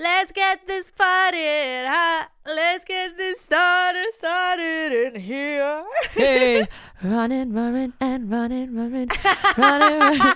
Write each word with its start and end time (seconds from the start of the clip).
Let's 0.00 0.30
get 0.30 0.64
this 0.68 0.90
party 0.90 1.38
hot. 1.42 2.28
Let's 2.46 2.84
get 2.84 3.18
this 3.18 3.40
started, 3.40 4.06
started 4.16 4.92
in 4.92 5.20
here. 5.20 5.84
Hey, 6.12 6.68
running, 7.02 7.52
running, 7.52 7.94
and 8.00 8.30
running, 8.30 8.76
running, 8.76 9.08
running, 9.56 9.98
running. 9.98 10.20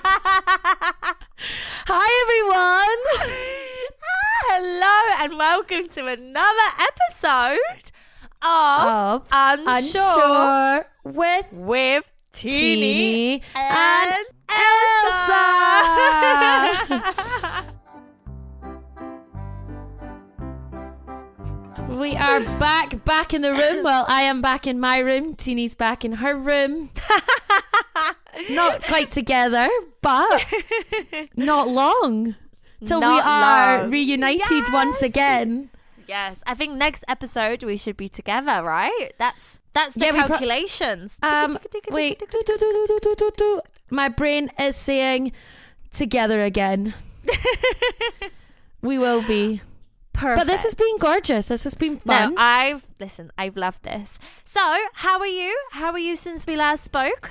Hi, 1.86 2.08
everyone. 2.24 3.02
Hello 4.50 4.98
and 5.24 5.38
welcome 5.38 5.86
to 5.90 6.08
another 6.08 6.68
episode 6.80 7.92
of 8.42 9.22
Of 9.22 9.28
Unsure, 9.30 10.02
Unsure 10.02 10.86
with 11.04 11.46
with 11.52 12.10
Tini, 12.32 12.50
Tini 12.50 13.42
and, 13.54 14.10
and 14.10 14.26
Ailsa. 16.90 17.42
we 22.02 22.16
are 22.16 22.40
back, 22.58 23.04
back 23.04 23.32
in 23.32 23.42
the 23.42 23.52
room. 23.52 23.84
Well, 23.84 24.04
I 24.08 24.22
am 24.22 24.42
back 24.42 24.66
in 24.66 24.80
my 24.80 24.98
room. 24.98 25.36
Tini's 25.36 25.76
back 25.76 26.04
in 26.04 26.14
her 26.14 26.36
room. 26.36 26.90
not 28.50 28.82
quite 28.82 29.12
together, 29.12 29.68
but 30.02 30.44
not 31.36 31.68
long 31.68 32.34
till 32.84 33.00
not 33.00 33.14
we 33.14 33.20
are 33.30 33.82
long. 33.82 33.90
reunited 33.90 34.50
yes. 34.50 34.72
once 34.72 35.00
again. 35.00 35.70
Yes, 36.08 36.42
I 36.44 36.54
think 36.54 36.74
next 36.74 37.04
episode 37.06 37.62
we 37.62 37.76
should 37.76 37.96
be 37.96 38.08
together, 38.08 38.62
right? 38.62 39.12
That's 39.18 39.60
that's 39.72 39.94
the 39.94 40.06
yeah, 40.06 40.26
calculations. 40.26 41.18
Pro- 41.22 41.30
um, 41.30 41.58
wait, 41.90 42.20
my 43.90 44.08
brain 44.08 44.50
is 44.58 44.74
saying 44.74 45.32
together 45.92 46.42
again. 46.42 46.94
we 48.82 48.98
will 48.98 49.22
be. 49.22 49.60
Perfect. 50.12 50.40
but 50.40 50.46
this 50.46 50.62
has 50.62 50.74
been 50.74 50.96
gorgeous. 50.98 51.48
This 51.48 51.64
has 51.64 51.74
been 51.74 51.98
fun. 51.98 52.34
No, 52.34 52.40
I've 52.40 52.86
listen. 53.00 53.30
I've 53.38 53.56
loved 53.56 53.82
this. 53.82 54.18
So, 54.44 54.60
how 54.94 55.18
are 55.18 55.26
you? 55.26 55.56
How 55.72 55.90
are 55.92 55.98
you 55.98 56.16
since 56.16 56.46
we 56.46 56.56
last 56.56 56.84
spoke? 56.84 57.30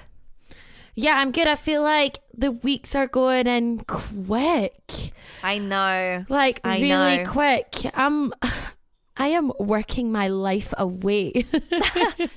yeah, 0.95 1.13
I'm 1.17 1.31
good. 1.31 1.47
I 1.47 1.55
feel 1.55 1.83
like 1.83 2.19
the 2.33 2.51
weeks 2.51 2.95
are 2.95 3.07
going 3.07 3.47
in 3.47 3.79
quick. 3.85 5.13
I 5.43 5.57
know. 5.57 6.25
like 6.27 6.59
I 6.63 6.81
really 6.81 7.17
know. 7.23 7.25
quick. 7.31 7.85
I'm 7.93 8.33
I 9.21 9.27
am 9.27 9.51
working 9.59 10.11
my 10.11 10.27
life 10.27 10.73
away. 10.79 11.45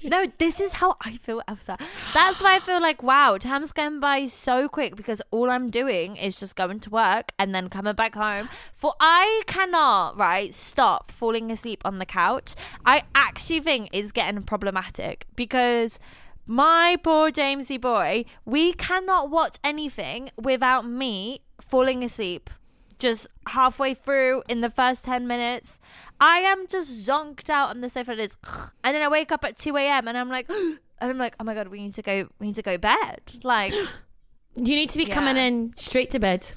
No, 0.04 0.26
this 0.38 0.60
is 0.60 0.74
how 0.74 0.96
I 1.00 1.16
feel, 1.16 1.42
Ailsa. 1.48 1.80
That's 2.12 2.42
why 2.42 2.56
I 2.56 2.60
feel 2.60 2.80
like 2.80 3.02
wow, 3.02 3.38
time's 3.38 3.72
going 3.72 4.00
by 4.00 4.26
so 4.26 4.68
quick 4.68 4.96
because 4.96 5.22
all 5.30 5.50
I'm 5.50 5.70
doing 5.70 6.16
is 6.16 6.38
just 6.38 6.56
going 6.56 6.80
to 6.80 6.90
work 6.90 7.32
and 7.38 7.54
then 7.54 7.68
coming 7.70 7.94
back 7.94 8.14
home. 8.14 8.50
For 8.74 8.92
I 9.00 9.42
cannot 9.46 10.18
right 10.18 10.52
stop 10.52 11.10
falling 11.10 11.50
asleep 11.50 11.80
on 11.86 11.98
the 11.98 12.06
couch. 12.06 12.54
I 12.84 13.04
actually 13.14 13.60
think 13.60 13.88
it's 13.92 14.12
getting 14.12 14.42
problematic 14.42 15.26
because. 15.34 15.98
My 16.46 16.98
poor 17.02 17.30
Jamesy 17.30 17.80
boy, 17.80 18.26
we 18.44 18.74
cannot 18.74 19.30
watch 19.30 19.56
anything 19.64 20.28
without 20.36 20.86
me 20.86 21.40
falling 21.58 22.04
asleep. 22.04 22.50
Just 22.98 23.26
halfway 23.48 23.94
through 23.94 24.42
in 24.48 24.60
the 24.60 24.70
first 24.70 25.04
10 25.04 25.26
minutes 25.26 25.78
i 26.20 26.38
am 26.38 26.66
just 26.66 27.06
zonked 27.06 27.50
out 27.50 27.70
on 27.70 27.80
the 27.80 27.88
sofa. 27.88 28.12
And 28.12 28.20
it's- 28.20 28.36
and 28.84 28.94
then 28.94 29.02
i 29.02 29.08
wake 29.08 29.32
up 29.32 29.44
at 29.44 29.56
2 29.56 29.76
a.m 29.76 30.08
and 30.08 30.16
i'm 30.16 30.28
like 30.28 30.48
and 30.50 30.78
i'm 31.00 31.18
like 31.18 31.34
oh 31.40 31.44
my 31.44 31.54
god 31.54 31.68
we 31.68 31.80
need 31.80 31.94
to 31.94 32.02
go 32.02 32.28
we 32.38 32.46
need 32.48 32.56
to 32.56 32.62
go 32.62 32.78
bed. 32.78 33.34
Like 33.42 33.72
you 34.56 34.74
need 34.76 34.90
to 34.90 34.98
be 34.98 35.06
coming 35.06 35.36
in 35.36 35.74
straight 35.76 36.10
to 36.12 36.18
bed. 36.18 36.52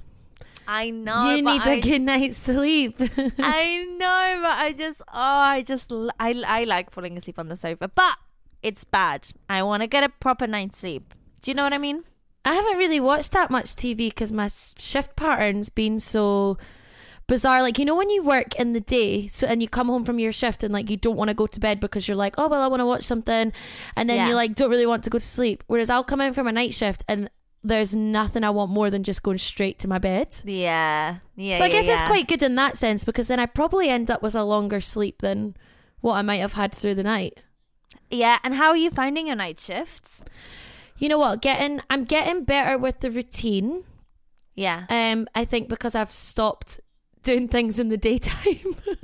i 0.68 0.90
know 0.90 1.34
you 1.36 1.42
need 1.42 1.62
I, 1.64 1.74
a 1.74 1.82
good 1.82 2.02
night's 2.02 2.38
sleep. 2.38 3.00
I 3.40 3.86
know 3.98 4.40
but 4.42 4.58
i 4.60 4.74
just 4.78 5.02
oh 5.08 5.40
i 5.56 5.62
just 5.62 5.92
I, 6.20 6.44
I 6.46 6.64
like 6.66 6.92
falling 6.92 7.18
asleep 7.18 7.40
on 7.40 7.48
the 7.48 7.56
sofa 7.56 7.88
but 7.94 8.18
it's 8.64 8.84
bad. 8.84 9.28
I 9.48 9.62
want 9.64 9.82
to 9.84 9.88
get 9.88 10.04
a 10.04 10.10
proper 10.10 10.48
night's 10.48 10.80
sleep. 10.80 11.14
Do 11.42 11.52
you 11.52 11.56
know 11.56 11.64
what 11.64 11.74
i 11.74 11.78
mean 11.78 12.04
I 12.48 12.54
haven't 12.54 12.78
really 12.78 13.00
watched 13.00 13.32
that 13.34 13.52
much 13.52 13.66
TV 13.76 14.10
because 14.10 14.32
my 14.32 14.48
shift 14.48 15.16
pattern's 15.16 15.70
been 15.70 16.00
so 16.00 16.58
bizarre. 17.28 17.62
Like 17.62 17.78
you 17.78 17.86
know 17.86 17.96
when 17.96 18.10
you 18.10 18.24
work 18.24 18.56
in 18.56 18.74
the 18.74 18.80
day, 18.80 19.28
so 19.28 19.48
and 19.48 19.62
you 19.62 19.68
come 19.68 19.88
home 19.88 20.06
from 20.06 20.18
your 20.20 20.32
shift 20.32 20.64
and 20.64 20.72
like 20.74 20.90
you 20.90 20.98
don't 20.98 21.18
want 21.18 21.28
to 21.30 21.34
go 21.34 21.46
to 21.46 21.60
bed 21.60 21.80
because 21.80 22.08
you're 22.08 22.18
like, 22.18 22.36
oh 22.38 22.48
well, 22.48 22.62
I 22.62 22.68
want 22.68 22.80
to 22.80 22.86
watch 22.86 23.04
something, 23.04 23.52
and 23.96 24.10
then 24.10 24.16
Yeah. 24.18 24.30
you 24.30 24.36
like 24.36 24.56
don't 24.56 24.70
really 24.70 24.86
want 24.86 25.04
to 25.04 25.10
go 25.10 25.20
to 25.20 25.26
sleep. 25.26 25.64
Whereas 25.68 25.90
I'll 25.90 26.04
come 26.06 26.22
in 26.22 26.34
from 26.34 26.48
a 26.48 26.52
night 26.52 26.74
shift 26.74 27.04
and 27.08 27.30
there's 27.64 27.94
nothing 27.96 28.46
I 28.46 28.50
want 28.52 28.72
more 28.72 28.90
than 28.90 29.04
just 29.04 29.24
going 29.24 29.40
straight 29.40 29.78
to 29.80 29.88
my 29.90 29.98
bed. 29.98 30.38
yeah 30.46 31.18
yeah 31.36 31.58
so 31.58 31.66
I 31.66 31.68
yeah, 31.68 31.74
guess 31.74 31.90
it's 31.90 32.00
yeah. 32.02 32.08
quite 32.08 32.28
good 32.28 32.42
in 32.44 32.56
that 32.56 32.78
sense 32.78 33.04
because 33.04 33.28
then 33.28 33.40
I 33.42 33.46
probably 33.46 33.90
end 33.90 34.10
up 34.10 34.22
with 34.24 34.36
a 34.36 34.44
longer 34.44 34.80
sleep 34.80 35.22
than 35.22 35.58
what 36.00 36.14
I 36.14 36.22
might 36.22 36.38
have 36.38 36.54
had 36.54 36.72
through 36.74 36.96
the 36.96 37.04
night. 37.04 37.42
yeah 38.10 38.38
and 38.44 38.54
how 38.56 38.70
are 38.70 38.78
you 38.78 38.90
finding 38.90 39.28
your 39.28 39.36
night 39.36 39.60
shifts 39.60 40.22
You 40.98 41.10
know 41.10 41.20
what? 41.20 41.42
Getting 41.42 41.82
I'm 41.90 42.04
getting 42.04 42.44
better 42.44 42.78
with 42.78 43.00
the 43.00 43.12
routine. 43.12 43.84
yeah 44.56 44.86
Um, 44.90 45.28
I 45.36 45.46
think 45.46 45.70
because 45.70 45.96
I've 45.96 46.12
stopped 46.12 46.80
doing 47.24 47.48
things 47.50 47.80
in 47.80 47.90
the 47.90 47.98
daytime. 47.98 48.76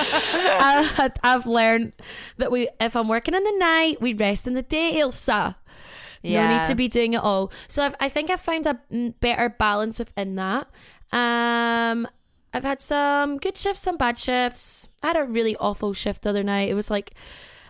I, 0.00 1.10
I've 1.22 1.46
learned 1.46 1.92
that 2.38 2.50
we, 2.50 2.68
if 2.80 2.96
I'm 2.96 3.06
working 3.06 3.34
in 3.34 3.44
the 3.44 3.56
night, 3.58 4.00
we 4.00 4.14
rest 4.14 4.46
in 4.46 4.54
the 4.54 4.62
day, 4.62 4.98
Ailsa. 4.98 5.56
Yeah. 6.22 6.48
No 6.48 6.56
need 6.56 6.64
to 6.68 6.74
be 6.74 6.88
doing 6.88 7.12
it 7.12 7.20
all. 7.20 7.52
So 7.68 7.84
I've, 7.84 7.94
I 8.00 8.08
think 8.08 8.30
I've 8.30 8.40
found 8.40 8.66
a 8.66 8.78
better 9.20 9.50
balance 9.50 9.98
within 9.98 10.36
that. 10.36 10.68
Um, 11.12 12.08
I've 12.54 12.64
had 12.64 12.80
some 12.80 13.36
good 13.36 13.58
shifts, 13.58 13.82
some 13.82 13.98
bad 13.98 14.16
shifts. 14.16 14.88
I 15.02 15.08
had 15.08 15.16
a 15.18 15.24
really 15.24 15.56
awful 15.56 15.92
shift 15.92 16.22
the 16.22 16.30
other 16.30 16.42
night. 16.42 16.70
It 16.70 16.74
was 16.74 16.90
like, 16.90 17.12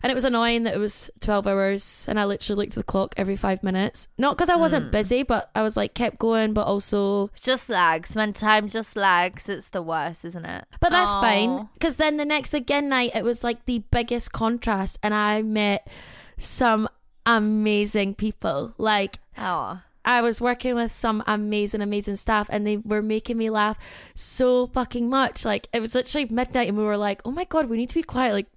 and 0.05 0.11
it 0.11 0.15
was 0.15 0.27
annoying 0.27 0.65
that 0.65 0.75
it 0.75 0.79
was 0.79 1.11
12 1.21 1.47
hours 1.47 2.05
and 2.11 2.21
I 2.21 2.27
literally 2.27 2.59
looked 2.59 2.73
at 2.73 2.77
the 2.77 2.83
clock 2.83 3.15
every 3.17 3.37
five 3.37 3.63
minutes. 3.63 4.07
Not 4.19 4.37
because 4.37 4.51
I 4.51 4.57
wasn't 4.57 4.85
hmm. 4.85 4.91
busy, 4.91 5.23
but 5.23 5.51
I 5.55 5.63
was 5.63 5.79
like, 5.79 5.95
kept 5.95 6.19
going, 6.19 6.53
but 6.53 6.67
also 6.67 7.31
Just 7.41 7.71
lags. 7.71 8.15
When 8.15 8.35
time 8.35 8.69
just 8.69 8.97
lags, 8.97 9.49
it's 9.49 9.71
the 9.71 9.81
worst, 9.81 10.27
isn't 10.27 10.45
it? 10.45 10.67
But 10.79 10.91
that's 10.91 11.09
Aw. 11.09 11.21
fine 11.23 11.69
because 11.73 11.97
then 11.97 12.19
the 12.19 12.27
next 12.27 12.53
again 12.53 12.91
night 12.91 13.13
it 13.15 13.25
was 13.25 13.43
like 13.43 13.65
the 13.65 13.79
biggest 13.91 14.31
contrast, 14.31 14.99
and 15.03 15.15
I 15.15 15.41
met 15.41 15.89
some 16.37 16.87
amazing 17.25 18.15
people. 18.15 18.75
Like 18.77 19.21
Oh. 19.39 19.81
I 20.05 20.21
was 20.21 20.39
working 20.39 20.75
with 20.75 20.93
some 20.93 21.25
amazing, 21.27 21.81
amazing 21.81 22.17
staff, 22.17 22.49
and 22.51 22.67
they 22.67 22.77
were 22.77 23.01
making 23.01 23.39
me 23.39 23.49
laugh 23.49 23.79
so 24.15 24.67
fucking 24.67 25.09
much. 25.09 25.47
Like 25.47 25.69
it 25.73 25.81
was 25.81 25.95
literally 25.95 26.27
midnight, 26.31 26.69
and 26.69 26.77
we 26.77 26.85
were 26.85 26.99
like, 26.99 27.23
"Oh 27.25 27.31
my 27.31 27.45
god, 27.45 27.71
we 27.71 27.79
need 27.79 27.89
to 27.89 27.95
be 27.95 28.03
quiet." 28.03 28.35
Like 28.35 28.49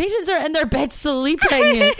patients 0.00 0.30
are 0.30 0.40
in 0.40 0.52
their 0.52 0.64
bed 0.64 0.92
sleeping. 0.92 1.50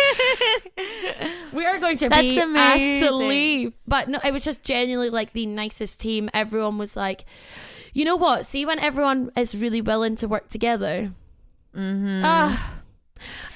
we 1.53 1.67
are 1.67 1.79
going 1.79 1.99
to 1.99 2.09
That's 2.09 2.23
be 2.23 2.39
amazing. 2.39 3.09
asleep. 3.09 3.75
But 3.87 4.09
no, 4.09 4.19
it 4.25 4.33
was 4.33 4.43
just 4.43 4.63
genuinely 4.63 5.11
like 5.11 5.35
the 5.35 5.45
nicest 5.45 6.01
team. 6.01 6.31
Everyone 6.33 6.79
was 6.79 6.97
like, 6.97 7.27
you 7.93 8.07
know 8.07 8.17
what? 8.17 8.47
See, 8.47 8.65
when 8.65 8.79
everyone 8.79 9.31
is 9.37 9.55
really 9.55 9.83
willing 9.83 10.17
to 10.17 10.29
work 10.29 10.49
together. 10.49 11.13
Mm-hmm. 11.77 12.23
Ah, 12.25 12.80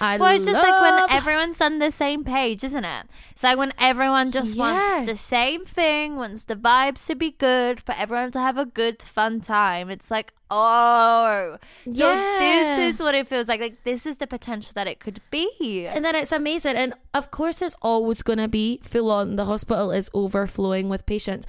I 0.00 0.16
Well, 0.16 0.34
it's 0.34 0.44
just 0.46 0.62
like 0.62 0.80
when 0.80 1.10
everyone's 1.16 1.60
on 1.60 1.78
the 1.78 1.90
same 1.90 2.24
page, 2.24 2.62
isn't 2.64 2.84
it? 2.84 3.06
It's 3.32 3.42
like 3.42 3.58
when 3.58 3.72
everyone 3.78 4.30
just 4.30 4.54
Yeah. 4.56 4.62
wants 4.98 5.10
the 5.10 5.16
same 5.16 5.64
thing, 5.64 6.16
wants 6.16 6.44
the 6.44 6.56
vibes 6.56 7.06
to 7.06 7.14
be 7.14 7.30
good, 7.32 7.80
for 7.80 7.92
everyone 7.92 8.30
to 8.32 8.40
have 8.40 8.56
a 8.58 8.66
good, 8.66 9.02
fun 9.02 9.40
time. 9.40 9.90
It's 9.90 10.10
like, 10.10 10.32
oh, 10.50 11.56
so 11.90 12.12
Yeah. 12.12 12.38
this 12.38 12.94
is 12.94 13.00
what 13.02 13.14
it 13.14 13.28
feels 13.28 13.48
like. 13.48 13.60
Like 13.60 13.84
this 13.84 14.06
is 14.06 14.18
the 14.18 14.26
potential 14.26 14.72
that 14.74 14.86
it 14.86 15.00
could 15.00 15.20
be. 15.30 15.86
And 15.86 16.04
then 16.04 16.14
it's 16.14 16.32
amazing. 16.32 16.76
And 16.76 16.94
of 17.12 17.30
course, 17.30 17.62
it's 17.62 17.76
always 17.82 18.22
going 18.22 18.38
to 18.38 18.48
be 18.48 18.80
full 18.82 19.10
on. 19.10 19.36
The 19.36 19.44
hospital 19.46 19.90
is 19.90 20.10
overflowing 20.14 20.88
with 20.88 21.06
patients. 21.06 21.46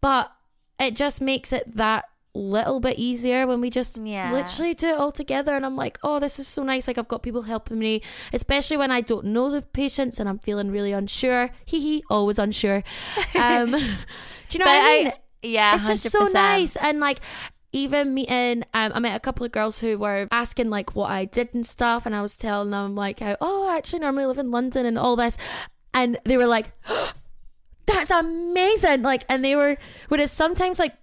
But 0.00 0.32
it 0.80 0.94
just 0.94 1.20
makes 1.20 1.52
it 1.52 1.76
that 1.76 2.04
little 2.34 2.80
bit 2.80 2.98
easier 2.98 3.46
when 3.46 3.60
we 3.60 3.70
just 3.70 3.98
Yeah. 3.98 4.32
literally 4.32 4.74
do 4.74 4.88
it 4.88 4.98
all 4.98 5.12
together. 5.12 5.54
And 5.56 5.64
I'm 5.66 5.76
like, 5.76 5.98
oh, 6.02 6.18
this 6.20 6.38
is 6.38 6.46
so 6.46 6.62
nice. 6.62 6.86
Like, 6.86 6.98
I've 6.98 7.08
got 7.08 7.22
people 7.22 7.42
helping 7.42 7.78
me, 7.78 8.02
especially 8.32 8.76
when 8.76 8.90
I 8.90 9.00
don't 9.00 9.26
know 9.26 9.50
the 9.50 9.62
patients 9.62 10.20
and 10.20 10.28
I'm 10.28 10.38
feeling 10.38 10.70
really 10.70 10.92
unsure. 10.92 11.50
Hee 11.66 11.80
hee, 11.80 12.04
always 12.10 12.38
unsure. 12.38 12.82
Um, 13.34 13.70
do 13.72 13.78
you 13.78 14.58
know 14.58 14.64
But 14.64 14.66
what 14.66 14.84
I 14.84 14.98
mean? 14.98 15.06
I, 15.08 15.12
yeah, 15.42 15.74
it's 15.76 15.86
just 15.86 16.10
so 16.10 16.24
nice 16.26 16.74
and 16.76 16.98
like 17.00 17.20
even 17.70 18.14
meeting 18.14 18.64
um, 18.72 18.92
i 18.94 18.98
met 18.98 19.14
a 19.14 19.20
couple 19.20 19.44
of 19.44 19.52
girls 19.52 19.78
who 19.80 19.98
were 19.98 20.26
asking 20.32 20.70
like 20.70 20.96
what 20.96 21.10
i 21.10 21.26
did 21.26 21.50
and 21.54 21.66
stuff 21.66 22.06
and 22.06 22.14
i 22.14 22.22
was 22.22 22.34
telling 22.36 22.70
them 22.70 22.94
like 22.96 23.20
how 23.20 23.36
oh 23.40 23.68
i 23.68 23.76
actually 23.76 23.98
normally 23.98 24.24
live 24.26 24.38
in 24.38 24.50
london 24.50 24.86
and 24.86 24.98
all 24.98 25.16
this 25.16 25.36
and 25.92 26.18
they 26.24 26.36
were 26.38 26.46
like 26.46 26.72
that's 27.86 28.10
amazing 28.10 29.02
like 29.02 29.24
and 29.28 29.44
they 29.44 29.54
were 29.54 29.76
whereas 30.08 30.32
sometimes 30.32 30.78
like 30.78 30.94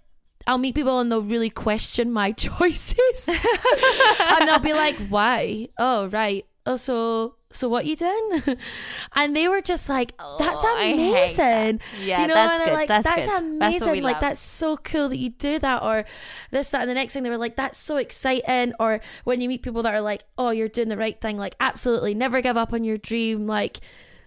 I'll 0.46 0.58
meet 0.58 0.74
people 0.74 0.98
and 1.00 1.10
they'll 1.10 1.22
really 1.22 1.50
question 1.50 2.12
my 2.12 2.32
choices. 2.46 3.28
and 4.20 4.48
they'll 4.48 4.58
be 4.60 4.72
like, 4.72 4.96
why? 5.08 5.68
Oh, 5.78 6.06
right. 6.08 6.46
Oh, 6.66 6.76
so 6.76 7.34
so 7.52 7.68
what 7.68 7.86
you 7.86 7.96
doing? 7.96 8.42
and 9.16 9.34
they 9.34 9.48
were 9.48 9.60
just 9.62 9.88
like, 9.88 10.12
that's 10.38 10.60
Oh, 10.64 10.76
amazing. 10.92 11.78
that. 11.78 11.78
Yeah, 12.04 12.22
you 12.22 12.26
know, 12.28 12.34
that's 12.34 12.60
and 12.60 12.64
good. 12.70 12.74
like, 12.74 12.88
That's 12.88 13.04
that's, 13.04 13.26
good. 13.26 13.32
That's 13.32 13.40
amazing. 13.42 13.92
we 13.92 14.00
like, 14.00 14.14
love. 14.14 14.20
that's 14.20 14.40
so 14.40 14.76
cool 14.76 15.08
that 15.08 15.16
you 15.16 15.30
do 15.30 15.58
that, 15.60 15.82
or 15.82 16.04
this, 16.50 16.70
that, 16.72 16.82
and 16.82 16.90
the 16.90 16.94
next 16.94 17.14
thing 17.14 17.22
they 17.22 17.30
were 17.30 17.38
like, 17.38 17.56
that's 17.56 17.78
so 17.78 17.96
exciting. 17.96 18.74
Or 18.78 19.00
when 19.24 19.40
you 19.40 19.48
meet 19.48 19.62
people 19.62 19.82
that 19.84 19.94
are 19.94 20.00
like, 20.00 20.24
oh, 20.36 20.50
you're 20.50 20.68
doing 20.68 20.88
the 20.88 20.96
right 20.98 21.18
thing, 21.18 21.38
like, 21.38 21.54
absolutely, 21.60 22.14
never 22.14 22.40
give 22.42 22.56
up 22.56 22.72
on 22.72 22.84
your 22.84 22.98
dream. 22.98 23.46
Like, 23.46 23.78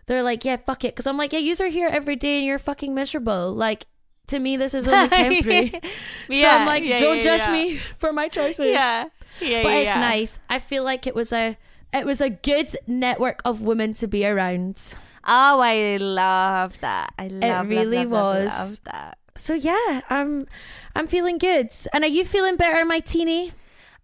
they're 0.08 0.24
like, 0.24 0.44
yeah, 0.44 0.56
fuck 0.58 0.84
it. 0.84 0.96
Cause 0.96 1.06
I'm 1.06 1.18
like, 1.18 1.34
yeah, 1.34 1.40
you 1.40 1.54
are 1.60 1.68
here 1.68 1.88
every 1.90 2.16
day 2.16 2.38
and 2.38 2.46
you're 2.48 2.58
fucking 2.58 2.96
miserable. 2.96 3.54
Like, 3.54 3.86
to 4.30 4.40
me, 4.40 4.58
this 4.58 4.74
is 4.74 4.88
only 4.88 5.10
temporary. 5.10 5.70
so 6.32 6.48
I'm 6.48 6.66
like, 6.66 6.84
yeah, 6.84 6.98
don't 6.98 7.18
yeah, 7.18 7.22
judge 7.22 7.42
yeah. 7.42 7.52
me 7.52 7.78
for 7.98 8.14
my 8.14 8.28
choices. 8.28 8.68
Yeah. 8.68 9.10
Yeah. 9.42 9.64
But 9.64 9.70
yeah, 9.70 9.76
it's 9.78 9.88
yeah. 9.88 10.00
nice. 10.00 10.40
I 10.50 10.60
feel 10.60 10.84
like 10.84 11.08
it 11.08 11.16
was 11.16 11.32
a 11.32 11.58
it 11.94 12.06
was 12.06 12.22
a 12.22 12.30
good 12.30 12.76
network 12.88 13.42
of 13.46 13.62
women 13.62 13.94
to 13.96 14.08
be 14.08 14.26
around. 14.26 14.96
Oh, 15.26 15.60
I 15.60 15.98
love 15.98 16.80
that. 16.82 17.14
I 17.18 17.28
love 17.28 17.42
love, 17.42 17.70
really 17.70 17.98
love, 17.98 18.12
love, 18.12 18.46
was. 18.46 18.82
love 18.86 18.94
that. 18.94 19.18
So 19.36 19.54
yeah, 19.54 20.02
I'm 20.10 20.48
I'm 20.96 21.08
feeling 21.08 21.38
good. 21.38 21.72
And 21.94 22.04
are 22.04 22.10
you 22.10 22.26
feeling 22.26 22.56
better, 22.58 22.86
my 22.86 23.00
Tini? 23.00 23.52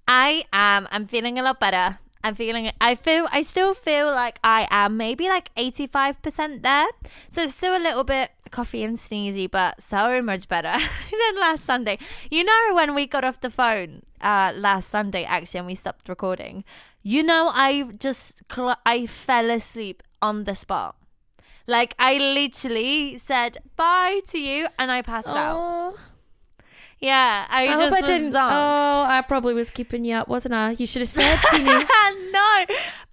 I 0.07 0.45
am. 0.53 0.87
I'm 0.91 1.07
feeling 1.07 1.39
a 1.39 1.43
lot 1.43 1.59
better. 1.59 1.99
I'm 2.23 2.35
feeling. 2.35 2.71
I 2.81 2.95
feel. 2.95 3.27
I 3.31 3.41
still 3.41 3.73
feel 3.73 4.07
like 4.07 4.39
I 4.43 4.67
am 4.71 4.97
maybe 4.97 5.27
like 5.27 5.51
85 5.57 6.21
percent 6.21 6.63
there. 6.63 6.87
So 7.29 7.45
still 7.47 7.75
a 7.75 7.81
little 7.81 8.03
bit 8.03 8.31
coffee 8.51 8.83
and 8.83 8.97
sneezy, 8.97 9.49
but 9.49 9.81
so 9.81 10.21
much 10.21 10.47
better 10.47 10.71
than 11.11 11.39
last 11.39 11.65
Sunday. 11.65 11.97
You 12.31 12.43
know 12.43 12.73
when 12.75 12.93
we 12.95 13.05
got 13.07 13.23
off 13.23 13.41
the 13.41 13.49
phone 13.49 14.03
uh 14.21 14.51
last 14.55 14.89
Sunday 14.89 15.23
actually, 15.23 15.59
and 15.59 15.67
we 15.67 15.75
stopped 15.75 16.09
recording. 16.09 16.63
You 17.03 17.21
know, 17.23 17.51
I 17.53 17.83
just 17.99 18.41
cl- 18.51 18.79
I 18.85 19.05
fell 19.05 19.49
asleep 19.51 20.01
on 20.21 20.45
the 20.45 20.55
spot. 20.55 20.95
Like 21.67 21.95
I 21.99 22.17
literally 22.17 23.17
said 23.17 23.57
bye 23.75 24.21
to 24.27 24.39
you, 24.39 24.67
and 24.79 24.91
I 24.91 25.01
passed 25.01 25.27
out. 25.27 25.57
Oh, 25.59 25.97
Yeah, 26.99 27.45
I, 27.49 27.63
I, 27.63 27.67
just 27.67 27.81
hope 27.81 27.93
I 27.93 28.01
was 28.01 28.09
didn't. 28.09 28.33
zonked. 28.33 28.51
Oh, 28.51 29.01
I 29.03 29.21
probably 29.21 29.53
was 29.53 29.69
keeping 29.69 30.05
you 30.05 30.15
up, 30.15 30.27
wasn't 30.27 30.53
I? 30.53 30.71
You 30.71 30.87
should 30.87 31.01
have 31.01 31.09
said, 31.09 31.37
Tini. 31.51 31.65
no, 32.31 32.65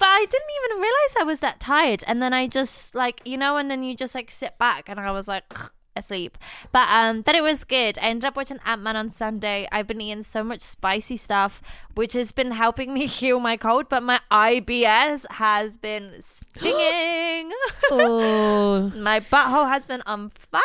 but 0.02 0.08
I 0.08 0.26
didn't 0.28 0.50
even 0.64 0.82
realize 0.82 1.14
I 1.20 1.22
was 1.22 1.38
that 1.40 1.60
tired. 1.60 2.02
And 2.08 2.20
then 2.20 2.32
I 2.32 2.49
just 2.49 2.93
like 2.96 3.22
you 3.25 3.37
know, 3.37 3.56
and 3.56 3.70
then 3.70 3.84
you 3.84 3.94
just 3.94 4.16
like 4.16 4.32
sit 4.32 4.58
back, 4.58 4.88
and 4.88 4.99
I 4.99 5.12
was 5.12 5.28
like 5.28 5.44
asleep. 5.96 6.38
But 6.72 6.88
um, 6.88 7.22
then 7.22 7.37
it 7.37 7.43
was 7.44 7.62
good. 7.62 8.00
I 8.00 8.06
ended 8.06 8.25
up 8.25 8.34
watching 8.34 8.58
Ant 8.66 8.82
Man 8.82 8.96
on 8.96 9.10
Sunday. 9.10 9.69
I've 9.70 9.87
been 9.87 10.00
eating 10.00 10.25
so 10.25 10.43
much 10.43 10.60
spicy 10.60 11.16
stuff, 11.16 11.62
which 11.94 12.14
has 12.14 12.32
been 12.32 12.50
helping 12.50 12.93
me 12.93 13.06
heal 13.20 13.38
my 13.38 13.56
cold. 13.56 13.88
But 13.88 14.02
my 14.02 14.19
IBS 14.32 15.25
has 15.31 15.76
been 15.76 16.14
stinging. 16.19 17.52
oh, 17.93 18.93
my 18.96 19.20
butthole 19.20 19.69
has 19.69 19.87
been 19.87 20.02
on 20.05 20.31
fire. 20.31 20.62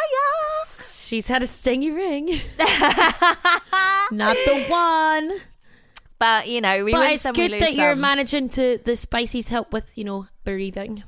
she's 0.67 1.27
had 1.27 1.43
a 1.43 1.47
stingy 1.47 1.91
ring. 1.91 2.25
Not 4.09 4.35
the 4.47 4.65
one. 4.67 5.41
But 6.19 6.47
you 6.47 6.61
know, 6.61 6.83
we 6.83 6.91
but 6.91 7.13
it's 7.13 7.23
some, 7.23 7.33
good 7.33 7.59
that 7.61 7.73
you're 7.73 7.95
managing 7.95 8.49
to 8.49 8.79
the 8.83 8.95
spices 8.95 9.49
help 9.49 9.71
with 9.71 9.97
you 9.97 10.03
know 10.03 10.27
breathing. 10.43 11.03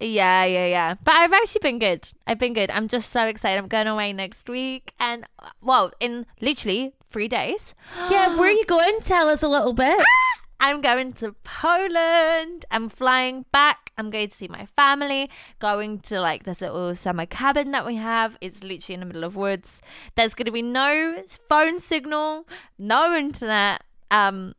Yeah, 0.00 0.44
yeah, 0.44 0.66
yeah. 0.66 0.94
But 1.02 1.14
I've 1.14 1.32
actually 1.32 1.60
been 1.60 1.78
good. 1.78 2.10
I've 2.26 2.38
been 2.38 2.54
good. 2.54 2.70
I'm 2.70 2.88
just 2.88 3.10
so 3.10 3.26
excited. 3.26 3.58
I'm 3.58 3.68
going 3.68 3.86
away 3.86 4.12
next 4.12 4.48
week, 4.48 4.94
and 4.98 5.24
well, 5.60 5.92
in 6.00 6.26
literally 6.40 6.94
three 7.10 7.28
days, 7.28 7.74
Yeah, 8.10 8.36
where 8.38 8.48
are 8.48 8.52
you 8.52 8.64
going? 8.64 9.00
Tell 9.00 9.28
us 9.28 9.42
a 9.42 9.48
little 9.48 9.72
bit. 9.72 10.04
I'm 10.60 10.80
going 10.80 11.12
to 11.14 11.34
Poland. 11.42 12.64
I'm 12.70 12.88
flying 12.88 13.46
back. 13.50 13.90
I'm 13.98 14.10
going 14.10 14.28
to 14.28 14.34
see 14.34 14.46
my 14.46 14.66
family. 14.76 15.28
Going 15.58 15.98
to 16.02 16.20
like 16.20 16.44
this 16.44 16.60
little 16.60 16.94
summer 16.94 17.26
cabin 17.26 17.72
that 17.72 17.84
we 17.84 17.96
have. 17.96 18.38
It's 18.40 18.62
literally 18.62 18.94
in 18.94 19.00
the 19.00 19.06
middle 19.06 19.24
of 19.24 19.34
woods. 19.34 19.82
There's 20.14 20.34
going 20.34 20.46
to 20.46 20.52
be 20.52 20.62
no 20.62 21.24
phone 21.48 21.80
signal, 21.80 22.46
no 22.78 23.12
internet. 23.12 23.82
Um, 24.12 24.54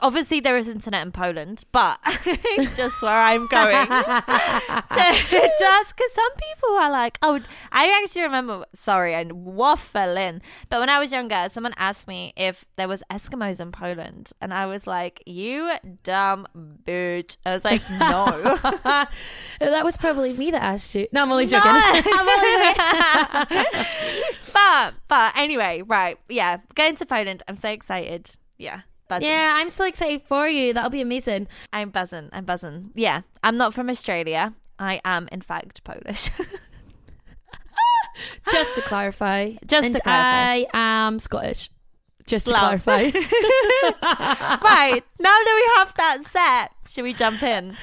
obviously 0.00 0.38
there 0.40 0.56
is 0.56 0.68
internet 0.68 1.04
in 1.04 1.12
Poland, 1.12 1.64
but 1.72 1.98
just 2.74 3.02
where 3.02 3.12
I'm 3.12 3.46
going. 3.48 3.86
just 3.88 4.06
because 5.96 6.12
some 6.12 6.32
people 6.36 6.70
are 6.80 6.90
like, 6.90 7.18
oh, 7.22 7.40
I 7.72 8.00
actually 8.00 8.22
remember. 8.22 8.64
Sorry, 8.74 9.14
I 9.14 9.24
waffle 9.24 10.16
in. 10.16 10.40
But 10.68 10.80
when 10.80 10.88
I 10.88 10.98
was 10.98 11.12
younger, 11.12 11.48
someone 11.50 11.74
asked 11.76 12.06
me 12.06 12.32
if 12.36 12.64
there 12.76 12.88
was 12.88 13.02
Eskimos 13.10 13.60
in 13.60 13.72
Poland, 13.72 14.30
and 14.40 14.54
I 14.54 14.66
was 14.66 14.86
like, 14.86 15.22
"You 15.26 15.72
dumb 16.02 16.46
bitch." 16.86 17.36
I 17.44 17.50
was 17.50 17.64
like, 17.64 17.82
"No." 17.90 18.58
that 19.58 19.84
was 19.84 19.96
probably 19.96 20.32
me 20.34 20.50
that 20.52 20.62
asked 20.62 20.94
you. 20.94 21.08
No, 21.12 21.22
I'm 21.22 21.32
only 21.32 21.46
joking. 21.46 21.72
No. 21.72 21.80
I'm 21.82 22.28
only 22.28 23.66
but 24.52 24.94
but 25.08 25.36
anyway, 25.36 25.82
right? 25.82 26.18
Yeah, 26.28 26.58
going 26.74 26.96
to 26.96 27.06
Poland. 27.06 27.42
I'm 27.48 27.56
so 27.56 27.70
excited. 27.70 28.36
Yeah. 28.62 28.80
Buzzing. 29.08 29.28
yeah, 29.28 29.54
I'm 29.56 29.68
so 29.68 29.84
excited 29.84 30.22
for 30.22 30.48
you. 30.48 30.72
That'll 30.72 30.88
be 30.88 31.02
amazing. 31.02 31.48
I'm 31.72 31.90
buzzing. 31.90 32.30
I'm 32.32 32.44
buzzing. 32.46 32.92
Yeah, 32.94 33.22
I'm 33.44 33.58
not 33.58 33.74
from 33.74 33.90
Australia. 33.90 34.54
I 34.78 35.00
am, 35.04 35.28
in 35.30 35.42
fact, 35.42 35.84
Polish. 35.84 36.30
Just 38.50 38.74
to 38.76 38.82
clarify. 38.82 39.52
Just 39.66 39.86
and 39.86 39.96
to 39.96 40.00
clarify. 40.00 40.64
I 40.72 41.06
am 41.06 41.18
Scottish. 41.18 41.70
Just 42.26 42.46
to 42.46 42.52
Love. 42.52 42.82
clarify. 42.84 43.18
right 44.62 45.02
now 45.18 45.36
that 45.44 45.54
we 45.56 45.80
have 45.80 45.94
that 45.96 46.18
set, 46.24 46.72
should 46.88 47.02
we 47.02 47.12
jump 47.12 47.42
in? 47.42 47.76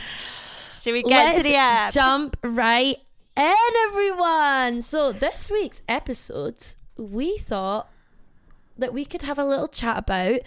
Should 0.82 0.94
we 0.94 1.04
get 1.04 1.34
Let's 1.34 1.38
to 1.44 1.44
the 1.44 1.56
app? 1.56 1.92
jump 1.92 2.38
right 2.42 2.98
in, 3.36 3.56
everyone. 3.90 4.82
So 4.82 5.12
this 5.12 5.52
week's 5.52 5.82
episode, 5.90 6.56
we 6.98 7.38
thought 7.38 7.90
that 8.80 8.94
we 8.94 9.06
could 9.06 9.22
have 9.24 9.38
a 9.38 9.46
little 9.46 9.68
chat 9.68 9.98
about 9.98 10.42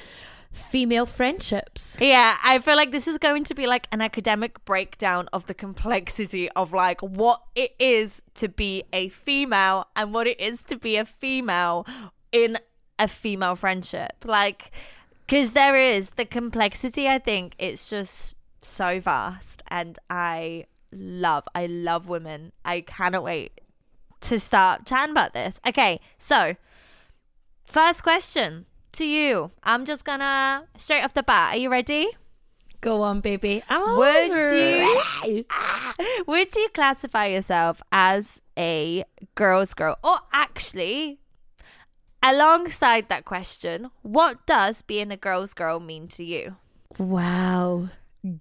female 0.52 1.06
friendships. 1.06 1.96
Yeah, 2.00 2.36
I 2.44 2.58
feel 2.58 2.76
like 2.76 2.90
this 2.90 3.08
is 3.08 3.18
going 3.18 3.44
to 3.44 3.54
be 3.54 3.66
like 3.66 3.88
an 3.90 4.02
academic 4.02 4.64
breakdown 4.64 5.28
of 5.32 5.46
the 5.46 5.54
complexity 5.54 6.50
of 6.50 6.72
like 6.72 7.00
what 7.00 7.42
it 7.54 7.74
is 7.78 8.22
to 8.34 8.48
be 8.48 8.84
a 8.92 9.08
female 9.08 9.86
and 9.96 10.12
what 10.12 10.26
it 10.26 10.38
is 10.38 10.62
to 10.64 10.76
be 10.76 10.96
a 10.96 11.04
female 11.04 11.86
in 12.32 12.58
a 12.98 13.08
female 13.08 13.56
friendship. 13.56 14.24
Like, 14.24 14.70
because 15.26 15.52
there 15.52 15.76
is 15.76 16.10
the 16.10 16.24
complexity, 16.24 17.08
I 17.08 17.18
think 17.18 17.54
it's 17.58 17.88
just 17.88 18.34
so 18.60 19.00
vast. 19.00 19.62
And 19.68 19.98
I 20.10 20.66
love, 20.92 21.48
I 21.54 21.66
love 21.66 22.08
women. 22.08 22.52
I 22.64 22.82
cannot 22.82 23.24
wait 23.24 23.60
to 24.22 24.38
start 24.38 24.86
chatting 24.86 25.12
about 25.12 25.32
this. 25.32 25.58
Okay, 25.66 26.00
so 26.18 26.56
first 27.72 28.02
question 28.02 28.66
to 28.92 29.04
you. 29.04 29.50
I'm 29.64 29.84
just 29.84 30.04
gonna 30.04 30.68
straight 30.76 31.02
off 31.02 31.14
the 31.14 31.22
bat. 31.22 31.54
Are 31.54 31.58
you 31.58 31.70
ready? 31.70 32.08
Go 32.80 33.02
on, 33.02 33.20
baby. 33.20 33.62
I'm 33.68 33.82
always 33.82 34.28
Would 34.30 34.36
ready. 34.36 35.06
you 35.24 36.24
would 36.26 36.54
you 36.54 36.68
classify 36.74 37.26
yourself 37.26 37.80
as 37.92 38.40
a 38.58 39.04
girl's 39.34 39.72
girl? 39.72 39.96
Or 40.02 40.18
actually, 40.32 41.20
alongside 42.22 43.08
that 43.08 43.24
question, 43.24 43.90
what 44.02 44.46
does 44.46 44.82
being 44.82 45.10
a 45.10 45.16
girl's 45.16 45.54
girl 45.54 45.80
mean 45.80 46.08
to 46.08 46.24
you? 46.24 46.56
Wow. 46.98 47.88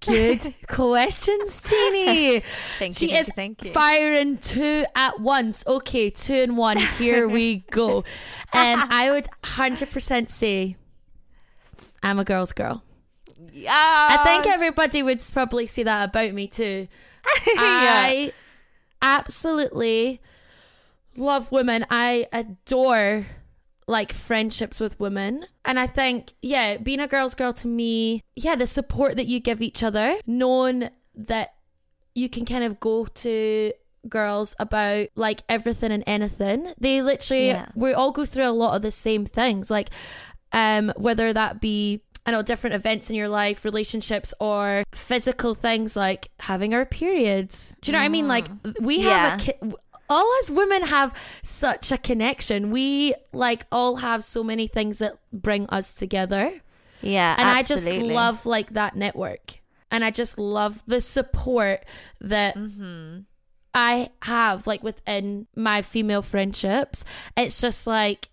Good 0.00 0.54
questions, 0.68 1.60
Tini. 1.60 2.42
Thank 2.78 2.96
she 2.96 3.06
you, 3.06 3.16
thank 3.16 3.20
is 3.20 3.28
thank 3.34 3.64
you. 3.64 3.72
firing 3.72 4.38
two 4.38 4.84
at 4.94 5.18
once. 5.18 5.66
Okay, 5.66 6.08
two 6.10 6.34
and 6.34 6.56
one. 6.56 6.76
Here 6.76 7.28
we 7.28 7.64
go. 7.70 8.04
And 8.54 8.80
I 8.80 9.10
would 9.10 9.26
100% 9.42 10.30
say 10.30 10.76
I'm 12.02 12.18
a 12.18 12.24
girl's 12.24 12.52
girl. 12.52 12.84
Yeah. 13.50 13.72
I 13.72 14.22
think 14.24 14.46
everybody 14.46 15.02
would 15.02 15.22
probably 15.32 15.66
say 15.66 15.82
that 15.84 16.10
about 16.10 16.32
me 16.34 16.48
too. 16.48 16.86
I 17.24 18.32
absolutely 19.00 20.20
love 21.16 21.50
women. 21.50 21.86
I 21.90 22.26
adore 22.32 23.26
like 23.92 24.12
friendships 24.12 24.80
with 24.80 24.98
women. 24.98 25.46
And 25.64 25.78
I 25.78 25.86
think, 25.86 26.32
yeah, 26.42 26.76
being 26.78 27.00
a 27.00 27.06
girl's 27.06 27.34
girl 27.36 27.52
to 27.52 27.68
me, 27.68 28.22
yeah, 28.34 28.56
the 28.56 28.66
support 28.66 29.16
that 29.16 29.26
you 29.26 29.38
give 29.38 29.62
each 29.62 29.82
other, 29.82 30.16
knowing 30.26 30.88
that 31.14 31.54
you 32.14 32.28
can 32.28 32.44
kind 32.44 32.64
of 32.64 32.80
go 32.80 33.04
to 33.06 33.72
girls 34.08 34.56
about 34.58 35.06
like 35.14 35.42
everything 35.48 35.92
and 35.92 36.02
anything. 36.06 36.72
They 36.80 37.00
literally 37.02 37.48
Yeah. 37.48 37.66
we 37.76 37.92
all 37.94 38.10
go 38.10 38.24
through 38.24 38.48
a 38.48 38.50
lot 38.50 38.74
of 38.74 38.82
the 38.82 38.90
same 38.90 39.24
things. 39.24 39.70
Like 39.70 39.90
um 40.52 40.92
whether 40.96 41.32
that 41.32 41.60
be 41.60 42.02
I 42.26 42.30
know 42.32 42.42
different 42.42 42.74
events 42.74 43.10
in 43.10 43.16
your 43.16 43.28
life, 43.28 43.64
relationships, 43.64 44.32
or 44.40 44.84
physical 44.94 45.54
things 45.54 45.96
like 45.96 46.28
having 46.38 46.72
our 46.74 46.84
periods. 46.84 47.72
Do 47.80 47.90
you 47.90 47.92
know 47.94 47.98
what 48.00 48.04
I 48.04 48.08
mean? 48.08 48.28
Like 48.28 48.46
we 48.80 49.00
have 49.02 49.40
a 49.40 49.44
ki- 49.44 49.72
all 50.12 50.28
us 50.38 50.50
women 50.50 50.82
have 50.82 51.10
such 51.42 51.90
a 51.92 51.98
connection. 51.98 52.70
We 52.70 53.14
like 53.32 53.66
all 53.72 53.96
have 53.96 54.22
so 54.24 54.44
many 54.44 54.66
things 54.66 54.98
that 54.98 55.14
bring 55.32 55.66
us 55.70 55.94
together, 55.94 56.60
Yeah. 57.00 57.34
and 57.38 57.48
absolutely. 57.48 57.92
I 57.92 58.00
just 58.02 58.12
love 58.12 58.46
like 58.46 58.70
that 58.74 58.94
network. 58.96 59.60
and 59.90 60.04
I 60.04 60.10
just 60.10 60.38
love 60.38 60.82
the 60.86 61.00
support 61.00 61.84
that 62.20 62.54
Mm-hmm. 62.56 63.20
I 63.74 64.10
have 64.22 64.66
like 64.66 64.82
within 64.82 65.46
my 65.56 65.82
female 65.82 66.22
friendships. 66.22 67.04
It's 67.36 67.60
just 67.60 67.86
like 67.86 68.28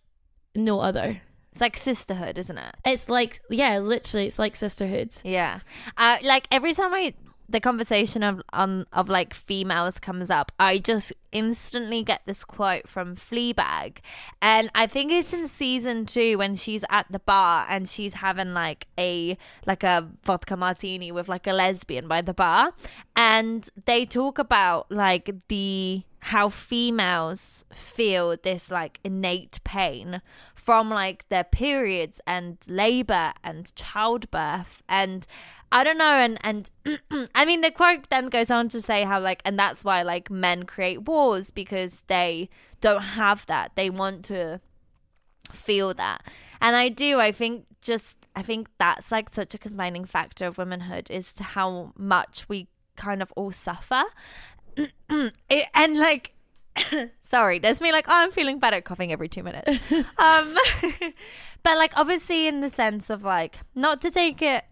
no 0.55 0.79
other. 0.81 1.21
It's 1.51 1.61
like 1.61 1.77
sisterhood, 1.77 2.37
isn't 2.37 2.57
it? 2.57 2.75
It's 2.85 3.07
like 3.09 3.39
yeah, 3.49 3.79
literally, 3.79 4.27
it's 4.27 4.39
like 4.39 4.55
sisterhood. 4.55 5.11
Yeah. 5.23 5.59
Uh, 5.97 6.17
like 6.23 6.47
every 6.51 6.73
time 6.73 6.93
I 6.93 7.13
the 7.49 7.59
conversation 7.59 8.23
of 8.23 8.41
on 8.53 8.85
of 8.93 9.09
like 9.09 9.33
females 9.33 9.99
comes 9.99 10.29
up, 10.29 10.51
I 10.59 10.77
just 10.77 11.11
instantly 11.31 12.03
get 12.03 12.21
this 12.25 12.43
quote 12.43 12.87
from 12.87 13.15
Fleabag, 13.15 13.97
and 14.41 14.69
I 14.75 14.87
think 14.87 15.11
it's 15.11 15.33
in 15.33 15.47
season 15.47 16.05
two 16.05 16.37
when 16.37 16.55
she's 16.55 16.85
at 16.89 17.11
the 17.11 17.19
bar 17.19 17.65
and 17.69 17.89
she's 17.89 18.15
having 18.15 18.53
like 18.53 18.87
a 18.97 19.37
like 19.65 19.83
a 19.83 20.09
vodka 20.23 20.55
martini 20.55 21.11
with 21.11 21.27
like 21.27 21.47
a 21.47 21.53
lesbian 21.53 22.07
by 22.07 22.21
the 22.21 22.33
bar, 22.33 22.73
and 23.15 23.69
they 23.85 24.05
talk 24.05 24.37
about 24.37 24.91
like 24.91 25.33
the 25.47 26.03
how 26.21 26.49
females 26.49 27.63
feel 27.73 28.35
this 28.43 28.69
like 28.69 28.99
innate 29.03 29.59
pain 29.63 30.21
from 30.53 30.89
like 30.89 31.27
their 31.29 31.43
periods 31.43 32.19
and 32.27 32.57
labor 32.67 33.31
and 33.43 33.73
childbirth. 33.75 34.83
And 34.89 35.25
I 35.71 35.83
don't 35.83 35.97
know 35.97 36.05
and 36.05 36.37
and 36.41 36.69
I 37.35 37.45
mean 37.45 37.61
the 37.61 37.71
quote 37.71 38.09
then 38.09 38.29
goes 38.29 38.49
on 38.49 38.69
to 38.69 38.81
say 38.81 39.03
how 39.03 39.19
like 39.19 39.41
and 39.45 39.57
that's 39.57 39.83
why 39.83 40.01
like 40.01 40.31
men 40.31 40.63
create 40.63 41.07
wars 41.07 41.51
because 41.51 42.03
they 42.07 42.49
don't 42.81 43.01
have 43.01 43.45
that. 43.47 43.75
They 43.75 43.89
want 43.89 44.25
to 44.25 44.61
feel 45.51 45.93
that. 45.93 46.23
And 46.61 46.75
I 46.75 46.89
do 46.89 47.19
I 47.19 47.31
think 47.31 47.65
just 47.81 48.17
I 48.35 48.41
think 48.41 48.67
that's 48.77 49.11
like 49.11 49.33
such 49.33 49.53
a 49.53 49.57
combining 49.57 50.05
factor 50.05 50.45
of 50.45 50.57
womanhood 50.57 51.09
is 51.11 51.33
to 51.33 51.43
how 51.43 51.93
much 51.97 52.47
we 52.49 52.67
kind 52.95 53.21
of 53.21 53.31
all 53.35 53.51
suffer. 53.51 54.03
It, 55.09 55.65
and 55.73 55.97
like 55.97 56.33
sorry 57.21 57.59
there's 57.59 57.81
me 57.81 57.91
like 57.91 58.07
oh 58.07 58.13
i'm 58.13 58.31
feeling 58.31 58.59
better 58.59 58.81
coughing 58.81 59.11
every 59.11 59.27
two 59.27 59.43
minutes. 59.43 59.77
Um 60.17 60.55
but 61.63 61.77
like 61.77 61.97
obviously 61.97 62.47
in 62.47 62.61
the 62.61 62.69
sense 62.69 63.09
of 63.09 63.23
like 63.23 63.59
not 63.75 64.01
to 64.01 64.11
take 64.11 64.41
it 64.41 64.63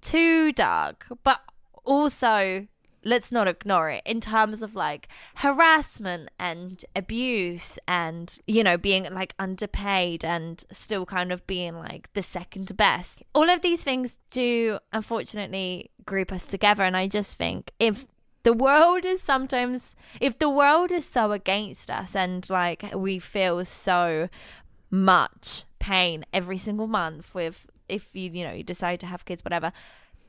too 0.00 0.52
dark. 0.52 1.06
But 1.22 1.40
also 1.84 2.66
let's 3.06 3.30
not 3.30 3.46
ignore 3.48 3.88
it. 3.88 4.02
In 4.04 4.20
terms 4.20 4.62
of 4.62 4.74
like 4.74 5.08
harassment 5.36 6.28
and 6.38 6.84
abuse 6.94 7.78
and 7.86 8.36
you 8.46 8.62
know 8.62 8.76
being 8.76 9.04
like 9.12 9.34
underpaid 9.38 10.24
and 10.24 10.64
still 10.72 11.06
kind 11.06 11.32
of 11.32 11.46
being 11.46 11.76
like 11.76 12.12
the 12.14 12.22
second 12.22 12.76
best. 12.76 13.22
All 13.34 13.48
of 13.48 13.62
these 13.62 13.82
things 13.82 14.16
do 14.30 14.78
unfortunately 14.92 15.90
group 16.04 16.32
us 16.32 16.46
together. 16.46 16.82
And 16.82 16.96
i 16.96 17.06
just 17.06 17.38
think 17.38 17.72
if 17.78 18.06
the 18.42 18.52
world 18.52 19.04
is 19.04 19.20
sometimes 19.20 19.96
if 20.20 20.38
the 20.38 20.48
world 20.48 20.92
is 20.92 21.04
so 21.04 21.32
against 21.32 21.90
us 21.90 22.14
and 22.14 22.48
like 22.48 22.84
we 22.94 23.18
feel 23.18 23.64
so 23.64 24.28
much 24.88 25.64
pain 25.80 26.24
every 26.32 26.56
single 26.56 26.86
month 26.86 27.34
with 27.34 27.66
if 27.88 28.08
you 28.12 28.30
you 28.30 28.44
know 28.44 28.52
you 28.52 28.62
decide 28.62 29.00
to 29.00 29.06
have 29.06 29.24
kids 29.24 29.44
whatever 29.44 29.72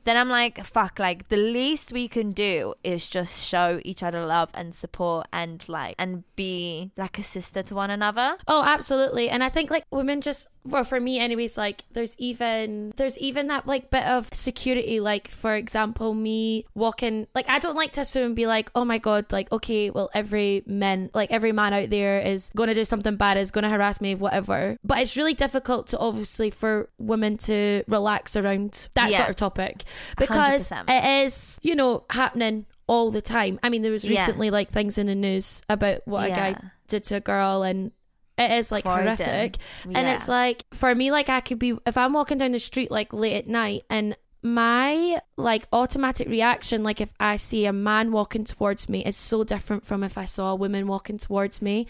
then 0.04 0.16
I'm 0.16 0.28
like, 0.28 0.64
fuck, 0.64 0.98
like 0.98 1.28
the 1.28 1.36
least 1.36 1.92
we 1.92 2.08
can 2.08 2.32
do 2.32 2.74
is 2.82 3.08
just 3.08 3.44
show 3.44 3.80
each 3.84 4.02
other 4.02 4.24
love 4.24 4.50
and 4.54 4.74
support 4.74 5.26
and 5.32 5.66
like 5.68 5.94
and 5.98 6.24
be 6.36 6.90
like 6.96 7.18
a 7.18 7.22
sister 7.22 7.62
to 7.64 7.74
one 7.74 7.90
another. 7.90 8.36
Oh, 8.46 8.62
absolutely. 8.64 9.28
And 9.28 9.42
I 9.44 9.48
think 9.48 9.70
like 9.70 9.84
women 9.90 10.20
just 10.20 10.48
well 10.64 10.84
for 10.84 11.00
me 11.00 11.18
anyways 11.18 11.56
like 11.56 11.82
there's 11.92 12.14
even 12.18 12.92
there's 12.96 13.16
even 13.18 13.46
that 13.46 13.66
like 13.66 13.90
bit 13.90 14.04
of 14.04 14.28
security 14.34 15.00
like 15.00 15.26
for 15.28 15.54
example 15.54 16.12
me 16.12 16.66
walking 16.74 17.26
like 17.34 17.48
I 17.48 17.58
don't 17.58 17.76
like 17.76 17.92
to 17.92 18.02
assume 18.02 18.26
and 18.26 18.36
be 18.36 18.46
like 18.46 18.70
oh 18.74 18.84
my 18.84 18.98
god 18.98 19.32
like 19.32 19.50
okay 19.50 19.88
well 19.88 20.10
every 20.12 20.62
man 20.66 21.08
like 21.14 21.30
every 21.30 21.52
man 21.52 21.72
out 21.72 21.88
there 21.88 22.20
is 22.20 22.50
going 22.54 22.68
to 22.68 22.74
do 22.74 22.84
something 22.84 23.16
bad 23.16 23.38
is 23.38 23.50
going 23.50 23.62
to 23.62 23.70
harass 23.70 24.02
me 24.02 24.14
whatever 24.14 24.76
but 24.84 24.98
it's 24.98 25.16
really 25.16 25.32
difficult 25.32 25.86
to 25.86 25.98
obviously 25.98 26.50
for 26.50 26.90
women 26.98 27.38
to 27.38 27.82
relax 27.88 28.36
around 28.36 28.88
that 28.94 29.10
Yeah. 29.10 29.16
sort 29.18 29.30
of 29.30 29.36
topic 29.36 29.84
because 30.16 30.68
100%. 30.70 30.84
it 30.88 31.24
is 31.24 31.58
you 31.62 31.74
know 31.74 32.04
happening 32.10 32.66
all 32.86 33.10
the 33.10 33.22
time. 33.22 33.58
I 33.62 33.68
mean 33.68 33.82
there 33.82 33.92
was 33.92 34.04
Yeah. 34.04 34.20
recently 34.20 34.50
like 34.50 34.70
things 34.70 34.98
in 34.98 35.06
the 35.08 35.14
news 35.14 35.62
about 35.68 36.00
what 36.06 36.30
a 36.30 36.34
guy 36.34 36.56
did 36.86 37.04
to 37.04 37.16
a 37.16 37.20
girl 37.20 37.62
and 37.62 37.92
it 38.38 38.50
is 38.52 38.70
like 38.72 38.84
horrific. 38.84 39.56
and 39.84 40.06
it's 40.08 40.28
like 40.28 40.64
for 40.72 40.94
me 40.94 41.10
like 41.10 41.28
i 41.28 41.40
could 41.40 41.58
be 41.58 41.76
if 41.86 41.98
i'm 41.98 42.12
walking 42.12 42.38
down 42.38 42.52
the 42.52 42.58
street 42.60 42.88
like 42.90 43.12
late 43.12 43.34
at 43.34 43.46
night 43.48 43.82
and 43.90 44.16
my 44.42 45.20
like 45.36 45.66
automatic 45.72 46.28
reaction 46.28 46.84
like 46.84 47.00
if 47.00 47.12
i 47.18 47.34
see 47.36 47.66
a 47.66 47.72
man 47.72 48.12
walking 48.12 48.44
towards 48.44 48.88
me 48.88 49.04
is 49.04 49.16
so 49.16 49.42
different 49.42 49.84
from 49.84 50.04
if 50.04 50.16
i 50.16 50.24
saw 50.24 50.52
a 50.52 50.54
woman 50.54 50.86
walking 50.86 51.18
towards 51.18 51.60
me 51.60 51.86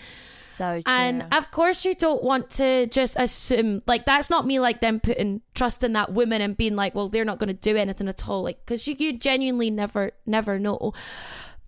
so 0.59 0.75
true. 0.75 0.83
and 0.87 1.25
of 1.33 1.50
course 1.50 1.85
you 1.85 1.95
don't 1.95 2.23
want 2.23 2.50
to 2.50 2.87
just 2.88 3.17
assume 3.19 3.83
like 3.87 4.05
that's 4.05 4.29
not 4.29 4.47
me 4.47 4.61
like 4.61 4.81
them 4.81 5.00
putting 5.00 5.41
trust 5.55 5.83
in 5.85 5.93
that 5.95 6.12
woman 6.12 6.43
and 6.43 6.57
being 6.57 6.77
like 6.77 6.95
well 6.95 7.09
they're 7.09 7.25
not 7.25 7.38
going 7.38 7.49
to 7.49 7.55
do 7.55 7.77
anything 7.77 8.09
at 8.09 8.29
all 8.29 8.43
like 8.43 8.59
because 8.65 8.87
you, 8.87 8.95
you 8.99 9.17
genuinely 9.17 9.71
never 9.71 10.11
never 10.27 10.59
know. 10.59 10.93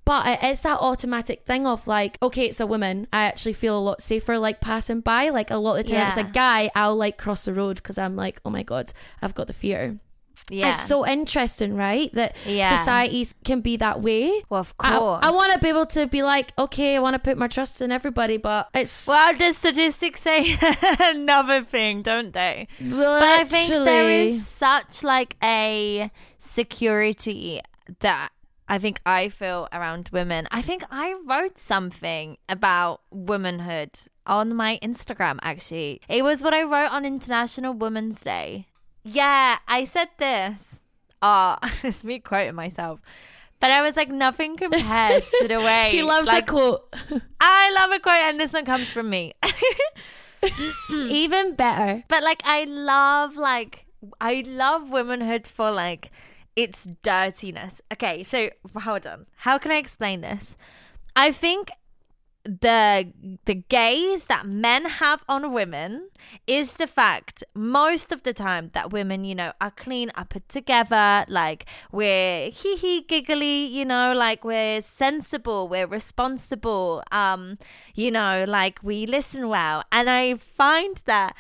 But 0.04 0.26
it 0.26 0.50
is 0.50 0.62
that 0.62 0.80
automatic 0.80 1.46
thing 1.46 1.66
of 1.66 1.86
like 1.86 2.18
okay 2.20 2.46
it's 2.46 2.58
a 2.60 2.66
woman. 2.66 3.06
I 3.12 3.22
actually 3.24 3.52
feel 3.52 3.78
a 3.78 3.80
lot 3.80 4.02
safer 4.02 4.38
like 4.38 4.60
passing 4.60 5.00
by. 5.00 5.28
Like 5.28 5.50
a 5.50 5.56
lot 5.56 5.78
of 5.78 5.86
the 5.86 5.92
time 5.92 6.06
it's 6.08 6.16
a 6.16 6.24
guy 6.24 6.70
i'll 6.74 6.96
like 6.96 7.16
cross 7.16 7.44
the 7.44 7.54
road 7.54 7.76
because 7.76 7.96
i'm 7.98 8.16
like 8.16 8.40
oh 8.44 8.50
my 8.50 8.62
god 8.62 8.92
i've 9.22 9.34
got 9.34 9.46
the 9.46 9.52
fear 9.52 9.98
yeah. 10.50 10.70
it's 10.70 10.84
so 10.86 11.06
interesting 11.06 11.74
right 11.74 12.12
that 12.12 12.36
Yeah. 12.44 12.76
societies 12.76 13.34
can 13.44 13.60
be 13.60 13.76
that 13.78 14.00
way 14.02 14.42
well, 14.50 14.60
of 14.60 14.74
I, 14.78 14.98
course. 14.98 15.20
I 15.22 15.30
want 15.30 15.52
to 15.54 15.58
be 15.58 15.68
able 15.68 15.86
to 15.86 16.06
be 16.06 16.22
like 16.22 16.52
okay 16.58 16.96
i 16.96 16.98
want 17.00 17.14
to 17.14 17.18
put 17.18 17.38
my 17.38 17.48
trust 17.48 17.80
in 17.80 17.90
everybody 17.92 18.36
but 18.36 18.68
it's 18.74 19.06
well, 19.06 19.34
the 19.36 19.52
statistics 19.52 20.20
say 20.20 20.56
another 21.00 21.64
thing, 21.64 22.02
don't 22.02 22.32
they? 22.32 22.68
But 22.80 23.22
I 23.22 23.44
think 23.44 23.70
there 23.70 24.10
is 24.10 24.46
such 24.46 25.02
like 25.02 25.36
a 25.42 26.10
security 26.38 27.60
that 28.00 28.30
I 28.68 28.78
think 28.78 29.00
I 29.04 29.28
feel 29.28 29.68
around 29.72 30.10
women. 30.12 30.46
I 30.50 30.62
think 30.62 30.84
I 30.90 31.14
wrote 31.26 31.58
something 31.58 32.36
about 32.48 33.00
womanhood 33.10 33.90
on 34.26 34.54
my 34.54 34.78
Instagram 34.82 35.38
actually. 35.42 36.00
It 36.08 36.22
was 36.22 36.42
what 36.42 36.54
I 36.54 36.62
wrote 36.62 36.92
on 36.92 37.04
International 37.04 37.74
Women's 37.74 38.22
Day. 38.22 38.66
Yeah, 39.02 39.58
I 39.66 39.84
said 39.84 40.08
this. 40.18 40.82
Oh, 41.22 41.56
it's 41.82 42.04
me 42.04 42.18
quoting 42.18 42.54
myself. 42.54 43.00
But 43.60 43.70
I 43.70 43.82
was 43.82 43.96
like, 43.96 44.08
nothing 44.08 44.56
compares 44.56 45.28
to 45.40 45.48
the 45.48 45.58
way 45.60 45.84
she 45.90 46.02
loves 46.02 46.28
like, 46.28 46.44
a 46.44 46.46
quote 46.46 46.94
I 47.40 47.70
love 47.72 47.90
a 47.92 47.98
quote, 47.98 48.14
and 48.14 48.40
this 48.40 48.54
one 48.54 48.64
comes 48.64 48.90
from 48.90 49.10
me. 49.10 49.34
even 50.90 51.54
better 51.54 52.02
But 52.08 52.22
like 52.22 52.40
I 52.46 52.64
love 52.64 53.36
like 53.36 53.84
I 54.18 54.42
love 54.46 54.88
womanhood 54.90 55.46
for 55.46 55.70
like 55.70 56.10
its 56.56 56.86
dirtiness. 57.02 57.82
Okay, 57.92 58.22
so 58.24 58.50
hold 58.74 59.06
on. 59.06 59.26
How 59.36 59.58
can 59.58 59.70
I 59.70 59.76
explain 59.76 60.22
this? 60.22 60.56
I 61.14 61.30
think 61.32 61.70
the 62.44 63.12
the 63.44 63.54
gaze 63.54 64.26
that 64.26 64.46
men 64.46 64.86
have 64.86 65.24
on 65.28 65.52
women 65.52 66.08
is 66.46 66.76
the 66.76 66.86
fact 66.86 67.44
most 67.54 68.12
of 68.12 68.22
the 68.22 68.32
time 68.32 68.70
that 68.72 68.90
women 68.90 69.24
you 69.24 69.34
know 69.34 69.52
are 69.60 69.70
clean 69.70 70.10
are 70.14 70.24
put 70.24 70.48
together 70.48 71.24
like 71.28 71.66
we're 71.92 72.48
hee 72.50 72.76
hee 72.76 73.02
giggly 73.02 73.66
you 73.66 73.84
know 73.84 74.14
like 74.14 74.42
we're 74.42 74.80
sensible 74.80 75.68
we're 75.68 75.86
responsible 75.86 77.02
um 77.12 77.58
you 77.94 78.10
know 78.10 78.44
like 78.48 78.80
we 78.82 79.04
listen 79.04 79.48
well. 79.48 79.84
And 79.92 80.08
i 80.08 80.34
find 80.34 81.02
that 81.06 81.36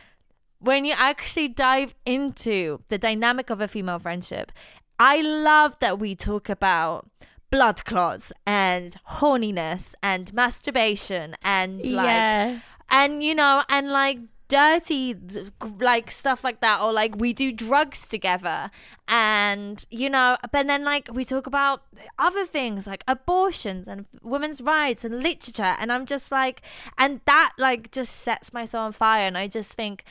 when 0.58 0.84
you 0.84 0.94
actually 0.96 1.48
dive 1.48 1.94
into 2.04 2.82
the 2.88 2.98
dynamic 2.98 3.48
of 3.48 3.60
a 3.60 3.68
female 3.68 3.98
friendship, 3.98 4.52
I 4.98 5.22
love 5.22 5.78
that 5.80 5.98
we 5.98 6.14
talk 6.14 6.50
about 6.50 7.08
blood 7.50 7.84
clots 7.84 8.32
and 8.46 8.96
horniness 9.18 9.94
and 10.02 10.32
masturbation 10.32 11.34
and 11.42 11.78
like 11.78 12.06
yeah. 12.06 12.60
and 12.88 13.22
you 13.22 13.34
know 13.34 13.64
and 13.68 13.90
like 13.90 14.18
dirty 14.48 15.14
like 15.78 16.10
stuff 16.10 16.42
like 16.42 16.60
that 16.60 16.80
or 16.80 16.92
like 16.92 17.14
we 17.16 17.32
do 17.32 17.52
drugs 17.52 18.06
together. 18.06 18.70
And 19.06 19.84
you 19.90 20.10
know 20.10 20.36
but 20.52 20.66
then 20.66 20.84
like 20.84 21.08
we 21.12 21.24
talk 21.24 21.46
about 21.46 21.82
other 22.18 22.44
things 22.44 22.86
like 22.86 23.04
abortions 23.06 23.86
and 23.86 24.06
women's 24.22 24.60
rights 24.60 25.04
and 25.04 25.22
literature. 25.22 25.76
And 25.78 25.92
i'm 25.92 26.04
just 26.04 26.30
like 26.32 26.62
and 26.98 27.20
that 27.26 27.52
like 27.58 27.90
just 27.90 28.16
sets 28.16 28.52
my 28.52 28.64
soul 28.64 28.82
on 28.82 28.92
fire. 28.92 29.26
And 29.26 29.38
i 29.38 29.46
just 29.46 29.74
think 29.74 30.04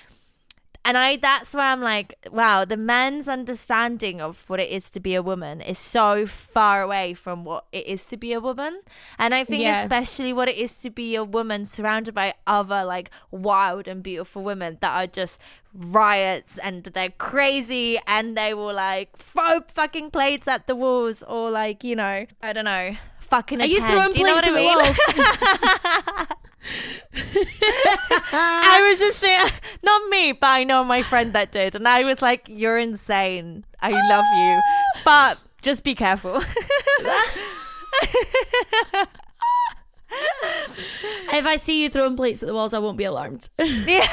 And 0.90 0.98
I 0.98 1.18
that's 1.18 1.54
where 1.54 1.68
I'm 1.68 1.82
like, 1.82 2.16
wow, 2.32 2.66
the 2.66 2.76
men's 2.76 3.30
understanding 3.30 4.20
of 4.22 4.44
what 4.48 4.60
it 4.60 4.70
is 4.72 4.90
to 4.90 5.00
be 5.00 5.14
a 5.14 5.22
woman 5.22 5.62
is 5.62 5.78
so 5.78 6.26
far 6.26 6.82
away 6.82 7.14
from 7.14 7.46
what 7.46 7.66
it 7.72 7.86
is 7.86 8.08
to 8.08 8.18
be 8.18 8.34
a 8.34 8.40
woman. 8.40 8.82
And 9.20 9.36
I 9.36 9.44
think 9.44 9.62
Yeah. 9.62 9.82
especially 9.84 10.34
what 10.34 10.50
it 10.50 10.58
is 10.58 10.74
to 10.82 10.90
be 10.90 11.14
a 11.14 11.24
woman 11.24 11.68
surrounded 11.68 12.16
by 12.16 12.34
other 12.48 12.84
like 12.84 13.12
wild 13.30 13.88
and 13.88 14.02
beautiful 14.02 14.42
women 14.44 14.80
that 14.82 14.92
are 15.00 15.06
just 15.06 15.40
riots 15.76 16.58
and 16.58 16.84
they're 16.86 17.12
crazy 17.12 18.00
and 18.08 18.36
they 18.36 18.56
will 18.56 18.74
like 18.74 19.16
throw 19.20 19.60
fucking 19.72 20.10
plates 20.10 20.48
at 20.48 20.66
the 20.66 20.76
walls 20.76 21.22
or 21.22 21.52
like, 21.52 21.84
you 21.84 21.96
know, 21.96 22.26
I 22.42 22.52
don't 22.52 22.66
know, 22.66 22.96
fucking 23.30 23.62
Are 23.62 23.66
you 23.66 23.78
throwing 23.78 24.16
you 24.16 24.24
know 24.24 24.34
plates 24.34 24.48
at 24.48 24.54
I 24.54 24.60
the 24.60 24.64
walls? 24.64 26.40
I 28.32 28.88
was 28.90 29.00
just 29.00 29.20
saying, 29.20 29.50
not 29.84 30.10
me, 30.10 30.34
but 30.34 30.48
I 30.48 30.64
know 30.64 30.84
my 30.84 31.04
friend 31.04 31.34
that 31.34 31.52
did, 31.52 31.76
and 31.76 31.88
I 31.88 32.04
was 32.04 32.22
like, 32.22 32.46
"You're 32.48 32.78
insane. 32.78 33.66
I 33.82 33.92
love 33.92 34.26
you, 34.36 34.60
but 35.04 35.40
just 35.62 35.84
be 35.84 35.96
careful." 35.96 36.42
if 41.32 41.46
I 41.46 41.56
see 41.58 41.84
you 41.84 41.90
throwing 41.90 42.16
plates 42.16 42.44
at 42.44 42.48
the 42.48 42.54
walls, 42.54 42.74
I 42.74 42.80
won't 42.80 42.98
be 42.98 43.06
alarmed. 43.06 43.50
yeah. 43.60 44.08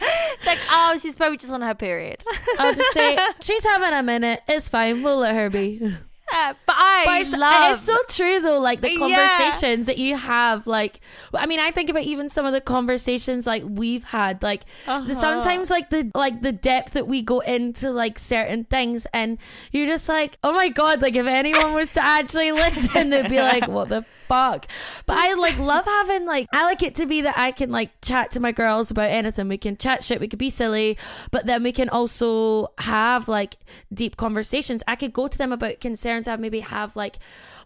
it's 0.00 0.46
like, 0.46 0.58
oh, 0.70 0.98
she's 1.00 1.16
probably 1.16 1.36
just 1.36 1.52
on 1.52 1.62
her 1.62 1.74
period. 1.74 2.22
I'll 2.58 2.74
just 2.74 2.92
say 2.92 3.18
she's 3.40 3.64
having 3.64 3.92
a 3.92 4.02
minute. 4.02 4.42
It's 4.48 4.68
fine. 4.68 5.02
We'll 5.02 5.18
let 5.18 5.34
her 5.34 5.50
be. 5.50 5.96
Yeah, 6.32 6.52
but 6.66 6.74
I 6.78 7.02
But 7.06 7.20
it's, 7.22 7.32
love. 7.36 7.72
it's 7.72 7.80
so 7.80 7.96
true 8.08 8.40
though. 8.40 8.58
Like 8.60 8.80
the 8.80 8.90
Yeah. 8.92 8.98
conversations 8.98 9.86
that 9.86 9.98
you 9.98 10.16
have. 10.16 10.66
Like, 10.66 11.00
I 11.34 11.46
mean, 11.46 11.60
I 11.60 11.70
think 11.70 11.90
about 11.90 12.02
even 12.04 12.28
some 12.28 12.46
of 12.46 12.52
the 12.52 12.60
conversations 12.60 13.46
like 13.46 13.62
we've 13.66 14.04
had. 14.04 14.42
Like 14.42 14.62
Uh-huh. 14.86 15.14
sometimes 15.14 15.70
like 15.70 15.90
the 15.90 16.10
like 16.14 16.42
the 16.42 16.52
depth 16.52 16.92
that 16.92 17.06
we 17.06 17.22
go 17.22 17.40
into 17.40 17.90
like 17.90 18.18
certain 18.18 18.64
things, 18.64 19.06
and 19.12 19.38
you're 19.72 19.86
just 19.86 20.08
like, 20.08 20.38
oh 20.44 20.52
my 20.52 20.68
god! 20.68 21.02
Like 21.02 21.16
if 21.16 21.26
anyone 21.26 21.74
was 21.74 21.92
to 21.94 22.02
actually 22.04 22.52
listen, 22.64 23.10
they'd 23.10 23.28
be 23.28 23.40
like, 23.40 23.66
what 23.68 23.88
the 23.88 24.02
fuck? 24.28 24.66
But 25.06 25.16
I 25.18 25.34
like 25.34 25.58
love 25.58 25.84
having 25.84 26.26
like 26.26 26.46
I 26.52 26.64
like 26.64 26.82
it 26.82 26.94
to 26.96 27.06
be 27.06 27.22
that 27.22 27.36
I 27.38 27.50
can 27.52 27.70
like 27.70 27.90
chat 28.02 28.30
to 28.32 28.40
my 28.40 28.52
girls 28.52 28.90
about 28.90 29.10
anything. 29.10 29.48
We 29.48 29.58
can 29.58 29.76
chat 29.76 30.04
shit. 30.04 30.20
We 30.20 30.28
could 30.28 30.38
be 30.38 30.50
silly, 30.50 30.96
but 31.30 31.46
then 31.46 31.62
we 31.62 31.72
can 31.72 31.88
also 31.88 32.68
have 32.78 33.28
like 33.28 33.56
deep 33.92 34.16
conversations. 34.16 34.82
I 34.86 34.94
could 34.96 35.12
go 35.12 35.26
to 35.28 35.36
them 35.38 35.52
about 35.52 35.80
concerns 35.80 36.19
I 36.28 36.36
maybe 36.36 36.60
have 36.60 36.96
like 36.96 37.18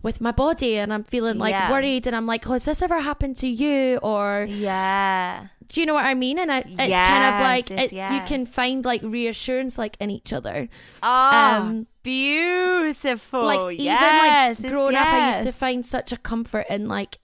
with 0.03 0.21
my 0.21 0.33
body, 0.33 0.77
and 0.77 0.93
I'm 0.93 1.05
feeling 1.05 1.39
like 1.39 1.53
Yeah. 1.53 1.71
worried, 1.71 2.07
and 2.07 2.15
I'm 2.17 2.27
like, 2.27 2.47
oh, 2.47 2.53
has 2.53 2.65
this 2.67 2.83
ever 2.83 3.01
happened 3.01 3.37
to 3.39 3.49
you? 3.49 3.99
Or 4.03 4.47
yeah. 4.49 5.47
do 5.69 5.81
you 5.81 5.87
know 5.87 5.95
what 5.95 6.05
I 6.05 6.15
mean? 6.15 6.39
And 6.39 6.53
I, 6.53 6.59
it's 6.59 6.77
kind 6.77 6.85
of 6.85 6.91
Yes, 6.91 7.71
like 7.71 7.93
yes, 7.93 8.13
you 8.13 8.21
can 8.27 8.45
find 8.47 8.85
like 8.85 9.03
reassurance 9.03 9.79
like 9.79 9.97
in 10.01 10.11
each 10.11 10.33
other. 10.33 10.69
Oh, 11.03 11.31
Um, 11.33 11.87
beautiful. 12.03 13.45
like 13.45 13.81
yes, 13.81 14.61
even 14.61 14.71
like 14.71 14.73
growing 14.73 14.97
up 14.97 15.07
i 15.07 15.27
used 15.29 15.47
to 15.47 15.53
find 15.53 15.85
such 15.87 16.13
a 16.13 16.17
comfort 16.17 16.67
in 16.69 16.87
like 16.87 17.19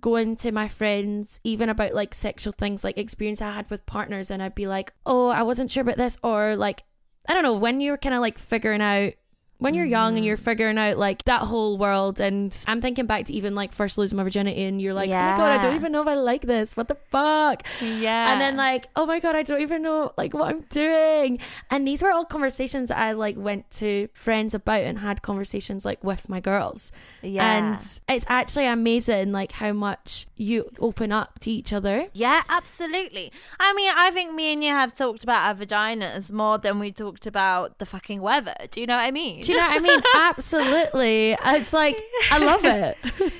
going 0.00 0.36
to 0.36 0.52
my 0.52 0.68
friends 0.68 1.40
even 1.42 1.68
about 1.68 1.92
like 1.94 2.14
sexual 2.14 2.52
things 2.56 2.84
like 2.84 2.96
experience 2.96 3.42
i 3.42 3.50
had 3.50 3.68
with 3.70 3.84
partners 3.86 4.30
and 4.30 4.40
i'd 4.42 4.54
be 4.54 4.66
like 4.68 4.92
oh 5.04 5.28
i 5.28 5.42
wasn't 5.42 5.70
sure 5.70 5.80
about 5.82 5.96
this 5.96 6.16
or 6.22 6.54
like 6.56 6.84
i 7.28 7.34
don't 7.34 7.42
know 7.42 7.56
when 7.56 7.80
you're 7.80 7.96
kind 7.98 8.14
of 8.14 8.20
like 8.20 8.38
figuring 8.38 8.80
out 8.80 9.12
when 9.60 9.74
you're 9.74 9.86
young 9.86 10.16
and 10.16 10.24
you're 10.26 10.36
Mm-hmm. 10.36 10.44
figuring 10.44 10.78
out 10.78 10.96
like 10.98 11.22
that 11.24 11.42
whole 11.42 11.76
world 11.78 12.18
and 12.20 12.56
i'm 12.66 12.80
thinking 12.80 13.06
back 13.06 13.24
to 13.26 13.32
even 13.32 13.54
like 13.54 13.72
first 13.72 13.96
losing 13.98 14.16
my 14.16 14.22
virginity 14.24 14.64
and 14.64 14.80
you're 14.82 14.94
like 14.94 15.08
oh 15.10 15.12
my 15.12 15.36
god 15.36 15.50
i 15.50 15.58
don't 15.62 15.74
even 15.76 15.92
know 15.92 16.02
if 16.02 16.08
i 16.08 16.14
like 16.14 16.42
this 16.42 16.76
what 16.76 16.88
the 16.88 16.94
fuck 17.10 17.62
Yeah. 17.80 18.32
and 18.32 18.40
then 18.40 18.56
like 18.56 18.88
oh 18.96 19.06
my 19.06 19.20
god 19.20 19.34
i 19.36 19.42
don't 19.42 19.60
even 19.60 19.82
know 19.82 20.12
like 20.16 20.34
what 20.34 20.48
i'm 20.48 20.62
doing 20.70 21.38
and 21.70 21.86
these 21.86 22.02
were 22.02 22.10
all 22.10 22.24
conversations 22.24 22.90
i 22.90 23.12
like 23.12 23.36
went 23.36 23.70
to 23.72 24.08
friends 24.14 24.54
about 24.54 24.80
and 24.82 24.98
had 25.00 25.20
conversations 25.22 25.84
like 25.84 26.02
with 26.02 26.28
my 26.28 26.40
girls 26.40 26.90
yeah. 27.22 27.56
and 27.56 28.00
it's 28.08 28.24
actually 28.28 28.66
amazing 28.66 29.30
like 29.32 29.52
how 29.52 29.72
much 29.72 30.26
you 30.36 30.64
open 30.78 31.12
up 31.12 31.38
to 31.38 31.50
each 31.50 31.70
other 31.72 32.06
Yeah, 32.14 32.42
absolutely. 32.48 33.30
I 33.58 33.74
mean, 33.74 33.92
I 33.94 34.10
think 34.10 34.32
me 34.34 34.52
and 34.54 34.64
you 34.64 34.70
have 34.70 34.94
talked 34.94 35.22
about 35.22 35.46
our 35.46 35.54
vaginas 35.54 36.32
more 36.32 36.56
than 36.56 36.78
we 36.78 36.92
talked 36.92 37.26
about 37.26 37.78
the 37.78 37.84
fucking 37.84 38.22
weather. 38.22 38.54
Do 38.70 38.80
you 38.80 38.86
know 38.86 38.96
what 38.96 39.04
I 39.04 39.10
mean? 39.10 39.42
Do 39.50 39.56
you 39.56 39.60
know 39.60 39.66
what 39.68 39.76
i 39.76 39.78
mean 39.80 40.02
absolutely 40.16 41.36
it's 41.46 41.72
like 41.72 42.00
i 42.30 42.38
love 42.38 42.64
it 42.64 42.96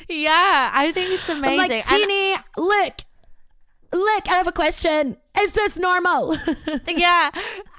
yeah, 0.09 0.71
I 0.75 0.91
think 0.93 1.11
it's 1.13 1.29
i'm 1.29 1.39
amazing. 1.39 1.59
like 1.59 1.71
And- 1.71 1.85
Tini 1.85 2.37
look 2.57 2.95
look 3.93 4.29
i 4.29 4.35
have 4.35 4.47
a 4.49 4.53
question 4.53 5.17
is 5.41 5.53
this 5.53 5.79
normal 5.79 6.37
yeah, 6.89 7.31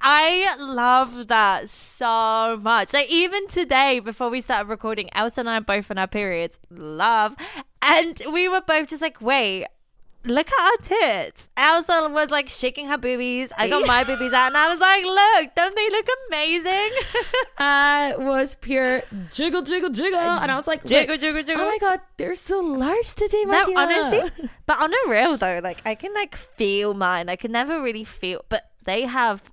I 0.02 0.56
love 0.58 1.28
that 1.28 1.70
so 1.70 2.58
much. 2.62 2.94
Like 2.94 3.10
even 3.12 3.46
today, 3.48 4.00
before 4.00 4.30
we 4.30 4.41
started 4.41 4.70
recording, 4.70 5.10
Ailsa 5.15 5.39
and 5.39 5.50
I 5.50 5.58
are 5.58 5.62
both 5.62 5.91
on 5.91 5.98
our 5.98 6.08
periods. 6.08 6.60
Love, 6.72 7.36
and 7.82 8.20
we 8.32 8.48
were 8.48 8.62
both 8.62 8.88
just 8.88 9.02
like, 9.02 9.22
wait. 9.22 9.67
Look 10.23 10.47
at 10.51 10.60
our 10.60 10.77
tits. 10.84 11.49
Ailsa 11.57 12.12
was 12.12 12.29
like 12.29 12.47
shaking 12.47 12.88
her 12.88 12.97
boobies. 12.97 13.51
I 13.57 13.67
got 13.67 13.88
my 13.88 14.03
boobies 14.10 14.34
out, 14.34 14.47
and 14.47 14.57
I 14.57 14.69
was 14.69 14.79
like, 14.79 15.03
"Look, 15.03 15.55
don't 15.55 15.75
they 15.75 15.89
look 15.89 16.05
amazing?" 16.27 16.91
I 17.57 18.15
was 18.17 18.55
pure 18.55 19.03
jiggle 19.31 19.62
jiggle 19.62 19.89
jiggle 19.89 20.19
and 20.19 20.51
i 20.51 20.55
was 20.55 20.67
like 20.67 20.84
jiggle, 20.84 21.17
jiggle, 21.17 21.43
jiggle. 21.43 21.63
oh 21.63 21.67
my 21.67 21.77
god 21.77 21.99
they're 22.17 22.34
so 22.34 22.60
large 22.60 23.13
today 23.13 23.43
No, 23.45 23.51
Martina. 23.51 23.79
honestly, 23.79 24.49
but 24.65 24.79
on 24.79 24.91
a 24.91 25.10
real 25.10 25.38
though, 25.38 25.60
like 25.63 25.81
I 25.86 25.95
can 25.95 26.13
like 26.13 26.36
feel 26.36 26.93
mine. 26.93 27.29
I 27.29 27.36
can 27.36 27.51
never 27.51 27.81
really 27.81 28.03
feel, 28.03 28.43
but 28.49 28.69
they 28.84 29.03
have, 29.03 29.51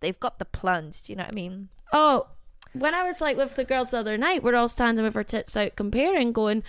they've 0.00 0.18
got 0.18 0.38
the 0.38 0.44
plunge. 0.44 1.04
Do 1.04 1.12
you 1.12 1.16
know 1.16 1.24
what 1.24 1.32
I 1.32 1.34
mean? 1.34 1.68
Oh, 1.92 2.28
when 2.72 2.94
I 2.94 3.02
was 3.04 3.20
like 3.20 3.36
with 3.36 3.56
the 3.56 3.64
girls 3.64 3.90
the 3.90 3.98
other 3.98 4.16
night, 4.16 4.42
we're 4.44 4.54
all 4.54 4.68
standing 4.68 5.04
with 5.04 5.16
our 5.16 5.24
tits 5.24 5.56
out 5.56 5.74
comparing, 5.74 6.32
going, 6.32 6.62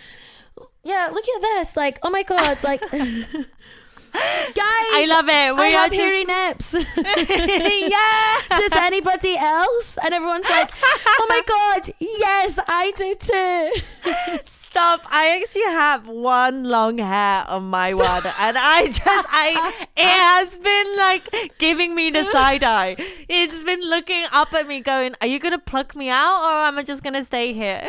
Yeah, 0.84 1.10
look 1.12 1.26
at 1.36 1.42
this. 1.42 1.78
Like, 1.78 2.00
oh 2.04 2.10
my 2.10 2.24
god, 2.24 2.58
like 2.64 2.82
Guys 4.14 4.92
I 4.94 5.06
love 5.08 5.30
it. 5.30 5.32
I 5.32 5.52
We 5.54 5.74
are 5.74 5.80
have 5.80 5.94
hairy 5.94 6.26
just, 6.26 6.74
nips. 6.74 6.86
yeah. 6.98 8.42
Does 8.50 8.74
anybody 8.74 9.38
else? 9.38 9.98
And 10.04 10.14
everyone's 10.14 10.50
like, 10.50 10.70
Oh 10.84 11.26
my 11.30 11.42
god, 11.48 11.94
yes, 12.00 12.60
I 12.68 12.92
do 12.92 13.16
too. 13.16 14.42
Stop! 14.46 15.02
I 15.10 15.38
actually 15.38 15.64
have 15.64 16.08
one 16.08 16.64
long 16.64 16.98
hair 16.98 17.46
on 17.48 17.64
my 17.64 17.94
one, 17.94 18.24
and 18.40 18.58
I 18.58 18.88
just, 18.88 19.28
I, 19.30 19.86
it 19.98 20.04
has 20.06 20.58
been 20.58 20.98
like 20.98 21.58
giving 21.58 21.94
me 21.94 22.10
the 22.10 22.24
side 22.32 22.64
eye. 22.64 22.96
It's 23.28 23.64
been 23.64 23.82
looking 23.82 24.24
up 24.32 24.54
at 24.54 24.68
me, 24.70 24.80
going, 24.80 25.14
"Are 25.20 25.28
you 25.28 25.40
gonna 25.40 25.60
pluck 25.60 25.94
me 25.94 26.10
out, 26.10 26.42
or 26.44 26.64
am 26.68 26.78
I 26.78 26.84
just 26.84 27.04
gonna 27.04 27.26
stay 27.26 27.52
here?" 27.52 27.86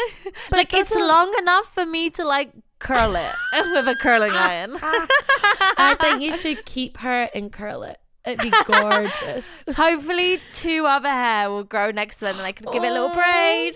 like 0.50 0.74
it's 0.74 0.94
long 0.94 1.32
enough 1.38 1.72
for 1.72 1.86
me 1.86 2.10
to 2.10 2.24
like 2.24 2.50
curl 2.82 3.14
it 3.16 3.32
with 3.72 3.88
a 3.88 3.94
curling 4.00 4.32
iron. 4.32 4.76
I 4.82 5.96
think 6.00 6.20
you 6.22 6.32
should 6.32 6.64
keep 6.66 6.98
her 6.98 7.28
and 7.34 7.52
curl 7.52 7.82
it. 7.84 7.98
It'd 8.26 8.40
be 8.40 8.52
gorgeous. 8.66 9.64
Hopefully, 9.74 10.40
two 10.52 10.86
other 10.86 11.08
hair 11.08 11.50
will 11.50 11.64
grow 11.64 11.90
next 11.90 12.18
to 12.18 12.26
them, 12.26 12.36
and 12.38 12.46
I 12.46 12.52
can 12.52 12.70
give 12.72 12.84
it 12.84 12.88
a 12.88 12.92
little 12.92 13.10
Oh. 13.10 13.14
braid. 13.14 13.74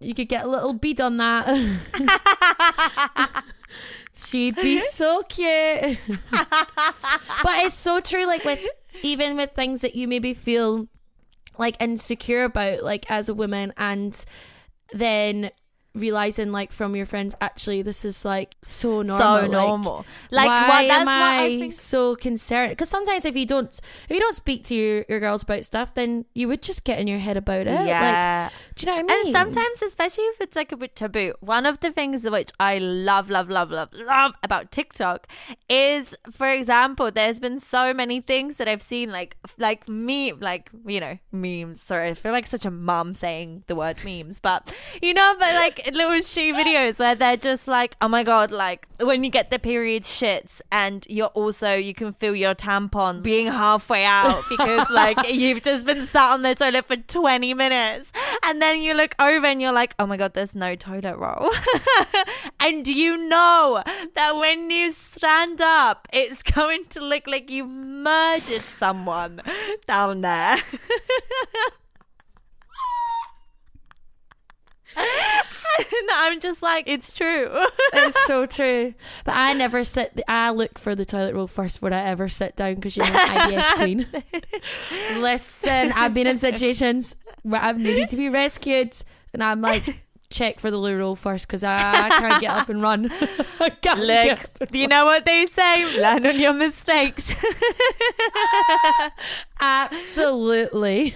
You 0.00 0.12
could 0.14 0.28
get 0.28 0.44
a 0.44 0.48
little 0.48 0.74
bead 0.74 1.00
on 1.00 1.16
that. 1.16 1.46
She'd 4.14 4.56
be 4.56 4.78
so 4.80 5.22
cute. 5.22 5.98
but 6.30 7.62
it's 7.64 7.74
so 7.74 8.00
true, 8.00 8.26
like 8.26 8.44
with 8.44 8.64
even 9.02 9.36
with 9.36 9.52
things 9.52 9.82
that 9.82 9.94
you 9.94 10.08
maybe 10.08 10.32
feel 10.34 10.88
like 11.58 11.76
insecure 11.80 12.44
about, 12.44 12.82
like 12.82 13.10
as 13.10 13.28
a 13.28 13.34
woman, 13.34 13.72
and 13.76 14.24
then 14.92 15.50
realizing 15.96 16.52
like 16.52 16.72
from 16.72 16.96
your 16.96 17.06
friends, 17.06 17.34
actually 17.40 17.82
this 17.82 18.04
is 18.04 18.24
like 18.24 18.56
so 18.62 19.02
normal. 19.02 19.18
so 19.18 19.32
like, 19.34 19.50
normal. 19.50 20.06
Like, 20.30 20.48
why 20.48 20.68
what? 20.68 20.88
That's 20.88 21.02
am 21.02 21.08
I, 21.08 21.42
I 21.42 21.58
think. 21.60 21.72
so 21.72 22.16
concerned? 22.16 22.70
Because 22.70 22.88
sometimes 22.88 23.24
if 23.24 23.36
you 23.36 23.46
don't, 23.46 23.68
if 23.68 24.10
you 24.10 24.20
don't 24.20 24.34
speak 24.34 24.64
to 24.64 24.74
your, 24.74 25.04
your 25.08 25.20
girls 25.20 25.42
about 25.42 25.64
stuff, 25.64 25.94
then 25.94 26.24
you 26.34 26.48
would 26.48 26.62
just 26.62 26.84
get 26.84 26.98
in 26.98 27.06
your 27.06 27.18
head 27.18 27.36
about 27.36 27.66
it. 27.66 27.86
Yeah. 27.86 28.50
Like, 28.50 28.74
do 28.74 28.86
you 28.86 28.92
know 28.92 29.02
what 29.02 29.10
I 29.10 29.16
mean? 29.16 29.26
And 29.26 29.32
sometimes, 29.32 29.82
especially 29.82 30.24
if 30.24 30.40
it's 30.40 30.56
like 30.56 30.72
a 30.72 30.76
bit 30.76 30.96
taboo, 30.96 31.34
one 31.40 31.66
of 31.66 31.80
the 31.80 31.92
things 31.92 32.28
which 32.28 32.50
I 32.58 32.78
love, 32.78 33.30
love, 33.30 33.48
love, 33.48 33.70
love, 33.70 33.92
love 33.92 34.32
about 34.42 34.70
TikTok 34.70 35.26
is, 35.68 36.14
for 36.30 36.48
example, 36.48 37.10
there's 37.10 37.40
been 37.40 37.60
so 37.60 37.94
many 37.94 38.20
things 38.20 38.56
that 38.56 38.68
I've 38.68 38.82
seen, 38.82 39.10
like, 39.10 39.36
like 39.58 39.88
me, 39.88 40.32
like 40.32 40.70
you 40.86 41.00
know, 41.00 41.18
memes. 41.32 41.80
Sorry, 41.80 42.10
I 42.10 42.14
feel 42.14 42.32
like 42.32 42.46
such 42.46 42.64
a 42.64 42.70
mom 42.70 43.14
saying 43.14 43.64
the 43.66 43.76
word 43.76 43.96
memes, 44.04 44.40
but 44.40 44.74
you 45.02 45.14
know, 45.14 45.34
but 45.38 45.54
like 45.54 45.76
like 45.76 45.85
little 45.92 46.20
she 46.20 46.52
videos 46.52 46.98
where 46.98 47.14
they're 47.14 47.36
just 47.36 47.68
like, 47.68 47.96
oh 48.00 48.08
my 48.08 48.22
god, 48.22 48.50
like 48.50 48.86
when 49.00 49.24
you 49.24 49.30
get 49.30 49.50
the 49.50 49.58
period 49.58 50.02
shits 50.02 50.60
and 50.72 51.06
you're 51.08 51.28
also 51.28 51.74
you 51.74 51.94
can 51.94 52.12
feel 52.12 52.34
your 52.34 52.54
tampon 52.54 53.22
being 53.22 53.46
halfway 53.46 54.04
out 54.04 54.42
because 54.48 54.88
like 55.02 55.18
you've 55.28 55.62
just 55.62 55.86
been 55.86 56.02
sat 56.02 56.32
on 56.32 56.42
the 56.42 56.54
toilet 56.54 56.86
for 56.86 56.96
20 56.96 57.54
minutes 57.54 58.10
and 58.44 58.60
then 58.60 58.80
you 58.80 58.94
look 58.94 59.14
over 59.18 59.46
and 59.46 59.60
you're 59.60 59.72
like, 59.72 59.94
oh 59.98 60.06
my 60.06 60.16
god, 60.16 60.34
there's 60.34 60.54
no 60.54 60.74
toilet 60.74 61.16
roll. 61.16 61.50
and 62.60 62.86
you 62.86 63.16
know 63.28 63.82
that 64.14 64.36
when 64.36 64.70
you 64.70 64.92
stand 64.92 65.60
up, 65.60 66.08
it's 66.12 66.42
going 66.54 66.84
to 66.86 67.00
look 67.00 67.26
like 67.26 67.50
you've 67.50 67.68
murdered 67.68 68.62
someone 68.62 69.40
down 69.86 70.20
there. 70.20 70.58
and 75.78 76.10
I'm 76.12 76.40
just 76.40 76.62
like, 76.62 76.88
it's 76.88 77.12
true. 77.12 77.48
it's 77.92 78.26
so 78.26 78.46
true. 78.46 78.94
But 79.24 79.34
I 79.36 79.52
never 79.52 79.84
sit. 79.84 80.20
I 80.28 80.50
look 80.50 80.78
for 80.78 80.94
the 80.94 81.04
toilet 81.04 81.34
roll 81.34 81.46
first 81.46 81.80
before 81.80 81.92
I 81.94 82.02
ever 82.02 82.28
sit 82.28 82.56
down 82.56 82.76
because 82.76 82.96
you're 82.96 83.06
an 83.06 83.12
IBS 83.12 83.72
queen. 83.74 84.06
Listen, 85.20 85.92
I've 85.92 86.14
been 86.14 86.26
in 86.26 86.36
situations 86.36 87.16
where 87.42 87.60
I've 87.60 87.78
needed 87.78 88.08
to 88.10 88.16
be 88.16 88.28
rescued, 88.28 88.96
and 89.32 89.42
I'm 89.42 89.60
like, 89.60 89.84
check 90.30 90.58
for 90.58 90.70
the 90.70 90.76
loo 90.76 90.96
roll 90.96 91.16
first 91.16 91.46
because 91.46 91.62
I, 91.62 92.06
I, 92.06 92.08
can't 92.10 92.40
get 92.40 92.50
up 92.50 92.68
and 92.68 92.82
run. 92.82 93.10
Look, 93.60 93.80
do 94.70 94.78
you 94.78 94.88
know 94.88 95.04
what 95.04 95.24
they 95.24 95.46
say? 95.46 96.00
Learn 96.00 96.26
on 96.26 96.38
your 96.38 96.52
mistakes. 96.52 97.34
Absolutely. 99.60 101.14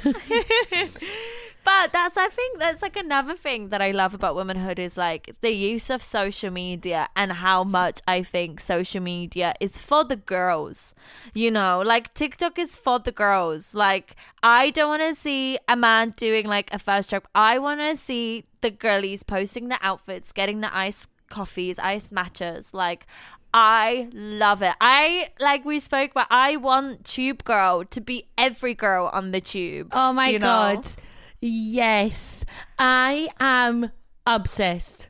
But 1.64 1.92
that's 1.92 2.16
I 2.16 2.28
think 2.28 2.58
that's 2.58 2.82
like 2.82 2.96
another 2.96 3.36
thing 3.36 3.68
that 3.68 3.82
I 3.82 3.90
love 3.90 4.14
about 4.14 4.34
womanhood 4.34 4.78
is 4.78 4.96
like 4.96 5.34
the 5.40 5.50
use 5.50 5.90
of 5.90 6.02
social 6.02 6.50
media 6.50 7.08
and 7.14 7.32
how 7.32 7.64
much 7.64 8.00
I 8.08 8.22
think 8.22 8.60
social 8.60 9.00
media 9.00 9.54
is 9.60 9.78
for 9.78 10.04
the 10.04 10.16
girls. 10.16 10.94
You 11.34 11.50
know, 11.50 11.82
like 11.84 12.14
TikTok 12.14 12.58
is 12.58 12.76
for 12.76 12.98
the 12.98 13.12
girls. 13.12 13.74
Like 13.74 14.16
I 14.42 14.70
don't 14.70 14.88
want 14.88 15.02
to 15.02 15.14
see 15.14 15.58
a 15.68 15.76
man 15.76 16.14
doing 16.16 16.46
like 16.46 16.72
a 16.72 16.78
first 16.78 17.08
stroke. 17.08 17.28
I 17.34 17.58
want 17.58 17.80
to 17.80 17.96
see 17.96 18.44
the 18.62 18.70
girlies 18.70 19.22
posting 19.22 19.68
the 19.68 19.78
outfits, 19.82 20.32
getting 20.32 20.60
the 20.60 20.74
ice 20.74 21.06
coffees, 21.28 21.78
ice 21.78 22.10
matchas. 22.10 22.72
Like 22.72 23.06
I 23.52 24.08
love 24.12 24.62
it. 24.62 24.74
I 24.80 25.30
like 25.40 25.64
we 25.64 25.78
spoke 25.78 26.12
but 26.14 26.26
I 26.30 26.56
want 26.56 27.04
Tube 27.04 27.44
Girl 27.44 27.84
to 27.84 28.00
be 28.00 28.28
every 28.38 28.74
girl 28.74 29.10
on 29.12 29.32
the 29.32 29.40
tube. 29.40 29.88
Oh 29.92 30.12
my 30.12 30.32
god. 30.38 30.84
know? 30.84 31.02
Yes. 31.40 32.44
I 32.78 33.28
am 33.40 33.90
obsessed. 34.26 35.08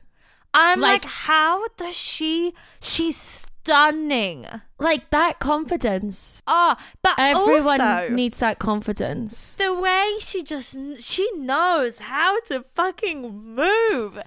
I'm 0.53 0.79
Like- 0.81 1.03
like, 1.05 1.11
how 1.11 1.65
does 1.77 1.95
she? 1.95 2.53
She's 2.81 3.15
stunning. 3.17 4.45
Like 4.79 5.09
that 5.11 5.39
confidence. 5.39 6.41
Oh, 6.47 6.75
but 7.01 7.13
Everyone 7.17 7.79
also, 7.79 8.09
needs 8.09 8.39
that 8.39 8.57
confidence. 8.59 9.55
the 9.55 9.73
way 9.73 10.13
she 10.19 10.41
just 10.43 10.75
she 10.99 11.29
knows 11.37 11.99
how 11.99 12.39
to 12.47 12.63
fucking 12.63 13.21
move. 13.55 14.19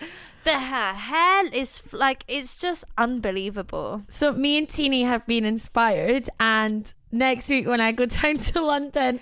The 0.45 0.53
her 0.59 0.93
hair 0.95 1.47
is 1.53 1.83
like 1.93 2.25
it's 2.29 2.57
just 2.57 2.85
unbelievable. 2.97 4.03
So 4.09 4.33
me 4.33 4.57
and 4.57 4.69
Tini 4.69 5.03
have 5.03 5.27
been 5.27 5.45
inspired 5.45 6.29
and 6.39 6.93
next 7.15 7.49
week 7.49 7.67
when 7.67 7.81
I 7.81 7.93
go 7.93 8.07
down 8.19 8.37
to 8.39 8.61
London, 8.61 9.21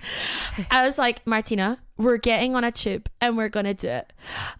I 0.70 0.84
was 0.84 0.98
like, 0.98 1.26
Martina, 1.26 1.78
we're 1.96 2.16
getting 2.16 2.54
on 2.56 2.64
a 2.64 2.72
tube 2.72 3.08
and 3.20 3.36
we're 3.36 3.48
gonna 3.48 3.74
do 3.74 3.88
it. 3.88 4.12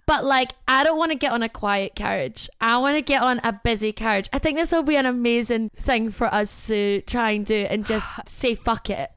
But 0.07 0.25
like 0.25 0.53
I 0.69 0.85
don't 0.85 0.99
wanna 0.99 1.17
get 1.17 1.33
on 1.33 1.43
a 1.43 1.49
quiet 1.49 1.95
carriage. 1.95 2.49
I 2.61 2.77
wanna 2.79 3.01
get 3.03 3.23
on 3.23 3.41
a 3.43 3.53
busy 3.65 3.93
carriage. 3.93 4.29
I 4.33 4.39
think 4.39 4.57
this 4.59 4.71
will 4.71 4.83
be 4.83 4.97
an 4.97 5.07
amazing 5.07 5.71
thing 5.75 6.11
for 6.11 6.27
us 6.33 6.69
to 6.69 7.01
try 7.03 7.31
and 7.33 7.45
do 7.47 7.67
and 7.69 7.85
just 7.87 8.13
say 8.29 8.55
fuck 8.55 8.91
it. 8.91 9.11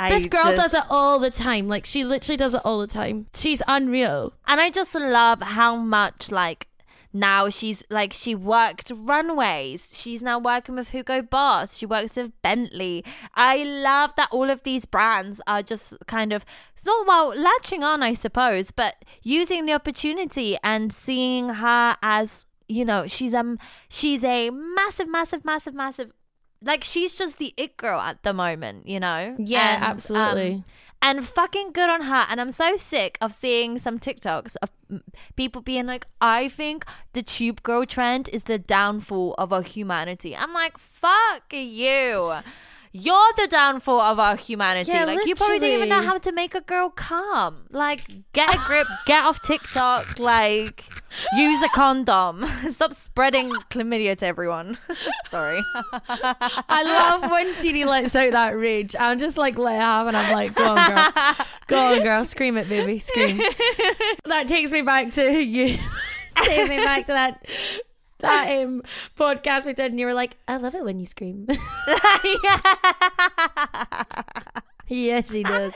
I 0.00 0.10
This 0.10 0.26
girl 0.26 0.44
just- 0.54 0.56
does 0.62 0.74
it 0.74 0.84
all 0.88 1.18
the 1.18 1.30
time. 1.30 1.66
Like 1.66 1.84
she 1.84 2.04
literally 2.04 2.36
does 2.36 2.54
it 2.54 2.62
all 2.64 2.78
the 2.78 2.86
time. 2.86 3.26
She's 3.34 3.60
unreal. 3.66 4.32
And 4.46 4.60
I 4.60 4.70
just 4.70 4.94
love 4.94 5.42
how 5.42 5.74
much 5.74 6.30
like 6.30 6.67
now 7.12 7.48
she's 7.48 7.82
like 7.90 8.12
she 8.12 8.34
worked 8.34 8.92
runways. 8.94 9.90
She's 9.92 10.22
now 10.22 10.38
working 10.38 10.76
with 10.76 10.90
Hugo 10.90 11.22
Boss. 11.22 11.76
She 11.78 11.86
works 11.86 12.16
with 12.16 12.32
Bentley. 12.42 13.04
I 13.34 13.62
love 13.62 14.10
that 14.16 14.28
all 14.30 14.50
of 14.50 14.62
these 14.62 14.84
brands 14.84 15.40
are 15.46 15.62
just 15.62 15.94
kind 16.06 16.32
of 16.32 16.44
so 16.74 17.04
well 17.06 17.28
latching 17.28 17.82
on, 17.82 18.02
I 18.02 18.12
suppose, 18.12 18.70
but 18.70 19.04
using 19.22 19.66
the 19.66 19.72
opportunity 19.72 20.56
and 20.62 20.92
seeing 20.92 21.48
her 21.48 21.96
as 22.02 22.44
you 22.68 22.84
know 22.84 23.06
she's 23.06 23.32
um 23.32 23.58
she's 23.88 24.22
a 24.24 24.50
massive, 24.50 25.08
massive, 25.08 25.44
massive, 25.44 25.74
massive. 25.74 26.12
Like 26.60 26.82
she's 26.82 27.16
just 27.16 27.38
the 27.38 27.54
it 27.56 27.76
girl 27.76 28.00
at 28.00 28.22
the 28.24 28.32
moment, 28.34 28.88
you 28.88 29.00
know. 29.00 29.36
Yeah, 29.38 29.76
And, 29.76 29.84
um, 29.84 29.90
absolutely. 29.92 30.64
And 31.00 31.26
fucking 31.26 31.72
good 31.72 31.88
on 31.88 32.02
her. 32.02 32.26
And 32.28 32.40
I'm 32.40 32.50
so 32.50 32.76
sick 32.76 33.18
of 33.20 33.34
seeing 33.34 33.78
some 33.78 33.98
TikToks 33.98 34.56
of 34.62 34.70
people 35.36 35.62
being 35.62 35.86
like, 35.86 36.06
I 36.20 36.48
think 36.48 36.84
the 37.12 37.22
tube 37.22 37.62
girl 37.62 37.84
trend 37.84 38.28
is 38.32 38.44
the 38.44 38.58
downfall 38.58 39.34
of 39.38 39.52
our 39.52 39.62
humanity. 39.62 40.36
I'm 40.36 40.52
like, 40.52 40.78
fuck 40.78 41.52
you. 41.52 42.34
You're 42.92 43.32
the 43.36 43.46
downfall 43.48 44.00
of 44.00 44.18
our 44.18 44.36
humanity. 44.36 44.90
Yeah, 44.90 45.04
like, 45.04 45.26
you 45.26 45.34
probably 45.34 45.58
don't 45.58 45.70
even 45.70 45.88
know 45.88 46.02
how 46.02 46.18
to 46.18 46.32
make 46.32 46.54
a 46.54 46.60
girl 46.60 46.90
come. 46.90 47.66
Like, 47.70 48.06
get 48.32 48.54
a 48.54 48.58
grip, 48.58 48.86
get 49.06 49.24
off 49.24 49.40
TikTok, 49.42 50.18
like, 50.18 50.84
use 51.36 51.62
a 51.62 51.68
condom. 51.68 52.46
Stop 52.70 52.92
spreading 52.92 53.50
chlamydia 53.70 54.16
to 54.18 54.26
everyone. 54.26 54.78
Sorry. 55.26 55.62
I 55.74 56.82
love 56.82 57.30
when 57.30 57.54
Tini 57.56 57.84
lets 57.84 58.16
out 58.16 58.32
that 58.32 58.56
rage. 58.56 58.96
I'm 58.98 59.18
just 59.18 59.38
like 59.38 59.58
let 59.58 59.76
it 59.76 59.82
have 59.82 60.06
and 60.06 60.16
I'm 60.16 60.32
like, 60.32 60.54
go 60.54 60.66
on 60.66 60.90
girl. 60.90 61.46
Go 61.66 61.78
on 61.78 62.02
girl. 62.02 62.24
Scream 62.24 62.56
it, 62.56 62.68
baby. 62.68 62.98
Scream. 62.98 63.38
that 64.24 64.48
takes 64.48 64.72
me 64.72 64.82
back 64.82 65.12
to 65.12 65.42
you 65.42 65.78
takes 66.44 66.68
me 66.68 66.76
back 66.76 67.06
to 67.06 67.12
that 67.12 67.46
that 68.20 68.62
um 68.62 68.82
podcast 69.16 69.64
we 69.66 69.72
did 69.74 69.90
and 69.92 70.00
you 70.00 70.06
were 70.06 70.14
like, 70.14 70.36
I 70.48 70.56
love 70.56 70.74
it 70.74 70.84
when 70.84 70.98
you 70.98 71.04
scream. 71.06 71.46
yeah, 74.88 75.20
she 75.22 75.42
does. 75.42 75.74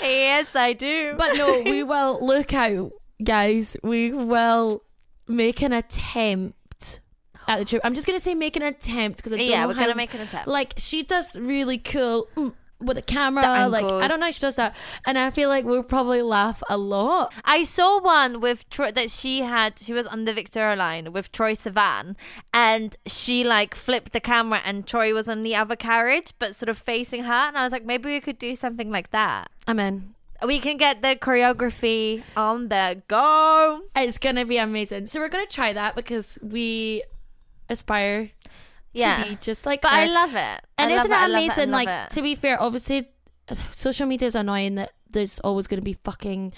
yes, 0.00 0.56
I 0.56 0.72
do. 0.72 1.14
But 1.16 1.34
no, 1.36 1.62
we 1.62 1.82
will 1.84 2.24
look 2.24 2.54
out, 2.54 2.92
guys. 3.22 3.76
We 3.82 4.12
will 4.12 4.82
make 5.28 5.62
an 5.62 5.72
attempt 5.72 7.00
at 7.46 7.58
the 7.58 7.64
trip. 7.66 7.82
I'm 7.84 7.94
just 7.94 8.06
gonna 8.06 8.18
say 8.20 8.34
make 8.34 8.56
an 8.56 8.62
attempt 8.62 9.18
because 9.18 9.32
I 9.32 9.36
don't 9.38 9.46
yeah, 9.48 9.62
know 9.62 9.68
we're 9.68 9.74
how- 9.74 9.86
to 9.88 9.94
make 9.94 10.14
an 10.14 10.20
attempt. 10.22 10.48
like 10.48 10.74
she 10.78 11.02
does 11.02 11.36
really 11.38 11.78
cool 11.78 12.26
mm, 12.36 12.52
with 12.84 12.96
the 12.96 13.02
camera. 13.02 13.68
Like 13.68 13.84
I 13.84 14.08
don't 14.08 14.20
know 14.20 14.30
she 14.30 14.40
does 14.40 14.56
that, 14.56 14.74
and 15.06 15.18
I 15.18 15.30
feel 15.30 15.48
like 15.48 15.64
we'll 15.64 15.82
probably 15.82 16.22
laugh 16.22 16.62
a 16.68 16.76
lot. 16.76 17.32
I 17.44 17.62
saw 17.62 18.00
one 18.00 18.40
with 18.40 18.68
Troye 18.70 18.94
that 18.94 19.10
she 19.10 19.40
had. 19.40 19.78
She 19.78 19.92
was 19.92 20.06
on 20.06 20.24
the 20.24 20.32
Victoria 20.32 20.76
line 20.76 21.12
with 21.12 21.32
Troye 21.32 21.56
Sivan, 21.56 22.16
and 22.52 22.96
she 23.06 23.44
like 23.44 23.74
flipped 23.74 24.12
the 24.12 24.20
camera, 24.20 24.60
and 24.64 24.86
Troye 24.86 25.14
was 25.14 25.28
on 25.28 25.42
the 25.42 25.54
other 25.54 25.76
carriage, 25.76 26.32
but 26.38 26.54
sort 26.54 26.68
of 26.68 26.78
facing 26.78 27.24
her. 27.24 27.32
And 27.32 27.56
I 27.56 27.62
was 27.62 27.72
like, 27.72 27.84
maybe 27.84 28.10
we 28.10 28.20
could 28.20 28.38
do 28.38 28.54
something 28.54 28.90
like 28.90 29.10
that. 29.10 29.50
I'm 29.66 29.80
in. 29.80 30.14
We 30.44 30.58
can 30.58 30.76
get 30.76 31.00
the 31.00 31.16
choreography 31.16 32.22
on 32.36 32.68
the 32.68 33.02
go. 33.08 33.82
It's 33.96 34.18
gonna 34.18 34.44
be 34.44 34.58
amazing. 34.58 35.06
So 35.06 35.20
we're 35.20 35.30
gonna 35.30 35.46
try 35.46 35.72
that 35.72 35.94
because 35.94 36.38
we 36.42 37.02
aspire 37.70 38.30
Yeah. 38.94 39.22
to 39.24 39.30
be 39.30 39.36
just 39.36 39.66
like 39.66 39.82
But 39.82 39.92
her. 39.92 39.98
I 39.98 40.04
love 40.06 40.34
it. 40.34 40.60
and 40.78 40.92
I 40.92 40.96
isn't 40.96 41.10
love 41.10 41.22
it 41.22 41.30
amazing? 41.32 41.74
I 41.74 41.78
love 41.78 41.84
like 41.86 41.88
it. 41.88 42.10
to 42.14 42.22
be 42.22 42.34
fair, 42.34 42.60
obviously, 42.62 43.08
social 43.72 44.06
media 44.06 44.26
is 44.26 44.34
annoying 44.34 44.76
that 44.76 44.92
there's 45.10 45.38
always 45.40 45.66
going 45.66 45.80
to 45.80 45.84
be 45.84 45.94
fucking 45.94 46.52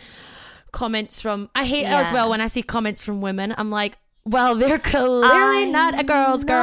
comments 0.73 1.21
from. 1.21 1.51
I 1.55 1.65
hate 1.65 1.85
it 1.85 1.91
as 1.93 2.13
well 2.13 2.31
when 2.31 2.41
I 2.41 2.47
see 2.47 2.63
comments 2.63 3.05
from 3.05 3.21
women. 3.21 3.55
I'm 3.57 3.71
like, 3.71 3.99
well, 4.25 4.55
they're 4.55 4.79
clearly 4.79 5.27
I 5.27 5.65
not 5.71 5.99
a 5.99 6.05
girl's 6.05 6.45
girl. 6.45 6.57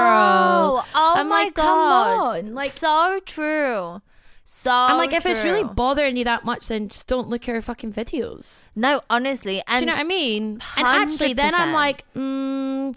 know. 0.78 0.84
Oh 0.96 1.14
I'm 1.16 1.30
my 1.30 1.44
like, 1.46 1.56
come 1.56 1.66
god! 1.66 2.38
on, 2.38 2.54
like- 2.54 2.72
so 2.72 3.20
true. 3.26 4.02
So 4.46 4.72
I'm 4.74 4.98
like, 4.98 5.14
if 5.14 5.26
it's 5.26 5.46
really 5.46 5.64
bothering 5.64 6.18
you 6.18 6.26
that 6.26 6.44
much, 6.44 6.68
then 6.68 6.90
just 6.90 7.08
don't 7.08 7.30
look 7.30 7.48
at 7.48 7.56
her 7.56 7.62
fucking 7.62 7.94
videos. 7.94 8.68
no, 8.76 9.00
honestly, 9.10 9.64
and 9.68 9.78
Do 9.78 9.80
you 9.80 9.86
know 9.86 9.94
what 9.94 10.00
I 10.02 10.04
mean? 10.04 10.62
And 10.76 10.86
actually, 10.86 11.32
then 11.34 11.56
I'm 11.56 11.72
like, 11.72 12.04
mm, 12.14 12.94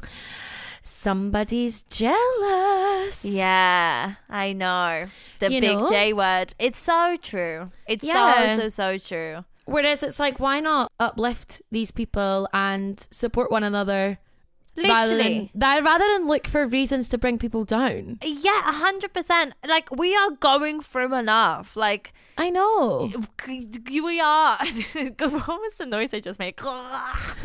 somebody's 0.87 1.83
jealous. 1.83 3.25
Yeah, 3.25 4.15
I 4.29 4.53
know. 4.53 5.03
The 5.39 5.53
You 5.53 5.61
big 5.61 5.79
know? 5.79 5.89
J 5.89 6.13
word. 6.13 6.55
It's 6.59 6.79
so 6.79 7.17
true. 7.21 7.71
It's 7.87 8.05
Yeah. 8.05 8.57
so, 8.57 8.69
so, 8.69 8.69
so 8.69 8.99
true. 8.99 9.45
Whereas 9.65 10.03
it's 10.03 10.21
like, 10.21 10.39
why 10.39 10.61
not 10.61 10.91
uplift 11.01 11.61
these 11.73 11.91
people 11.91 12.49
and 12.53 13.05
support 13.11 13.51
one 13.51 13.65
another 13.65 14.19
rather 14.77 15.17
than 15.17 15.51
Literally. 15.55 15.83
rather 15.83 16.05
than 16.13 16.27
look 16.27 16.47
for 16.47 16.67
reasons 16.67 17.09
to 17.09 17.19
bring 17.19 17.39
people 17.39 17.65
down. 17.65 18.19
Yeah, 18.23 18.69
a 18.69 18.73
hundred 18.73 19.13
percent. 19.13 19.55
Like 19.67 19.91
we 19.91 20.15
are 20.15 20.31
going 20.31 20.81
through 20.83 21.15
enough. 21.15 21.77
Like 21.77 22.13
I 22.39 22.51
know. 22.51 23.11
we 23.47 24.21
are. 24.21 24.59
what 24.59 25.49
was 25.49 25.77
the 25.77 25.87
noise 25.87 26.13
I 26.13 26.21
just 26.21 26.39
made? 26.39 26.55
oh, 26.61 27.39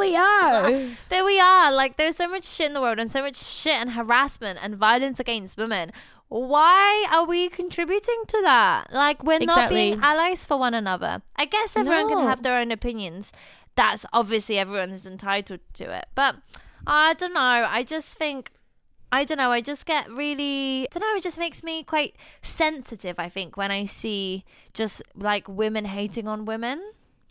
we 0.00 0.16
are. 0.16 0.70
there 1.08 1.24
we 1.24 1.38
are. 1.38 1.72
Like 1.72 1.96
there's 1.96 2.16
so 2.16 2.28
much 2.28 2.44
shit 2.44 2.66
in 2.66 2.74
the 2.74 2.80
world 2.80 2.98
and 2.98 3.10
so 3.10 3.22
much 3.22 3.36
shit 3.36 3.74
and 3.74 3.92
harassment 3.92 4.58
and 4.60 4.76
violence 4.76 5.20
against 5.20 5.56
women. 5.56 5.92
Why 6.28 7.06
are 7.12 7.24
we 7.24 7.48
contributing 7.48 8.22
to 8.28 8.40
that? 8.42 8.92
Like 8.92 9.22
we're 9.22 9.38
not 9.40 9.68
being 9.68 10.00
allies 10.02 10.44
for 10.44 10.56
one 10.56 10.74
another. 10.74 11.22
I 11.36 11.44
guess 11.44 11.76
everyone 11.76 12.08
can 12.08 12.26
have 12.26 12.42
their 12.42 12.58
own 12.58 12.72
opinions. 12.72 13.30
That's 13.76 14.04
obviously 14.12 14.58
everyone 14.58 14.90
is 14.90 15.06
entitled 15.06 15.60
to 15.74 15.96
it. 15.96 16.06
But 16.14 16.36
I 16.86 17.14
don't 17.14 17.34
know. 17.34 17.40
I 17.40 17.84
just 17.84 18.18
think 18.18 18.50
I 19.14 19.22
don't 19.22 19.38
know. 19.38 19.52
I 19.52 19.60
just 19.60 19.86
get 19.86 20.10
really, 20.10 20.82
I 20.82 20.86
don't 20.90 21.00
know. 21.00 21.16
It 21.16 21.22
just 21.22 21.38
makes 21.38 21.62
me 21.62 21.84
quite 21.84 22.16
sensitive. 22.42 23.14
I 23.16 23.28
think 23.28 23.56
when 23.56 23.70
I 23.70 23.84
see 23.84 24.44
just 24.72 25.02
like 25.14 25.46
women 25.48 25.84
hating 25.84 26.26
on 26.26 26.46
women. 26.46 26.82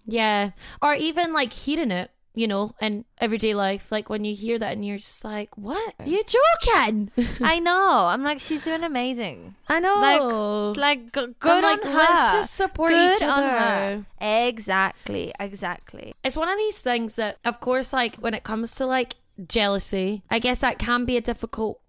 Yeah. 0.06 0.52
Or 0.82 0.94
even 0.94 1.34
like 1.34 1.52
hearing 1.52 1.92
it, 1.92 2.10
you 2.36 2.48
know, 2.48 2.74
in 2.80 3.04
everyday 3.18 3.54
life. 3.54 3.92
Like 3.92 4.10
when 4.10 4.24
you 4.24 4.34
hear 4.34 4.58
that 4.60 4.72
and 4.72 4.86
you're 4.86 4.96
just 4.96 5.26
like, 5.26 5.58
what? 5.58 5.94
Are 6.00 6.06
you 6.06 6.24
joking? 6.24 7.12
I 7.42 7.60
know. 7.60 8.06
I'm 8.06 8.24
like, 8.24 8.40
she's 8.40 8.64
doing 8.64 8.86
amazing. 8.86 9.56
I 9.68 9.82
know. 9.82 10.74
Like, 10.78 11.02
I'm 11.18 11.36
good 11.38 11.64
like, 11.64 11.86
on 11.86 11.92
her. 11.92 11.98
let's 11.98 12.32
just 12.32 12.54
support 12.54 12.92
good 12.92 13.18
each 13.18 13.24
other. 13.24 13.50
her. 13.50 14.06
Exactly. 14.22 15.34
Exactly. 15.38 16.14
It's 16.24 16.38
one 16.38 16.48
of 16.48 16.58
these 16.58 16.80
things 16.80 17.18
that, 17.18 17.40
of 17.44 17.60
course, 17.60 17.92
like 17.92 18.16
when 18.16 18.34
it 18.34 18.46
comes 18.46 18.74
to 18.76 18.86
like 18.86 19.16
jealousy, 19.48 20.24
I 20.30 20.40
guess 20.40 20.62
that 20.62 20.80
can 20.80 21.06
be 21.06 21.18
a 21.18 21.22
difficult 21.22 21.80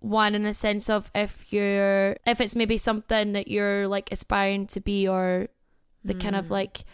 one 0.00 0.34
in 0.34 0.44
a 0.46 0.54
sense 0.54 0.90
of 0.90 1.10
if 1.14 1.52
you're, 1.52 2.16
if 2.26 2.40
it's 2.40 2.56
maybe 2.56 2.76
something 2.76 3.32
that 3.32 3.48
you're 3.48 3.86
like 3.86 4.10
aspiring 4.10 4.66
to 4.68 4.80
be 4.80 5.06
or 5.08 5.48
the 6.04 6.14
kind 6.14 6.34
of 6.34 6.48
hmm. 6.48 6.54
like 6.54 6.84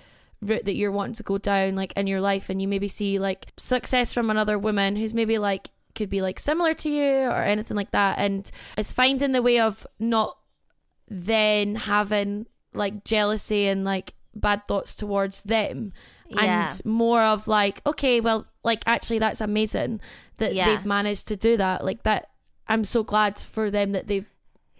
route 0.40 0.66
that 0.66 0.74
you're 0.74 0.92
wanting 0.92 1.14
to 1.14 1.22
go 1.22 1.38
down 1.38 1.74
like 1.74 1.92
in 1.94 2.06
your 2.06 2.20
life 2.20 2.50
and 2.50 2.60
you 2.60 2.68
maybe 2.68 2.88
see 2.88 3.18
like 3.18 3.46
success 3.56 4.12
from 4.12 4.30
another 4.30 4.58
woman 4.58 4.94
who's 4.94 5.14
maybe 5.14 5.38
like 5.38 5.70
could 5.94 6.08
be 6.08 6.22
like 6.22 6.38
similar 6.38 6.74
to 6.74 6.90
you 6.90 7.24
or 7.24 7.42
anything 7.42 7.76
like 7.76 7.90
that. 7.90 8.18
And 8.18 8.48
it's 8.76 8.92
finding 8.92 9.32
the 9.32 9.42
way 9.42 9.58
of 9.58 9.86
not 9.98 10.38
then 11.08 11.74
having 11.74 12.46
like 12.74 13.04
jealousy 13.04 13.66
and 13.66 13.84
like 13.84 14.14
bad 14.34 14.68
thoughts 14.68 14.94
towards 14.94 15.42
them 15.42 15.92
Yeah. 16.30 16.68
and 16.70 16.84
more 16.84 17.22
of 17.22 17.48
like 17.48 17.80
okay 17.86 18.20
well 18.20 18.46
like 18.64 18.82
actually 18.86 19.18
that's 19.18 19.40
amazing 19.40 20.00
that 20.38 20.54
Yeah. 20.54 20.68
they've 20.68 20.86
managed 20.86 21.28
to 21.28 21.36
do 21.36 21.56
that 21.56 21.84
like 21.84 22.02
that 22.02 22.28
i'm 22.68 22.84
so 22.84 23.02
glad 23.02 23.38
for 23.38 23.70
them 23.70 23.92
that 23.92 24.06
they've 24.08 24.28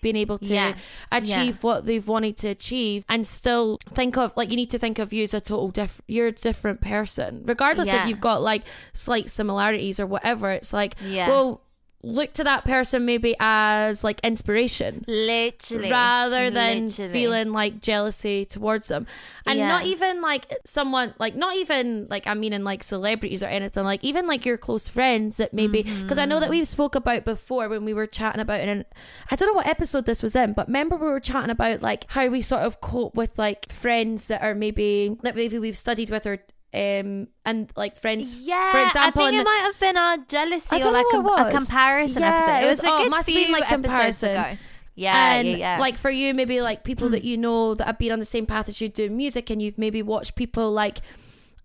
been 0.01 0.15
able 0.15 0.39
to 0.39 0.55
Yeah. 0.55 0.75
achieve 1.11 1.65
what 1.65 1.85
they've 1.87 2.07
wanted 2.07 2.37
to 2.39 2.49
achieve 2.51 3.05
and 3.09 3.27
still 3.27 3.79
think 3.95 4.17
of 4.17 4.33
like 4.37 4.49
you 4.51 4.57
need 4.57 4.71
to 4.71 4.79
think 4.79 4.99
of 5.01 5.13
you 5.13 5.25
as 5.25 5.35
a 5.35 5.41
total 5.41 5.69
different 5.71 6.05
you're 6.07 6.29
a 6.29 6.33
different 6.33 6.81
person 6.81 7.43
regardless 7.47 7.89
Yeah. 7.89 8.03
if 8.03 8.09
you've 8.09 8.21
got 8.21 8.41
like 8.43 8.63
slight 8.93 9.29
similarities 9.29 9.99
or 9.99 10.07
whatever 10.07 10.53
it's 10.53 10.73
like 10.73 10.95
Yeah. 11.05 11.29
well 11.29 11.63
look 12.05 12.33
to 12.33 12.45
that 12.45 12.65
person 12.65 13.05
maybe 13.05 13.35
as 13.41 14.05
like 14.05 14.21
inspiration 14.23 15.05
Literally. 15.09 15.91
rather 15.91 16.49
than 16.49 16.85
Literally. 16.87 17.13
feeling 17.13 17.53
like 17.53 17.81
jealousy 17.81 18.45
towards 18.45 18.87
them 18.87 19.05
and 19.47 19.59
Yeah. 19.59 19.67
not 19.67 19.85
even 19.85 20.23
like 20.23 20.47
someone 20.65 21.13
like 21.19 21.35
not 21.35 21.57
even 21.57 22.07
like 22.09 22.29
i 22.29 22.35
mean 22.35 22.53
in 22.53 22.63
like 22.63 22.85
celebrities 22.85 23.43
or 23.43 23.47
anything 23.47 23.83
like 23.83 24.05
even 24.05 24.29
like 24.29 24.47
your 24.47 24.57
close 24.57 24.87
friends 24.87 25.39
that 25.39 25.53
maybe 25.53 25.83
because 25.83 26.19
i 26.19 26.25
know 26.25 26.37
Mm-hmm. 26.37 26.43
that 26.43 26.51
we've 26.51 26.69
spoke 26.69 26.95
about 26.95 27.25
before 27.25 27.69
when 27.69 27.85
we 27.85 27.93
were 27.93 28.07
chatting 28.07 28.41
about 28.41 28.61
and 28.61 28.85
i 29.33 29.35
don't 29.37 29.49
know 29.49 29.55
what 29.55 29.67
episode 29.67 30.07
this 30.07 30.23
was 30.23 30.37
in 30.37 30.53
but 30.53 30.69
remember 30.69 30.95
we 30.97 31.09
were 31.09 31.19
chatting 31.19 31.51
about 31.51 31.83
like 31.83 32.05
how 32.13 32.29
we 32.29 32.41
sort 32.41 32.63
of 32.63 32.81
cope 32.81 33.17
with 33.17 33.37
like 33.39 33.73
friends 33.73 34.29
that 34.29 34.41
are 34.43 34.55
maybe 34.55 35.17
that 35.25 35.35
maybe 35.35 35.59
we've 35.59 35.77
studied 35.77 36.11
with 36.11 36.27
or 36.29 36.39
um 36.75 37.29
and 37.47 37.73
like 37.77 37.97
friends 37.97 38.37
Yeah, 38.47 38.71
for 38.73 38.79
example 38.81 39.23
I 39.23 39.31
think 39.31 39.41
it 39.41 39.45
might 39.45 39.63
have 39.63 39.81
been 39.81 39.97
our 39.97 40.17
jealousy 40.19 40.83
or 40.83 40.91
like 40.91 41.07
a, 41.15 41.19
a 41.19 41.51
comparison 41.51 42.23
Yeah, 42.23 42.37
episode. 42.37 42.53
it 42.59 42.65
It 42.65 42.69
was- 42.69 42.79
was, 42.79 42.85
a 42.85 42.93
oh, 42.93 42.99
good 43.05 43.11
must 43.11 43.29
have 43.29 43.37
been, 43.37 43.53
like, 43.53 43.69
comparison. 43.69 44.31
ago. 44.31 44.59
Yeah, 44.95 45.35
and 45.35 45.49
yeah, 45.49 45.57
yeah. 45.57 45.79
like 45.79 45.97
for 45.97 46.11
you 46.11 46.35
maybe 46.35 46.61
like 46.61 46.83
people 46.85 47.09
that 47.11 47.23
you 47.25 47.37
know 47.39 47.75
that 47.75 47.87
have 47.87 47.99
been 47.99 48.11
on 48.13 48.19
the 48.19 48.25
same 48.25 48.47
path 48.47 48.69
as 48.69 48.81
you 48.81 48.89
do 48.89 49.09
music 49.09 49.49
and 49.49 49.63
you've 49.63 49.79
maybe 49.79 50.03
watched 50.03 50.35
people 50.35 50.73
like 50.73 50.99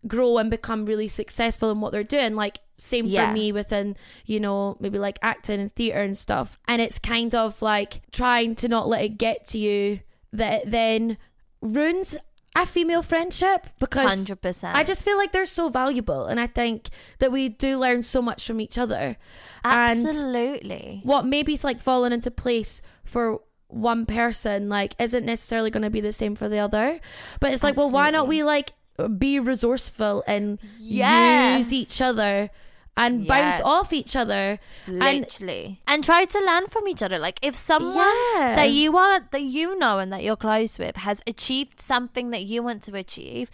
grow 0.07 0.37
and 0.37 0.51
become 0.51 0.85
really 0.85 1.07
successful 1.07 1.71
in 1.71 1.79
what 1.81 1.91
they're 1.91 2.03
doing 2.03 2.35
like 2.35 2.59
same 2.77 3.05
Yeah. 3.07 3.27
for 3.29 3.33
me 3.33 3.51
within 3.51 3.95
you 4.25 4.39
know 4.39 4.77
maybe 4.79 4.99
like 4.99 5.17
acting 5.23 5.59
and 5.59 5.71
theater 5.71 6.01
and 6.03 6.15
stuff 6.15 6.57
and 6.67 6.81
it's 6.81 6.99
kind 6.99 7.33
of 7.33 7.61
like 7.61 8.01
trying 8.11 8.53
to 8.55 8.67
not 8.67 8.87
let 8.87 9.03
it 9.03 9.17
get 9.17 9.45
to 9.47 9.57
you 9.57 10.01
that 10.31 10.63
it 10.63 10.71
then 10.71 11.17
ruins 11.61 12.17
a 12.55 12.65
female 12.65 13.01
friendship 13.01 13.67
because 13.79 14.09
hundred 14.15 14.41
percent. 14.41 14.77
I 14.77 14.83
just 14.83 15.03
feel 15.03 15.17
like 15.17 15.31
they're 15.31 15.45
so 15.45 15.69
valuable 15.69 16.25
and 16.27 16.39
I 16.39 16.47
think 16.47 16.89
that 17.19 17.31
we 17.31 17.49
do 17.49 17.79
learn 17.79 18.03
so 18.03 18.21
much 18.21 18.45
from 18.45 18.61
each 18.61 18.77
other 18.77 19.17
and 19.63 20.05
absolutely. 20.05 21.01
what 21.03 21.25
maybe's 21.25 21.63
like 21.63 21.79
falling 21.81 22.11
into 22.13 22.29
place 22.29 22.81
for 23.03 23.39
one 23.67 24.05
person 24.05 24.69
like 24.69 24.93
isn't 24.99 25.25
necessarily 25.25 25.71
going 25.71 25.81
to 25.83 25.89
be 25.89 26.01
the 26.01 26.11
same 26.11 26.35
for 26.35 26.47
the 26.47 26.59
other 26.59 26.99
but 27.39 27.51
it's 27.51 27.63
like 27.63 27.75
well 27.75 27.89
why 27.89 28.11
not 28.11 28.27
we 28.27 28.43
like 28.43 28.73
be 29.17 29.39
resourceful 29.39 30.23
and 30.27 30.59
Yes. 30.77 31.57
use 31.57 31.73
each 31.73 31.99
other 32.01 32.51
and 32.95 33.27
bounce 33.27 33.59
off 33.61 33.91
each 33.91 34.15
other 34.15 34.59
and 34.85 34.99
Literally, 35.21 35.81
and 35.87 36.03
try 36.03 36.25
to 36.25 36.39
learn 36.39 36.67
from 36.67 36.87
each 36.87 37.01
other. 37.01 37.17
Like 37.19 37.39
if 37.41 37.55
someone 37.55 37.95
Yeah. 38.35 38.53
that 38.55 38.69
you 38.71 38.95
are 38.97 39.21
that 39.31 39.41
you 39.41 39.77
know 39.77 39.99
and 39.99 40.11
that 40.13 40.23
you're 40.23 40.35
close 40.35 40.77
with 40.77 40.97
has 40.97 41.21
achieved 41.25 41.79
something 41.79 42.29
that 42.31 42.43
you 42.43 42.61
want 42.61 42.83
to 42.83 42.95
achieve, 42.95 43.49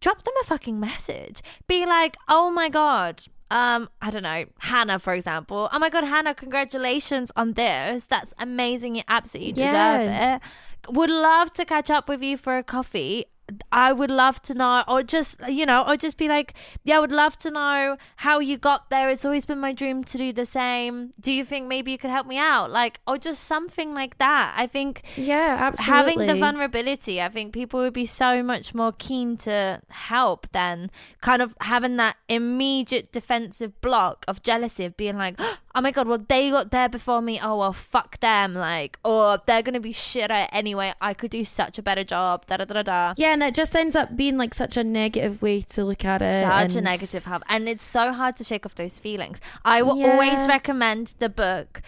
drop 0.00 0.22
them 0.24 0.34
a 0.42 0.44
fucking 0.44 0.78
message. 0.78 1.42
Be 1.66 1.86
like, 1.86 2.16
oh 2.28 2.50
my 2.50 2.68
god. 2.68 3.22
Um, 3.50 3.88
I 4.02 4.10
don't 4.10 4.22
know, 4.24 4.46
Hannah, 4.58 4.98
for 4.98 5.14
example. 5.14 5.68
Oh 5.72 5.78
my 5.78 5.88
god, 5.88 6.04
Hannah, 6.04 6.34
congratulations 6.34 7.30
on 7.36 7.52
this. 7.52 8.06
That's 8.06 8.34
amazing. 8.38 8.96
You 8.96 9.02
absolutely 9.06 9.52
deserve 9.52 9.70
Yeah. 10.08 10.36
it. 10.36 10.42
Would 10.88 11.10
love 11.10 11.52
to 11.54 11.64
catch 11.64 11.88
up 11.88 12.08
with 12.08 12.22
you 12.22 12.36
for 12.36 12.56
a 12.58 12.62
coffee. 12.64 13.26
I 13.70 13.92
would 13.92 14.10
love 14.10 14.40
to 14.42 14.54
know, 14.54 14.84
or 14.88 15.02
just, 15.02 15.36
you 15.48 15.66
know, 15.66 15.84
or 15.86 15.96
just 15.96 16.16
be 16.16 16.28
like, 16.28 16.54
yeah, 16.82 16.96
I 16.96 17.00
would 17.00 17.12
love 17.12 17.36
to 17.38 17.50
know 17.50 17.96
how 18.16 18.38
you 18.38 18.56
got 18.56 18.90
there. 18.90 19.10
It's 19.10 19.24
always 19.24 19.44
been 19.46 19.58
my 19.58 19.72
dream 19.72 20.02
to 20.04 20.18
do 20.18 20.32
the 20.32 20.46
same. 20.46 21.12
Do 21.20 21.30
you 21.30 21.44
think 21.44 21.66
maybe 21.66 21.90
you 21.90 21.98
could 21.98 22.10
help 22.10 22.26
me 22.26 22.38
out? 22.38 22.70
Like, 22.70 23.00
or 23.06 23.18
just 23.18 23.44
something 23.44 23.94
like 23.94 24.18
that. 24.18 24.54
I 24.56 24.66
think 24.66 25.02
yeah 25.16 25.56
absolutely 25.60 25.94
having 25.94 26.26
the 26.26 26.34
vulnerability, 26.34 27.20
I 27.20 27.28
think 27.28 27.52
people 27.52 27.80
would 27.80 27.92
be 27.92 28.06
so 28.06 28.42
much 28.42 28.74
more 28.74 28.92
keen 28.92 29.36
to 29.38 29.80
help 29.88 30.48
than 30.52 30.90
kind 31.20 31.42
of 31.42 31.54
having 31.60 31.96
that 31.96 32.16
immediate 32.28 33.12
defensive 33.12 33.80
block 33.80 34.24
of 34.26 34.42
jealousy 34.42 34.84
of 34.84 34.96
being 34.96 35.16
like, 35.18 35.34
oh, 35.38 35.58
oh 35.74 35.80
my 35.80 35.90
god, 35.90 36.06
well 36.08 36.18
they 36.28 36.50
got 36.50 36.70
there 36.70 36.88
before 36.88 37.20
me. 37.20 37.38
Oh 37.42 37.58
well, 37.58 37.72
fuck 37.72 38.20
them. 38.20 38.54
Like, 38.54 38.98
oh 39.04 39.38
they're 39.46 39.62
gonna 39.62 39.80
be 39.80 39.92
shit 39.92 40.30
at 40.30 40.44
it 40.44 40.50
anyway. 40.56 40.92
I 41.00 41.14
could 41.14 41.30
do 41.30 41.44
such 41.44 41.78
a 41.78 41.82
better 41.82 42.04
job. 42.04 42.46
Da 42.46 42.56
da 42.58 42.64
da 42.64 42.82
da 42.82 43.14
yeah 43.16 43.32
and 43.32 43.42
it 43.42 43.54
just 43.54 43.74
ends 43.74 43.96
up 43.96 44.16
being 44.16 44.36
like 44.36 44.54
such 44.54 44.76
a 44.76 44.84
negative 44.84 45.40
way 45.42 45.60
to 45.62 45.84
look 45.84 46.04
at 46.04 46.22
it 46.22 46.42
Such 46.44 46.74
a 46.74 46.78
and- 46.78 46.84
negative 46.84 47.24
hub, 47.24 47.42
and 47.48 47.68
it's 47.68 47.84
so 47.84 48.12
hard 48.12 48.36
to 48.36 48.44
shake 48.44 48.64
off 48.66 48.74
those 48.74 48.98
feelings. 48.98 49.40
I 49.64 49.82
will 49.82 50.02
always 50.04 50.46
recommend 50.46 51.14
the 51.18 51.28
book, 51.28 51.82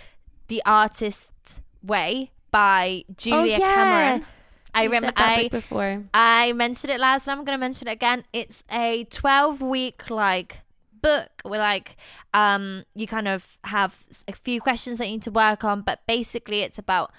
The 0.49 0.63
Artist's 0.67 1.61
Way 1.83 2.31
by 2.51 3.05
Julia 3.17 3.41
Oh, 3.41 3.45
yeah. 3.45 3.59
Cameron. 3.75 4.27
I 4.75 4.85
remember 4.85 5.13
I 5.17 5.49
before 5.49 6.05
I 6.13 6.53
mentioned 6.53 6.93
it 6.93 7.01
last 7.01 7.27
and 7.27 7.39
I'm 7.39 7.45
going 7.47 7.57
to 7.57 7.61
mention 7.61 7.89
it 7.89 7.93
again. 7.93 8.25
It's 8.35 8.63
a 8.71 9.05
12 9.05 9.63
week 9.63 10.11
like 10.11 10.61
book 11.03 11.31
where 11.43 11.61
like 11.61 11.97
um 12.35 12.85
you 12.95 13.07
kind 13.07 13.29
of 13.29 13.59
have 13.65 14.05
a 14.29 14.33
few 14.33 14.61
questions 14.61 14.99
that 14.99 15.07
you 15.07 15.13
need 15.13 15.23
to 15.23 15.31
work 15.31 15.65
on, 15.65 15.83
but 15.83 16.01
basically 16.07 16.61
it's 16.61 16.79
about 16.79 17.13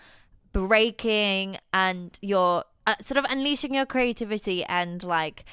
breaking 0.53 1.57
and 1.73 2.17
your 2.21 2.63
uh, 2.85 2.95
sort 3.01 3.17
of 3.17 3.25
unleashing 3.29 3.73
your 3.73 3.85
creativity 3.85 4.63
and 4.63 5.03
like 5.03 5.45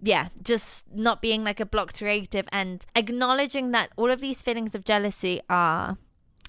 yeah, 0.00 0.28
just 0.42 0.84
not 0.94 1.20
being 1.20 1.42
like 1.42 1.60
a 1.60 1.66
blocked 1.66 1.98
creative 1.98 2.46
and 2.52 2.86
acknowledging 2.94 3.72
that 3.72 3.90
all 3.96 4.10
of 4.10 4.20
these 4.20 4.42
feelings 4.42 4.74
of 4.74 4.84
jealousy 4.84 5.40
are 5.50 5.98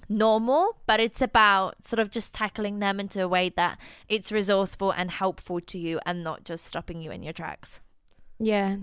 normal, 0.08 0.76
but 0.86 1.00
it's 1.00 1.20
about 1.22 1.84
sort 1.84 1.98
of 2.00 2.10
just 2.10 2.34
tackling 2.34 2.78
them 2.78 3.00
into 3.00 3.22
a 3.22 3.28
way 3.28 3.48
that 3.50 3.78
it's 4.08 4.30
resourceful 4.32 4.92
and 4.92 5.10
helpful 5.10 5.60
to 5.60 5.78
you 5.78 6.00
and 6.06 6.22
not 6.22 6.44
just 6.44 6.64
stopping 6.64 7.00
you 7.00 7.10
in 7.10 7.22
your 7.22 7.32
tracks. 7.32 7.80
yeah 8.38 8.76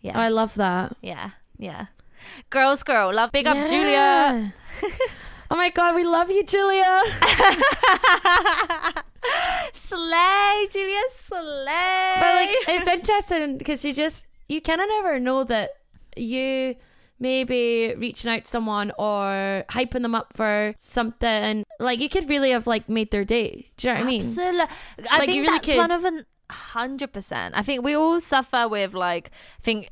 Yeah. 0.00 0.18
I 0.18 0.28
love 0.28 0.54
that 0.54 0.96
yeah. 1.02 1.30
Yeah. 1.58 1.86
Girls, 2.50 2.82
girl, 2.82 3.12
love 3.12 3.32
big 3.32 3.46
up 3.46 3.56
Julia. 3.68 4.52
Oh 5.50 5.56
my 5.56 5.70
god, 5.70 5.94
we 5.94 6.04
love 6.04 6.30
you, 6.30 6.44
Julia. 6.44 7.02
slay, 9.74 10.66
Julia, 10.70 11.00
slay. 11.14 12.16
But 12.20 12.34
like, 12.34 12.50
it's 12.68 12.88
interesting 12.88 13.58
because 13.58 13.84
you 13.84 13.92
just 13.92 14.26
you 14.48 14.60
kind 14.60 14.80
of 14.80 14.88
never 14.88 15.18
know 15.18 15.44
that 15.44 15.70
you 16.16 16.76
maybe 17.18 17.94
reaching 17.98 18.30
out 18.30 18.44
to 18.44 18.50
someone 18.50 18.90
or 18.98 19.64
hyping 19.70 20.02
them 20.02 20.14
up 20.14 20.32
for 20.34 20.74
something. 20.78 21.64
Like 21.78 22.00
you 22.00 22.08
could 22.08 22.28
really 22.28 22.50
have 22.50 22.66
like 22.66 22.88
made 22.88 23.10
their 23.10 23.24
day. 23.24 23.70
Do 23.76 23.88
you 23.88 23.94
know 23.94 24.00
what 24.00 24.06
I 24.06 24.10
mean? 24.10 24.20
Absolutely. 24.20 24.60
I 24.60 25.18
Like, 25.18 25.20
think 25.26 25.34
you 25.36 25.42
really 25.42 25.58
that's 25.58 25.76
one 25.76 25.90
of 25.90 26.04
an 26.04 26.26
hundred 26.50 27.12
percent. 27.12 27.56
I 27.56 27.62
think 27.62 27.82
we 27.84 27.94
all 27.96 28.20
suffer 28.20 28.66
with 28.68 28.92
like, 28.94 29.30
I 29.30 29.62
think 29.62 29.88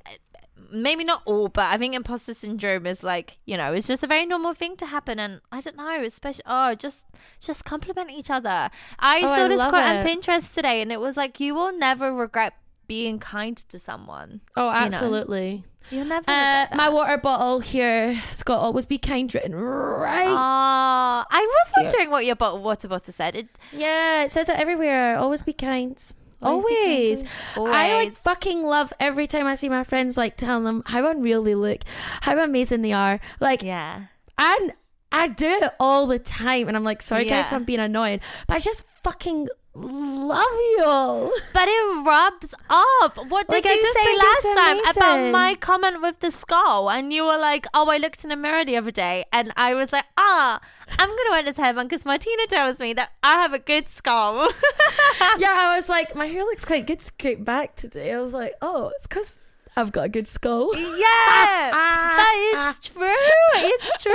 maybe 0.73 1.05
not 1.05 1.23
all, 1.25 1.49
but 1.49 1.65
I 1.67 1.77
think 1.77 1.95
imposter 1.95 2.35
syndrome 2.35 2.87
is 2.87 3.03
like 3.05 3.39
you 3.47 3.57
know 3.57 3.73
it's 3.73 3.87
just 3.87 4.03
a 4.03 4.07
very 4.07 4.27
normal 4.27 4.55
thing 4.55 4.77
to 4.77 4.87
happen, 4.87 5.19
and 5.19 5.41
I 5.53 5.61
don't 5.61 5.77
know, 5.77 6.03
especially 6.03 6.45
oh 6.47 6.75
just 6.75 7.07
just 7.41 7.65
compliment 7.65 8.11
each 8.11 8.31
other. 8.31 8.71
I 8.99 9.21
Oh, 9.23 9.27
saw 9.27 9.45
I 9.45 9.49
this 9.49 9.61
quote 9.61 9.75
on. 9.75 10.07
Pinterest 10.07 10.55
today, 10.55 10.81
and 10.83 10.91
it 10.93 11.01
was 11.01 11.17
like 11.17 11.41
you 11.41 11.55
will 11.55 11.77
never 11.77 12.13
regret 12.15 12.55
being 12.87 13.19
kind 13.19 13.57
to 13.57 13.79
someone. 13.79 14.41
Oh, 14.57 14.69
absolutely. 14.69 15.65
You'll 15.91 16.05
never. 16.05 16.29
Uh, 16.31 16.67
my 16.75 16.89
water 16.89 17.17
bottle 17.19 17.61
here 17.61 18.21
got 18.45 18.61
always 18.61 18.85
be 18.87 18.99
kind 18.99 19.33
written 19.35 19.55
right. 19.55 20.29
Ah, 20.29 21.25
I 21.31 21.41
was 21.41 21.73
wondering 21.77 22.11
what 22.11 22.27
your 22.27 22.37
bottle, 22.37 22.59
water 22.63 22.87
bottle 22.89 23.13
said. 23.13 23.35
It, 23.35 23.49
yeah, 23.73 24.25
it 24.25 24.31
says 24.31 24.49
it 24.49 24.57
everywhere. 24.59 25.17
Always 25.17 25.43
be 25.43 25.53
kind. 25.53 25.99
Always 26.43 27.25
Always. 27.57 27.75
I 27.75 27.95
like 27.95 28.13
fucking 28.13 28.63
love 28.63 28.93
every 28.99 29.27
time 29.27 29.47
I 29.47 29.55
see 29.55 29.69
my 29.69 29.85
friends 29.85 30.17
like 30.17 30.37
telling 30.37 30.65
them 30.65 30.83
how 30.87 31.07
unreal 31.09 31.43
they 31.43 31.55
look, 31.55 31.83
how 32.23 32.39
amazing 32.39 32.83
they 32.83 32.93
are. 32.93 33.21
Like 33.41 33.63
yeah. 33.63 34.05
and 34.39 34.73
I 35.13 35.27
do 35.29 35.49
it 35.49 35.73
all 35.81 36.07
the 36.07 36.19
time 36.19 36.69
and 36.69 36.77
I'm 36.77 36.85
like, 36.85 37.03
sorry 37.03 37.25
guys 37.25 37.31
Yeah. 37.31 37.47
if 37.49 37.53
I'm 37.53 37.65
being 37.65 37.81
annoying. 37.81 38.21
But 38.47 38.55
I 38.55 38.59
just 38.61 38.85
fucking 39.03 39.49
love 39.75 40.45
you 40.77 40.85
all. 40.87 41.33
But 41.53 41.69
it 41.69 42.07
rubs 42.07 42.55
off. 42.69 43.17
What 43.29 43.47
did 43.49 43.55
Like, 43.55 43.67
I 43.67 43.75
you 43.75 43.81
just 43.81 43.99
say 43.99 44.17
last 44.17 44.57
time 44.57 44.97
about 44.97 45.33
my 45.33 45.55
comment 45.57 46.01
with 46.03 46.21
the 46.21 46.31
skull? 46.31 46.91
And 46.91 47.13
you 47.13 47.25
were 47.25 47.39
like, 47.39 47.67
"Oh, 47.75 47.89
I 47.91 47.97
looked 47.99 48.25
in 48.25 48.31
the 48.31 48.37
mirror 48.37 48.65
the 48.65 48.77
other 48.77 48.91
day, 48.91 49.25
and 49.33 49.53
I 49.57 49.75
was 49.75 49.93
like, 49.93 50.07
ah, 50.17 50.61
I'm 50.99 51.09
gonna 51.09 51.31
wear 51.31 51.43
this 51.43 51.57
headband 51.57 51.89
because 51.89 52.05
Martina 52.05 52.47
tells 52.49 52.81
me 52.81 52.93
that 52.95 53.13
I 53.23 53.35
have 53.35 53.53
a 53.53 53.59
good 53.59 53.89
skull." 53.89 54.49
yeah, 55.39 55.57
I 55.59 55.73
was 55.77 55.89
like, 55.89 56.15
my 56.15 56.27
hair 56.27 56.43
looks 56.45 56.65
quite 56.65 56.87
good 56.87 57.03
straight 57.03 57.45
back 57.45 57.77
today. 57.77 58.13
I 58.13 58.19
was 58.21 58.35
like, 58.35 58.55
oh, 58.63 58.91
it's 58.95 59.07
because 59.07 59.39
I've 59.77 59.93
got 59.93 60.07
a 60.07 60.09
good 60.09 60.27
skull. 60.29 60.75
yeah, 60.77 61.71
it's 62.69 62.79
true. 62.81 63.07
It's 63.55 64.03
true. 64.03 64.15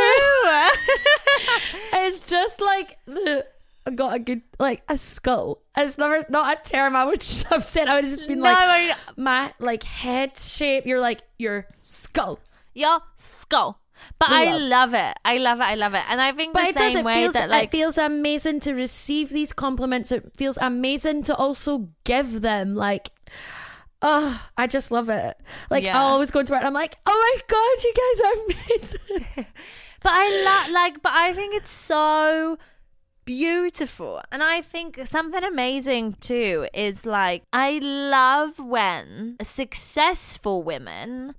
It's 1.97 2.19
just 2.19 2.61
like 2.61 2.97
the 3.05 3.45
I 3.88 3.91
got 3.91 4.15
a 4.15 4.19
good 4.19 4.41
like 4.59 4.83
a 4.89 4.97
skull. 4.97 5.61
It's 5.77 5.97
never 5.97 6.23
not 6.29 6.57
a 6.57 6.69
term 6.69 6.95
I 6.95 7.05
would 7.05 7.23
have 7.49 7.63
said. 7.63 7.88
I 7.88 7.95
would 7.95 8.03
have 8.03 8.13
just 8.13 8.27
been 8.27 8.39
no, 8.39 8.49
like 8.49 8.57
I 8.57 8.88
mean, 8.88 8.95
my 9.17 9.53
like 9.59 9.83
head 9.83 10.38
shape. 10.38 10.85
You're 10.85 10.99
like 10.99 11.21
your 11.38 11.67
skull. 11.79 12.39
your 12.73 12.99
skull. 13.17 13.79
But 14.19 14.29
We 14.29 14.36
I 14.36 14.43
love. 14.58 14.62
love 14.62 14.93
it. 14.93 15.17
I 15.25 15.38
love 15.38 15.60
it. 15.62 15.69
I 15.69 15.75
love 15.75 15.93
it. 15.93 16.03
And 16.10 16.21
I 16.21 16.31
think 16.31 16.53
But 16.53 16.63
the 16.63 16.69
it 16.69 16.75
same 16.77 16.88
does. 16.89 16.95
It 16.97 17.05
way 17.05 17.15
feels 17.15 17.34
that 17.34 17.49
like 17.49 17.65
it 17.65 17.71
feels 17.71 17.97
amazing 17.97 18.60
to 18.62 18.73
receive 18.73 19.29
these 19.29 19.53
compliments. 19.53 20.12
It 20.12 20.31
feels 20.38 20.58
amazing 20.62 21.23
to 21.23 21.36
also 21.36 21.89
give 22.03 22.41
them. 22.41 22.75
Like, 22.75 23.10
oh, 24.01 24.41
I 24.58 24.67
just 24.67 24.91
love 24.91 25.10
it. 25.10 25.38
Like 25.69 25.84
Yeah. 25.84 25.97
I 25.97 26.03
always 26.03 26.31
go 26.31 26.43
to 26.43 26.51
work. 26.53 26.60
and 26.62 26.67
I'm 26.67 26.73
like, 26.73 26.97
oh 27.05 27.17
my 27.17 27.41
god, 27.47 27.84
you 27.84 27.93
guys 28.01 28.21
are 28.21 28.38
amazing. 28.45 29.45
But 30.03 30.12
I 30.13 30.43
love 30.45 30.71
like, 30.71 31.01
but 31.01 31.13
I 31.13 31.34
think 31.34 31.55
it's 31.55 31.71
so 31.71 32.60
beautiful, 33.25 34.21
and 34.31 34.43
I 34.43 34.62
think 34.62 34.99
something 35.05 35.43
amazing 35.43 36.13
too 36.19 36.67
is 36.75 37.08
like 37.08 37.41
I 37.51 37.79
love 37.81 38.60
when 38.60 39.38
successful 39.41 40.62
women 40.62 41.34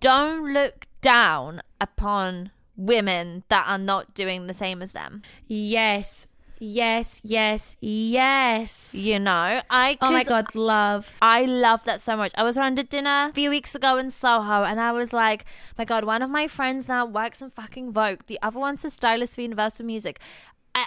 don't 0.00 0.52
look 0.52 0.86
down 1.00 1.60
upon 1.80 2.50
women 2.76 3.44
that 3.48 3.66
are 3.68 3.78
not 3.78 4.14
doing 4.14 4.46
the 4.46 4.54
same 4.54 4.82
as 4.82 4.92
them. 4.92 5.22
yes, 5.48 6.28
yes, 6.60 7.20
yes, 7.24 7.76
yes. 7.80 8.94
You 8.94 9.18
know, 9.18 9.60
I 9.70 9.96
Oh 10.00 10.12
my 10.12 10.24
god, 10.24 10.54
love. 10.54 11.16
I 11.22 11.44
love 11.44 11.84
that 11.84 12.00
so 12.00 12.16
much. 12.16 12.32
I 12.36 12.42
was 12.42 12.58
around 12.58 12.78
a 12.78 12.82
dinner 12.82 13.28
a 13.30 13.32
few 13.32 13.50
weeks 13.50 13.74
ago 13.74 13.96
in 13.96 14.10
Soho 14.10 14.64
and 14.64 14.80
I 14.80 14.92
was 14.92 15.12
like, 15.12 15.44
my 15.76 15.84
God, 15.84 16.04
one 16.04 16.22
of 16.22 16.30
my 16.30 16.46
friends 16.48 16.88
now 16.88 17.06
works 17.06 17.42
in 17.42 17.50
fucking 17.50 17.92
Vogue. 17.92 18.20
The 18.26 18.38
other 18.42 18.58
one's 18.58 18.84
a 18.84 18.90
stylist 18.90 19.34
for 19.36 19.42
Universal 19.42 19.86
Music. 19.86 20.20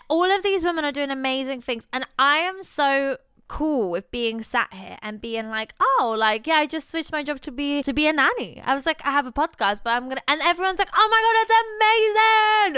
All 0.09 0.31
of 0.31 0.43
these 0.43 0.63
women 0.63 0.85
are 0.85 0.91
doing 0.91 1.09
amazing 1.11 1.61
things. 1.61 1.85
And 1.91 2.05
I 2.17 2.37
am 2.37 2.63
so 2.63 3.17
cool 3.51 3.89
with 3.89 4.09
being 4.11 4.41
sat 4.41 4.71
here 4.73 4.95
and 5.01 5.19
being 5.19 5.49
like, 5.49 5.73
oh, 5.81 6.15
like, 6.17 6.47
yeah, 6.47 6.55
I 6.55 6.65
just 6.65 6.89
switched 6.89 7.11
my 7.11 7.21
job 7.21 7.41
to 7.41 7.51
be 7.51 7.83
to 7.83 7.91
be 7.91 8.07
a 8.07 8.13
nanny. 8.13 8.61
I 8.65 8.73
was 8.73 8.85
like, 8.85 9.01
I 9.05 9.11
have 9.11 9.27
a 9.27 9.31
podcast, 9.31 9.81
but 9.83 9.91
I'm 9.91 10.07
gonna 10.07 10.21
and 10.27 10.39
everyone's 10.41 10.79
like, 10.79 10.93
oh 10.95 11.07
my 11.13 11.19
god, 11.25 11.35
that's 11.39 11.55
amazing. 11.67 12.73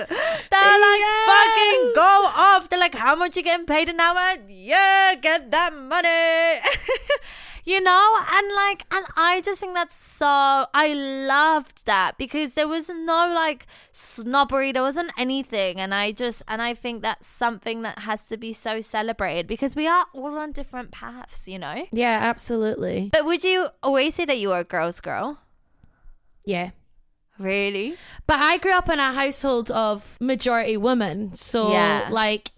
They're 0.50 0.80
like 0.88 1.04
Yes. 1.06 1.30
fucking 1.30 1.92
go 1.96 2.12
off. 2.48 2.70
They're 2.70 2.80
like, 2.80 2.96
how 2.96 3.16
much 3.16 3.38
you 3.38 3.44
getting 3.44 3.68
paid 3.68 3.88
an 3.90 4.00
hour? 4.00 4.38
Yeah, 4.50 5.14
get 5.22 5.52
that 5.52 5.76
money. 5.78 6.60
you 7.66 7.80
know, 7.82 8.18
and 8.30 8.56
like, 8.56 8.86
and 8.92 9.06
I 9.16 9.42
just 9.42 9.60
think 9.62 9.74
that's 9.74 9.96
so. 9.96 10.26
I 10.74 10.94
loved 10.94 11.86
that 11.86 12.18
because 12.18 12.56
there 12.56 12.68
was 12.68 12.90
no 12.90 13.32
like 13.34 13.68
snobbery. 13.92 14.72
There 14.72 14.82
wasn't 14.84 15.12
anything, 15.18 15.80
and 15.80 15.94
I 15.94 16.12
just 16.12 16.44
and 16.48 16.62
I 16.62 16.74
think 16.74 17.02
that's 17.02 17.28
something 17.28 17.82
that 17.84 18.00
has 18.00 18.26
to 18.26 18.38
be 18.38 18.54
so 18.54 18.82
celebrated 18.82 19.48
because 19.48 19.76
we 19.76 19.88
are 19.88 20.06
all 20.14 20.38
on 20.38 20.52
different 20.52 20.92
paths. 20.92 21.48
You 21.48 21.60
know. 21.60 21.86
Yeah, 21.92 22.20
absolutely. 22.22 23.10
But 23.12 23.26
would 23.26 23.44
you 23.44 23.70
always 23.82 24.16
say 24.16 24.26
that 24.26 24.38
you 24.40 24.50
were 24.50 24.60
a 24.60 24.64
girl's 24.66 25.00
girl? 25.00 25.40
Yeah. 26.46 26.72
Really? 27.40 27.98
But 28.28 28.40
I 28.40 28.58
grew 28.58 28.74
up 28.74 28.90
in 28.90 29.00
a 29.00 29.12
household 29.14 29.72
of 29.72 30.18
majority 30.22 30.78
women. 30.78 31.34
So, 31.34 31.72
Yeah. 31.72 32.08
like, 32.12 32.52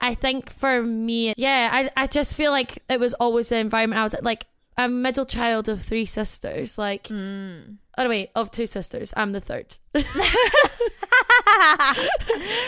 I 0.00 0.14
think 0.14 0.50
for 0.50 0.82
me, 0.82 1.34
yeah, 1.36 1.68
I, 1.72 1.90
I 2.04 2.06
just 2.06 2.36
feel 2.36 2.52
like 2.52 2.82
it 2.88 3.00
was 3.00 3.14
always 3.14 3.48
the 3.48 3.56
environment. 3.58 3.98
I 3.98 4.02
was 4.04 4.14
at. 4.14 4.22
like, 4.24 4.46
I'm 4.76 4.92
a 4.92 4.94
middle 4.94 5.26
child 5.26 5.68
of 5.68 5.82
three 5.82 6.04
sisters. 6.04 6.78
Like, 6.78 7.08
Mm. 7.08 7.78
oh, 7.98 8.08
wait, 8.08 8.30
of 8.36 8.50
two 8.52 8.66
sisters. 8.66 9.12
I'm 9.16 9.32
the 9.32 9.40
third. 9.40 9.76
Girl 9.94 10.04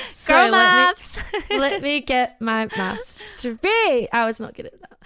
Sorry, 0.08 0.50
let 0.50 0.52
me- 0.52 0.52
maths. 0.52 1.18
let 1.50 1.82
me 1.82 2.00
get 2.00 2.40
my 2.40 2.68
maths 2.76 3.08
straight. 3.08 4.08
I 4.12 4.24
was 4.24 4.40
not 4.40 4.54
good 4.54 4.66
at 4.66 4.80
that. 4.80 4.98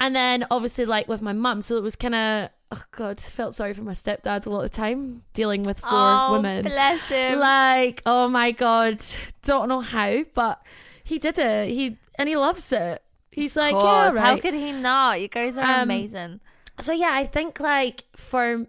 And 0.00 0.14
then 0.14 0.44
obviously 0.50 0.84
like 0.84 1.08
with 1.08 1.22
my 1.22 1.32
mum, 1.32 1.62
so 1.62 1.76
it 1.76 1.82
was 1.82 1.96
kind 1.96 2.14
of 2.14 2.50
oh 2.70 2.82
god, 2.92 3.18
felt 3.18 3.54
sorry 3.54 3.74
for 3.74 3.82
my 3.82 3.92
stepdad 3.92 4.46
a 4.46 4.50
lot 4.50 4.64
of 4.64 4.70
the 4.70 4.76
time 4.76 5.22
dealing 5.32 5.62
with 5.62 5.80
four 5.80 5.90
oh, 5.92 6.32
women. 6.34 6.64
Bless 6.64 7.08
him. 7.08 7.38
Like 7.38 8.02
oh 8.06 8.28
my 8.28 8.50
god, 8.52 9.02
don't 9.42 9.68
know 9.68 9.80
how, 9.80 10.24
but 10.34 10.60
he 11.04 11.18
did 11.18 11.38
it. 11.38 11.68
He 11.70 11.98
and 12.16 12.28
he 12.28 12.36
loves 12.36 12.72
it. 12.72 13.02
He's 13.30 13.56
like 13.56 13.74
yeah, 13.74 14.08
right. 14.12 14.18
How 14.18 14.36
could 14.38 14.54
he 14.54 14.72
not? 14.72 15.20
You 15.20 15.28
guys 15.28 15.56
are 15.56 15.64
Um, 15.64 15.82
amazing. 15.82 16.40
so 16.80 16.92
yeah, 16.92 17.10
I 17.12 17.24
think 17.24 17.60
like 17.60 18.04
for 18.16 18.66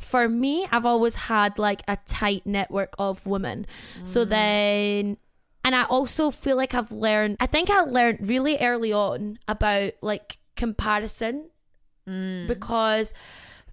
for 0.00 0.28
me, 0.28 0.66
I've 0.70 0.84
always 0.86 1.14
had 1.14 1.58
like 1.58 1.82
a 1.88 1.96
tight 2.06 2.46
network 2.46 2.94
of 2.98 3.26
women. 3.26 3.66
Mm. 4.00 4.06
So 4.06 4.24
then 4.24 5.16
and 5.64 5.74
I 5.74 5.84
also 5.84 6.30
feel 6.30 6.56
like 6.56 6.74
I've 6.74 6.92
learned 6.92 7.36
I 7.40 7.46
think 7.46 7.70
I 7.70 7.80
learned 7.80 8.28
really 8.28 8.58
early 8.58 8.92
on 8.92 9.38
about 9.48 9.92
like 10.00 10.38
comparison 10.56 11.50
Mm. 12.06 12.46
because 12.48 13.14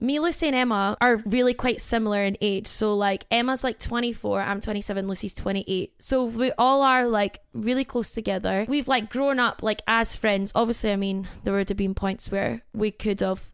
me, 0.02 0.20
Lucy, 0.20 0.48
and 0.48 0.56
Emma 0.56 0.98
are 1.00 1.18
really 1.26 1.54
quite 1.54 1.80
similar 1.80 2.24
in 2.24 2.36
age. 2.42 2.68
So, 2.68 2.96
like, 2.96 3.26
Emma's 3.32 3.64
like 3.64 3.80
24, 3.80 4.42
I'm 4.42 4.60
27, 4.60 5.08
Lucy's 5.08 5.36
28. 5.36 5.94
So, 6.00 6.26
we 6.26 6.52
all 6.58 6.82
are 6.82 7.08
like 7.08 7.40
really 7.54 7.86
close 7.86 8.12
together. 8.12 8.66
We've 8.68 8.88
like 8.88 9.10
grown 9.10 9.40
up 9.40 9.62
like 9.62 9.82
as 9.88 10.16
friends. 10.16 10.52
Obviously, 10.56 10.92
I 10.92 10.96
mean, 10.96 11.28
there 11.44 11.54
would 11.54 11.70
have 11.70 11.78
been 11.78 11.94
points 11.94 12.32
where 12.32 12.64
we 12.74 12.92
could 12.92 13.20
have 13.20 13.52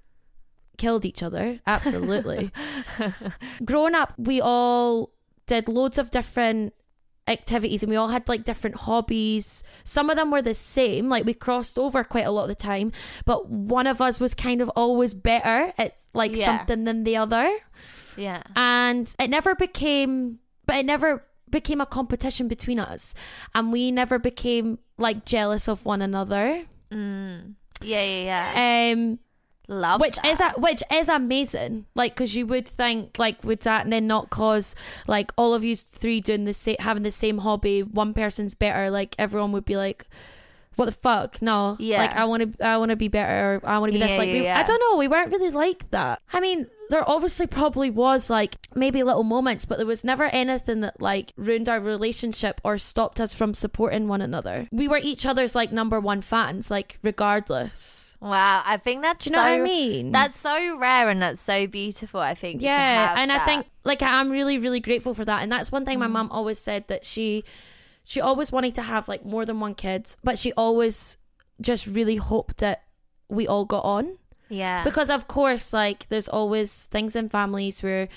killed 0.77 1.05
each 1.05 1.21
other. 1.21 1.59
Absolutely. 1.67 2.51
Growing 3.65 3.95
up, 3.95 4.13
we 4.17 4.39
all 4.39 5.11
did 5.47 5.67
loads 5.67 5.97
of 5.97 6.11
different 6.11 6.73
activities 7.27 7.83
and 7.83 7.89
we 7.89 7.95
all 7.95 8.07
had 8.07 8.27
like 8.29 8.43
different 8.43 8.75
hobbies. 8.77 9.63
Some 9.83 10.09
of 10.09 10.15
them 10.15 10.31
were 10.31 10.41
the 10.41 10.53
same, 10.53 11.09
like 11.09 11.25
we 11.25 11.33
crossed 11.33 11.77
over 11.77 12.03
quite 12.03 12.25
a 12.25 12.31
lot 12.31 12.43
of 12.43 12.49
the 12.49 12.55
time, 12.55 12.91
but 13.25 13.49
one 13.49 13.87
of 13.87 14.01
us 14.01 14.19
was 14.19 14.33
kind 14.33 14.61
of 14.61 14.69
always 14.75 15.13
better 15.13 15.73
at 15.77 15.93
like 16.13 16.35
Yeah. 16.35 16.45
something 16.45 16.83
than 16.85 17.03
the 17.03 17.17
other. 17.17 17.49
Yeah. 18.15 18.43
And 18.55 19.13
it 19.19 19.29
never 19.29 19.55
became, 19.55 20.39
but 20.65 20.77
it 20.77 20.85
never 20.85 21.23
became 21.49 21.79
a 21.81 21.85
competition 21.85 22.47
between 22.47 22.79
us. 22.79 23.13
And 23.55 23.71
we 23.71 23.91
never 23.91 24.19
became 24.19 24.79
like 24.97 25.25
jealous 25.25 25.67
of 25.67 25.85
one 25.85 26.01
another. 26.01 26.65
Mm. 26.91 27.53
Yeah, 27.81 28.01
yeah, 28.01 28.23
yeah. 28.55 28.93
Um, 28.93 29.19
Love 29.69 29.99
which 29.99 30.15
that. 30.15 30.25
is 30.25 30.39
a, 30.39 30.51
which 30.57 30.81
is 30.93 31.09
amazing 31.09 31.85
like 31.93 32.13
because 32.13 32.33
you 32.35 32.47
would 32.47 32.65
think 32.65 33.19
like 33.19 33.43
would 33.43 33.59
that 33.61 33.83
and 33.83 33.91
then 33.91 34.07
not 34.07 34.29
cause 34.29 34.75
like 35.07 35.33
all 35.37 35.53
of 35.53 35.65
you 35.65 35.75
three 35.75 36.21
doing 36.21 36.45
the 36.45 36.53
same 36.53 36.77
having 36.79 37.03
the 37.03 37.11
same 37.11 37.39
hobby 37.39 37.83
one 37.83 38.13
person's 38.13 38.55
better 38.55 38.89
like 38.89 39.13
everyone 39.19 39.51
would 39.51 39.65
be 39.65 39.75
like 39.75 40.07
what 40.77 40.85
the 40.85 40.91
fuck 40.91 41.41
no 41.41 41.75
Yeah. 41.79 41.97
like 41.97 42.15
i 42.15 42.25
want 42.25 42.57
to 42.57 42.65
i 42.65 42.77
want 42.77 42.89
to 42.89 42.95
be 42.95 43.07
better 43.09 43.59
i 43.63 43.77
want 43.77 43.91
to 43.91 43.99
be 43.99 44.05
this 44.05 44.17
like 44.17 44.27
yeah, 44.27 44.33
we, 44.33 44.43
yeah. 44.43 44.59
i 44.59 44.63
don't 44.63 44.79
know 44.79 44.97
we 44.97 45.07
weren't 45.07 45.31
really 45.31 45.51
like 45.51 45.89
that 45.91 46.21
i 46.31 46.39
mean 46.39 46.67
there 46.89 47.07
obviously 47.07 47.47
probably 47.47 47.89
was 47.89 48.29
like 48.29 48.55
maybe 48.75 49.03
little 49.03 49.23
moments, 49.23 49.65
but 49.65 49.77
there 49.77 49.85
was 49.85 50.03
never 50.03 50.25
anything 50.25 50.81
that 50.81 51.01
like 51.01 51.33
ruined 51.35 51.69
our 51.69 51.79
relationship 51.79 52.61
or 52.63 52.77
stopped 52.77 53.19
us 53.19 53.33
from 53.33 53.53
supporting 53.53 54.07
one 54.07 54.21
another. 54.21 54.67
We 54.71 54.87
were 54.87 54.97
each 54.97 55.25
other's 55.25 55.55
like 55.55 55.71
number 55.71 55.99
one 55.99 56.21
fans, 56.21 56.71
like 56.71 56.99
regardless. 57.03 58.17
Wow, 58.19 58.63
I 58.65 58.77
think 58.77 59.01
that's 59.01 59.25
Do 59.25 59.29
you 59.29 59.35
know 59.35 59.43
so, 59.43 59.51
what 59.51 59.59
I 59.59 59.63
mean? 59.63 60.11
That's 60.11 60.37
so 60.37 60.77
rare 60.77 61.09
and 61.09 61.21
that's 61.21 61.41
so 61.41 61.67
beautiful. 61.67 62.19
I 62.19 62.35
think. 62.35 62.61
yeah, 62.61 63.15
and 63.17 63.31
I 63.31 63.39
think 63.45 63.67
like 63.83 64.01
I'm 64.01 64.29
really 64.29 64.57
really 64.57 64.79
grateful 64.79 65.13
for 65.13 65.25
that, 65.25 65.43
and 65.43 65.51
that's 65.51 65.71
one 65.71 65.85
thing 65.85 65.99
my 65.99 66.07
mm. 66.07 66.11
mum 66.11 66.29
always 66.31 66.59
said 66.59 66.87
that 66.87 67.05
she 67.05 67.43
she 68.07 68.21
always 68.21 68.51
wanted 68.53 68.73
to 68.75 68.81
have 68.81 69.09
like 69.09 69.25
more 69.25 69.45
than 69.45 69.59
one 69.59 69.75
kid, 69.75 70.15
but 70.23 70.39
she 70.39 70.53
always 70.53 71.17
just 71.59 71.85
really 71.87 72.15
hoped 72.15 72.59
that 72.59 72.83
we 73.29 73.45
all 73.45 73.65
got 73.65 73.83
on. 73.83 74.17
yeah, 74.47 74.83
because 74.83 75.09
of 75.09 75.27
course 75.27 75.73
like 75.73 76.07
there's 76.07 76.29
always 76.29 76.85
things 76.85 77.17
in 77.17 77.27
families 77.27 77.83
where 77.83 78.07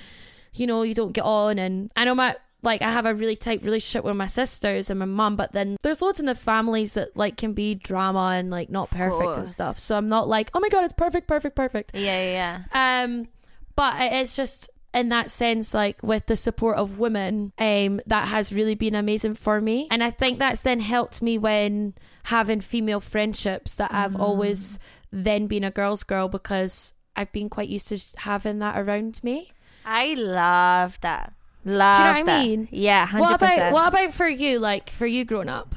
you 0.53 0.67
know 0.67 0.83
you 0.83 0.95
don't 0.95 1.13
get 1.13 1.25
on 1.25 1.59
and 1.59 1.91
i 1.97 2.05
know 2.05 2.15
my 2.15 2.37
like 2.63 2.83
i 2.83 2.91
have 2.91 3.07
a 3.07 3.15
really 3.15 3.37
tight 3.37 3.63
relationship 3.65 4.05
with 4.05 4.17
my 4.17 4.27
sisters 4.27 4.91
and 4.91 4.99
my 4.99 5.05
mum 5.07 5.37
but 5.37 5.53
then 5.53 5.77
there's 5.83 6.03
loads 6.03 6.21
in 6.21 6.27
the 6.27 6.35
families 6.35 6.95
that 6.95 7.17
like 7.17 7.37
can 7.37 7.53
be 7.53 7.75
drama 7.75 8.35
and 8.35 8.51
like 8.51 8.69
not 8.69 8.91
perfect 8.91 9.37
and 9.37 9.49
stuff 9.49 9.79
so 9.79 9.97
i'm 9.97 10.09
not 10.09 10.29
like 10.29 10.51
oh 10.55 10.61
my 10.61 10.69
god 10.69 10.85
it's 10.85 10.93
perfect 10.93 11.27
perfect 11.27 11.55
perfect 11.55 11.95
yeah, 11.95 12.23
yeah, 12.23 12.63
yeah. 12.75 13.05
um 13.05 13.29
but 13.77 13.95
it's 13.99 14.37
just 14.37 14.71
in 14.93 15.09
that 15.09 15.31
sense 15.31 15.73
like 15.73 16.03
with 16.03 16.27
the 16.27 16.37
support 16.37 16.77
of 16.77 16.99
women 16.99 17.53
um 17.59 18.01
that 18.07 18.29
has 18.29 18.53
really 18.53 18.75
been 18.75 18.95
amazing 18.95 19.35
for 19.35 19.61
me 19.61 19.87
and 19.91 20.03
i 20.03 20.11
think 20.11 20.39
that's 20.39 20.63
then 20.63 20.81
helped 20.81 21.23
me 21.23 21.39
when 21.39 21.95
having 22.25 22.61
female 22.61 23.01
friendships 23.01 23.77
that 23.77 23.93
i've 23.93 24.17
always 24.17 24.79
then 25.13 25.47
been 25.47 25.65
a 25.65 25.71
girl's 25.71 26.03
girl 26.03 26.29
because 26.29 26.95
i've 27.15 27.31
been 27.33 27.49
quite 27.49 27.69
used 27.69 27.89
to 27.89 27.99
having 28.19 28.59
that 28.59 28.79
around 28.79 29.23
me 29.23 29.53
I 29.85 30.15
love 30.15 31.01
that. 31.01 31.33
Love 31.65 31.99
you 31.99 32.05
know 32.05 32.11
what 32.11 32.17
I 32.17 32.23
that. 32.23 32.47
mean? 32.47 32.69
Yeah, 32.71 33.07
hundred 33.07 33.23
what 33.23 33.35
about 33.37 33.73
what 33.73 33.89
about 33.89 34.15
for 34.15 34.29
you 34.29 34.59
like 34.59 34.91
for 34.91 35.07
you 35.07 35.25
growing 35.25 35.49
up 35.49 35.75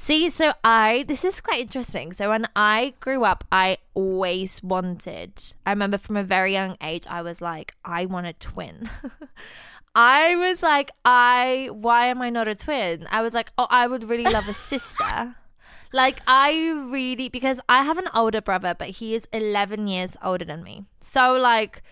See, 0.00 0.30
so 0.30 0.52
I 0.62 1.04
this 1.08 1.24
is 1.24 1.40
quite 1.40 1.60
interesting. 1.60 2.12
So 2.12 2.28
when 2.28 2.46
I 2.54 2.94
grew 3.00 3.24
up, 3.24 3.44
I 3.50 3.78
always 3.94 4.62
wanted. 4.62 5.32
I 5.66 5.70
remember 5.70 5.98
from 5.98 6.16
a 6.16 6.22
very 6.22 6.52
young 6.52 6.76
age, 6.80 7.04
I 7.10 7.20
was 7.20 7.42
like, 7.42 7.74
I 7.84 8.06
want 8.06 8.28
a 8.28 8.32
twin. 8.32 8.88
I 9.96 10.36
was 10.36 10.62
like, 10.62 10.92
I 11.04 11.68
why 11.72 12.06
am 12.06 12.22
I 12.22 12.30
not 12.30 12.46
a 12.46 12.54
twin? 12.54 13.08
I 13.10 13.22
was 13.22 13.34
like, 13.34 13.50
oh, 13.58 13.66
I 13.70 13.88
would 13.88 14.08
really 14.08 14.30
love 14.32 14.48
a 14.48 14.54
sister. 14.54 15.34
Like 15.90 16.20
I 16.26 16.68
really 16.90 17.30
because 17.30 17.60
I 17.66 17.82
have 17.82 17.96
an 17.96 18.10
older 18.14 18.42
brother, 18.42 18.74
but 18.78 19.00
he 19.00 19.14
is 19.14 19.26
11 19.32 19.86
years 19.86 20.18
older 20.22 20.44
than 20.44 20.62
me. 20.62 20.84
So 21.00 21.32
like 21.32 21.82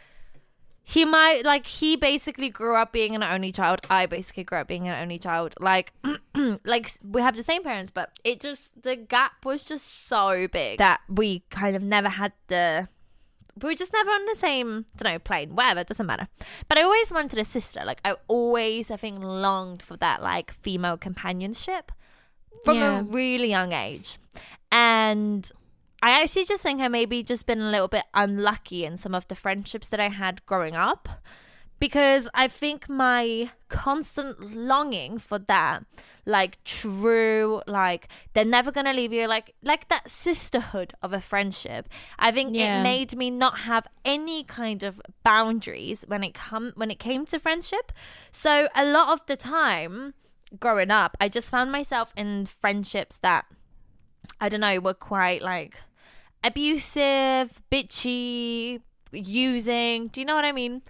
he 0.88 1.04
might 1.04 1.44
like 1.44 1.66
he 1.66 1.96
basically 1.96 2.48
grew 2.48 2.76
up 2.76 2.92
being 2.92 3.16
an 3.16 3.22
only 3.24 3.50
child. 3.50 3.80
I 3.90 4.06
basically 4.06 4.44
grew 4.44 4.58
up 4.58 4.68
being 4.68 4.86
an 4.86 4.96
only 5.02 5.18
child. 5.18 5.52
Like 5.58 5.92
like 6.64 6.92
we 7.02 7.20
have 7.20 7.34
the 7.34 7.42
same 7.42 7.64
parents, 7.64 7.90
but 7.90 8.16
it 8.22 8.40
just 8.40 8.70
the 8.80 8.94
gap 8.94 9.44
was 9.44 9.64
just 9.64 10.06
so 10.06 10.46
big 10.46 10.78
that 10.78 11.00
we 11.08 11.42
kind 11.50 11.74
of 11.74 11.82
never 11.82 12.08
had 12.08 12.32
the 12.46 12.86
we 13.60 13.70
were 13.70 13.74
just 13.74 13.92
never 13.92 14.10
on 14.10 14.26
the 14.26 14.36
same, 14.36 14.84
don't 14.96 15.12
know, 15.14 15.18
plane, 15.18 15.56
whatever, 15.56 15.80
it 15.80 15.88
doesn't 15.88 16.06
matter. 16.06 16.28
But 16.68 16.78
I 16.78 16.82
always 16.82 17.10
wanted 17.10 17.38
a 17.38 17.44
sister. 17.44 17.80
Like, 17.86 18.00
I 18.04 18.14
always, 18.28 18.90
I 18.90 18.96
think, 18.98 19.24
longed 19.24 19.80
for 19.82 19.96
that, 19.96 20.22
like, 20.22 20.52
female 20.52 20.98
companionship 20.98 21.90
from 22.64 22.76
Yeah. 22.76 22.98
a 23.00 23.02
really 23.02 23.48
young 23.48 23.72
age. 23.72 24.18
And 24.70 25.50
I 26.02 26.22
actually 26.22 26.44
just 26.44 26.62
think 26.62 26.80
I 26.80 26.88
maybe 26.88 27.22
just 27.22 27.46
been 27.46 27.60
a 27.60 27.70
little 27.70 27.88
bit 27.88 28.04
unlucky 28.14 28.84
in 28.84 28.96
some 28.96 29.14
of 29.14 29.26
the 29.28 29.34
friendships 29.34 29.88
that 29.88 30.00
I 30.00 30.08
had 30.08 30.44
growing 30.46 30.76
up 30.76 31.08
because 31.78 32.28
I 32.34 32.48
think 32.48 32.88
my 32.88 33.50
constant 33.68 34.54
longing 34.56 35.18
for 35.18 35.38
that, 35.38 35.84
like 36.24 36.62
true, 36.64 37.60
like 37.66 38.08
they're 38.34 38.44
never 38.44 38.70
gonna 38.72 38.92
leave 38.92 39.12
you, 39.12 39.26
like 39.26 39.54
like 39.62 39.88
that 39.88 40.08
sisterhood 40.08 40.94
of 41.02 41.12
a 41.12 41.20
friendship. 41.20 41.88
I 42.18 42.30
think 42.32 42.54
Yeah. 42.56 42.80
it 42.80 42.82
made 42.82 43.16
me 43.16 43.30
not 43.30 43.60
have 43.60 43.86
any 44.04 44.44
kind 44.44 44.82
of 44.82 45.00
boundaries 45.22 46.04
when 46.08 46.22
it 46.24 46.34
come 46.34 46.72
when 46.76 46.90
it 46.90 46.98
came 46.98 47.26
to 47.26 47.38
friendship. 47.38 47.92
So 48.32 48.68
a 48.74 48.84
lot 48.84 49.08
of 49.12 49.26
the 49.26 49.36
time 49.36 50.14
growing 50.60 50.90
up, 50.90 51.16
I 51.20 51.28
just 51.28 51.50
found 51.50 51.70
myself 51.72 52.12
in 52.16 52.46
friendships 52.46 53.18
that 53.18 53.46
I 54.40 54.48
don't 54.48 54.60
know 54.60 54.78
were 54.80 54.94
quite 54.94 55.42
like 55.42 55.76
abusive, 56.44 57.62
bitchy, 57.70 58.80
using. 59.12 60.08
Do 60.08 60.20
you 60.20 60.24
know 60.24 60.34
what 60.34 60.44
I 60.44 60.52
mean? 60.52 60.82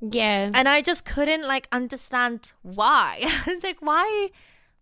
yeah 0.00 0.50
and 0.54 0.66
I 0.66 0.80
just 0.80 1.04
couldn't 1.04 1.46
like 1.46 1.68
understand 1.72 2.52
why. 2.62 3.18
I 3.46 3.50
was 3.50 3.62
like, 3.62 3.78
why? 3.80 4.30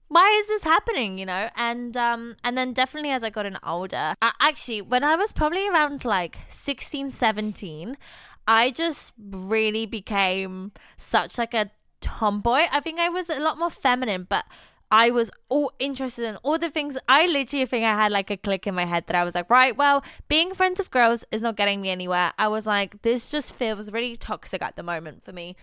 Why 0.06 0.40
is 0.40 0.48
this 0.48 0.62
happening? 0.64 1.18
You 1.18 1.26
know, 1.26 1.50
and 1.56 1.96
um, 1.96 2.36
and 2.42 2.56
then 2.56 2.72
definitely 2.72 3.10
as 3.10 3.22
I 3.22 3.30
got 3.30 3.44
an 3.44 3.58
older, 3.66 4.14
I, 4.22 4.32
actually, 4.40 4.80
when 4.80 5.04
I 5.04 5.16
was 5.16 5.32
probably 5.32 5.68
around 5.68 6.04
like 6.04 6.38
16, 6.48 7.10
17, 7.10 7.98
I 8.46 8.70
just 8.70 9.12
really 9.18 9.84
became 9.84 10.72
such 10.96 11.36
like 11.36 11.52
a 11.52 11.70
tomboy. 12.00 12.62
I 12.72 12.80
think 12.80 12.98
I 13.00 13.10
was 13.10 13.28
a 13.28 13.38
lot 13.40 13.58
more 13.58 13.70
feminine, 13.70 14.26
but 14.28 14.46
I 14.90 15.10
was 15.10 15.30
all 15.48 15.72
interested 15.78 16.24
in 16.24 16.36
all 16.36 16.58
the 16.58 16.70
things. 16.70 16.96
I 17.08 17.26
literally 17.26 17.66
think 17.66 17.84
I 17.84 17.94
had 17.94 18.12
like 18.12 18.30
a 18.30 18.36
click 18.36 18.66
in 18.66 18.74
my 18.74 18.86
head 18.86 19.06
that 19.06 19.16
I 19.16 19.24
was 19.24 19.34
like, 19.34 19.50
right, 19.50 19.76
well, 19.76 20.02
being 20.28 20.54
friends 20.54 20.78
with 20.78 20.90
girls 20.90 21.24
is 21.30 21.42
not 21.42 21.56
getting 21.56 21.80
me 21.80 21.90
anywhere. 21.90 22.32
I 22.38 22.48
was 22.48 22.66
like, 22.66 23.02
this 23.02 23.30
just 23.30 23.54
feels 23.54 23.92
really 23.92 24.16
toxic 24.16 24.62
at 24.62 24.76
the 24.76 24.82
moment 24.82 25.22
for 25.22 25.32
me. 25.32 25.56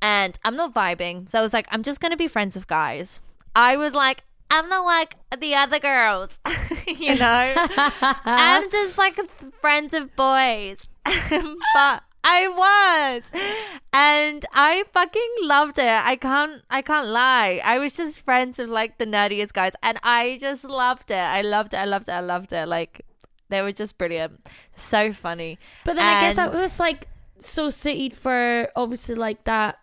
And 0.00 0.38
I'm 0.44 0.56
not 0.56 0.74
vibing. 0.74 1.28
So 1.28 1.38
I 1.38 1.42
was 1.42 1.52
like, 1.52 1.66
I'm 1.70 1.82
just 1.82 2.00
going 2.00 2.10
to 2.10 2.16
be 2.16 2.28
friends 2.28 2.56
with 2.56 2.66
guys. 2.66 3.20
I 3.54 3.76
was 3.76 3.94
like, 3.94 4.24
I'm 4.50 4.68
not 4.68 4.84
like 4.84 5.16
the 5.38 5.54
other 5.54 5.78
girls, 5.78 6.40
you 6.86 7.16
know? 7.16 7.54
I'm 8.24 8.70
just 8.70 8.98
like 8.98 9.18
friends 9.60 9.94
of 9.94 10.14
boys. 10.14 10.88
but 11.04 12.02
I 12.24 12.48
was. 12.48 13.30
And 14.44 14.50
I 14.54 14.84
fucking 14.92 15.34
loved 15.42 15.78
it. 15.78 15.86
I 15.86 16.16
can't 16.16 16.62
I 16.70 16.82
can't 16.82 17.08
lie. 17.08 17.60
I 17.64 17.78
was 17.78 17.96
just 17.96 18.20
friends 18.20 18.58
with 18.58 18.68
like 18.68 18.98
the 18.98 19.06
nerdiest 19.06 19.52
guys 19.52 19.74
and 19.82 19.98
I 20.02 20.38
just 20.40 20.64
loved 20.64 21.10
it. 21.10 21.16
I 21.16 21.42
loved 21.42 21.74
it. 21.74 21.78
I 21.78 21.84
loved 21.84 22.08
it. 22.08 22.12
I 22.12 22.20
loved 22.20 22.52
it. 22.52 22.66
Like 22.66 23.04
they 23.48 23.62
were 23.62 23.72
just 23.72 23.98
brilliant. 23.98 24.46
So 24.76 25.12
funny. 25.12 25.58
But 25.84 25.96
then 25.96 26.04
I 26.04 26.20
guess 26.20 26.36
that 26.36 26.52
was 26.52 26.80
like 26.80 27.08
so 27.38 27.70
suited 27.70 28.16
for 28.16 28.68
obviously 28.76 29.14
like 29.14 29.44
that 29.44 29.78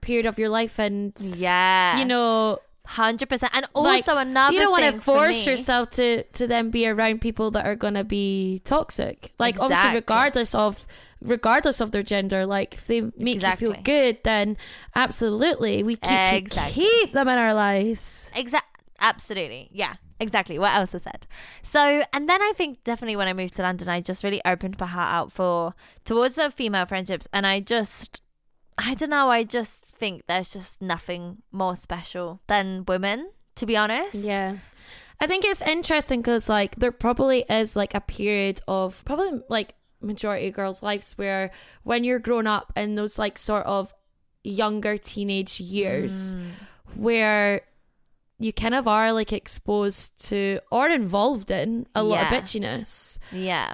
period 0.00 0.26
of 0.26 0.38
your 0.38 0.48
life 0.48 0.78
and 0.78 1.12
Yeah. 1.36 1.98
you 1.98 2.04
know 2.04 2.58
hundred 2.84 3.28
percent. 3.28 3.52
And 3.54 3.66
like, 3.74 3.98
also 4.08 4.16
another 4.18 4.54
you 4.54 4.60
don't 4.60 4.72
want 4.72 4.94
to 4.94 5.00
force 5.00 5.46
yourself 5.46 5.90
to 5.90 6.24
to 6.24 6.46
then 6.46 6.70
be 6.70 6.88
around 6.88 7.20
people 7.20 7.50
that 7.52 7.64
are 7.64 7.76
going 7.76 7.94
to 7.94 8.04
be 8.04 8.60
toxic 8.64 9.32
like 9.38 9.60
obviously 9.60 9.94
regardless 9.94 10.54
of 10.54 10.86
regardless 11.24 11.80
of 11.80 11.92
their 11.92 12.02
gender 12.02 12.44
like 12.46 12.74
if 12.74 12.86
they 12.86 13.00
make 13.16 13.42
you 13.42 13.52
feel 13.56 13.74
good 13.84 14.18
then 14.24 14.56
absolutely 14.94 15.82
we 15.82 15.96
keep, 15.96 16.10
Exactly. 16.10 16.84
keep 16.84 17.12
them 17.12 17.28
in 17.28 17.38
our 17.38 17.54
lives 17.54 18.30
Exactly. 18.34 18.68
Absolutely. 19.02 19.68
Yeah. 19.72 19.94
Exactly. 20.20 20.58
What 20.58 20.72
else 20.74 20.94
I 20.94 20.98
said. 20.98 21.26
So, 21.62 22.04
and 22.12 22.28
then 22.28 22.40
I 22.40 22.52
think 22.54 22.84
definitely 22.84 23.16
when 23.16 23.26
I 23.26 23.32
moved 23.32 23.56
to 23.56 23.62
London, 23.62 23.88
I 23.88 24.00
just 24.00 24.22
really 24.22 24.40
opened 24.44 24.78
my 24.78 24.86
heart 24.86 25.12
out 25.12 25.32
for 25.32 25.74
towards 26.04 26.36
the 26.36 26.52
female 26.52 26.86
friendships, 26.86 27.26
and 27.32 27.44
I 27.44 27.58
just, 27.58 28.22
I 28.78 28.94
don't 28.94 29.10
know. 29.10 29.28
I 29.28 29.42
just 29.42 29.84
think 29.86 30.22
there's 30.28 30.52
just 30.52 30.80
nothing 30.80 31.38
more 31.50 31.74
special 31.74 32.40
than 32.46 32.84
women. 32.86 33.32
To 33.56 33.66
be 33.66 33.76
honest. 33.76 34.14
Yeah. 34.14 34.58
I 35.20 35.26
think 35.26 35.44
it's 35.44 35.60
interesting 35.60 36.20
because, 36.20 36.48
like, 36.48 36.76
there 36.76 36.92
probably 36.92 37.44
is 37.50 37.74
like 37.74 37.92
a 37.94 38.00
period 38.00 38.60
of 38.68 39.04
probably 39.04 39.40
like 39.48 39.74
majority 40.02 40.48
of 40.48 40.54
girls' 40.54 40.82
lives 40.82 41.12
where 41.16 41.50
when 41.84 42.04
you're 42.04 42.18
grown 42.18 42.46
up 42.46 42.72
in 42.76 42.94
those 42.94 43.18
like 43.18 43.38
sort 43.38 43.64
of 43.66 43.92
younger 44.44 44.98
teenage 44.98 45.60
years 45.60 46.34
Mm. 46.34 46.46
where 46.96 47.62
you 48.38 48.52
kind 48.52 48.74
of 48.74 48.88
are 48.88 49.12
like 49.12 49.32
exposed 49.32 50.18
to 50.28 50.58
or 50.72 50.88
involved 50.88 51.52
in 51.52 51.86
a 51.94 52.02
lot 52.02 52.22
of 52.22 52.26
bitchiness. 52.26 53.20
Yeah. 53.30 53.70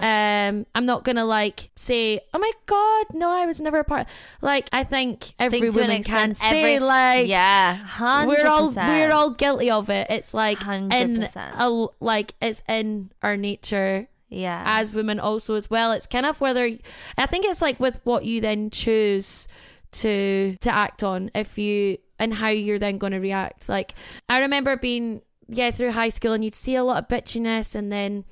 Um, 0.51 0.67
I'm 0.75 0.85
not 0.85 1.05
gonna 1.05 1.25
like 1.25 1.71
say, 1.75 2.21
"Oh 2.35 2.39
my 2.39 2.53
god, 2.67 3.07
no, 3.15 3.31
I 3.31 3.47
was 3.47 3.63
never 3.63 3.79
a 3.79 3.85
part." 3.85 4.09
Like, 4.43 4.69
I 4.71 4.85
think 4.85 5.33
every 5.39 5.61
Think 5.61 5.75
woman 5.75 6.03
can 6.03 6.33
extent, 6.33 6.37
say, 6.37 6.79
like, 6.81 7.29
yeah. 7.29 7.77
Hundred 7.77 8.29
we're 8.45 8.47
all 8.47 8.71
we're 8.75 9.11
all 9.11 9.31
guilty 9.31 9.71
of 9.71 9.89
it. 9.89 10.09
It's 10.11 10.35
like 10.35 10.61
in 10.67 10.91
100%. 10.91 11.53
a, 11.57 11.87
like 12.05 12.35
it's 12.43 12.63
in 12.69 13.11
our 13.23 13.39
nature 13.39 14.09
Yeah. 14.29 14.63
as 14.67 14.93
women 14.93 15.21
also 15.21 15.55
as 15.55 15.71
well. 15.71 15.93
It's 15.93 16.07
kind 16.07 16.27
of 16.27 16.41
whether 16.41 16.71
I 17.17 17.27
think 17.27 17.47
it's 17.47 17.63
like 17.63 17.81
with 17.81 18.01
what 18.05 18.25
you 18.25 18.41
then 18.41 18.71
choose 18.71 19.49
to 19.91 20.57
to 20.61 20.71
act 20.71 21.03
on 21.03 21.31
if 21.35 21.57
you 21.57 21.99
and 22.19 22.35
how 22.35 22.49
you're 22.49 22.79
then 22.79 22.99
going 22.99 23.13
to 23.13 23.21
react. 23.21 23.69
Like 23.69 23.95
I 24.29 24.41
remember 24.41 24.77
being 24.77 25.23
yeah 25.49 25.71
through 25.71 25.93
high 25.93 26.11
school 26.11 26.33
and 26.33 26.45
you'd 26.45 26.55
see 26.55 26.75
a 26.75 26.85
lot 26.85 27.03
of 27.03 27.09
bitchiness 27.09 27.75
and 27.75 27.91
then 27.91 28.25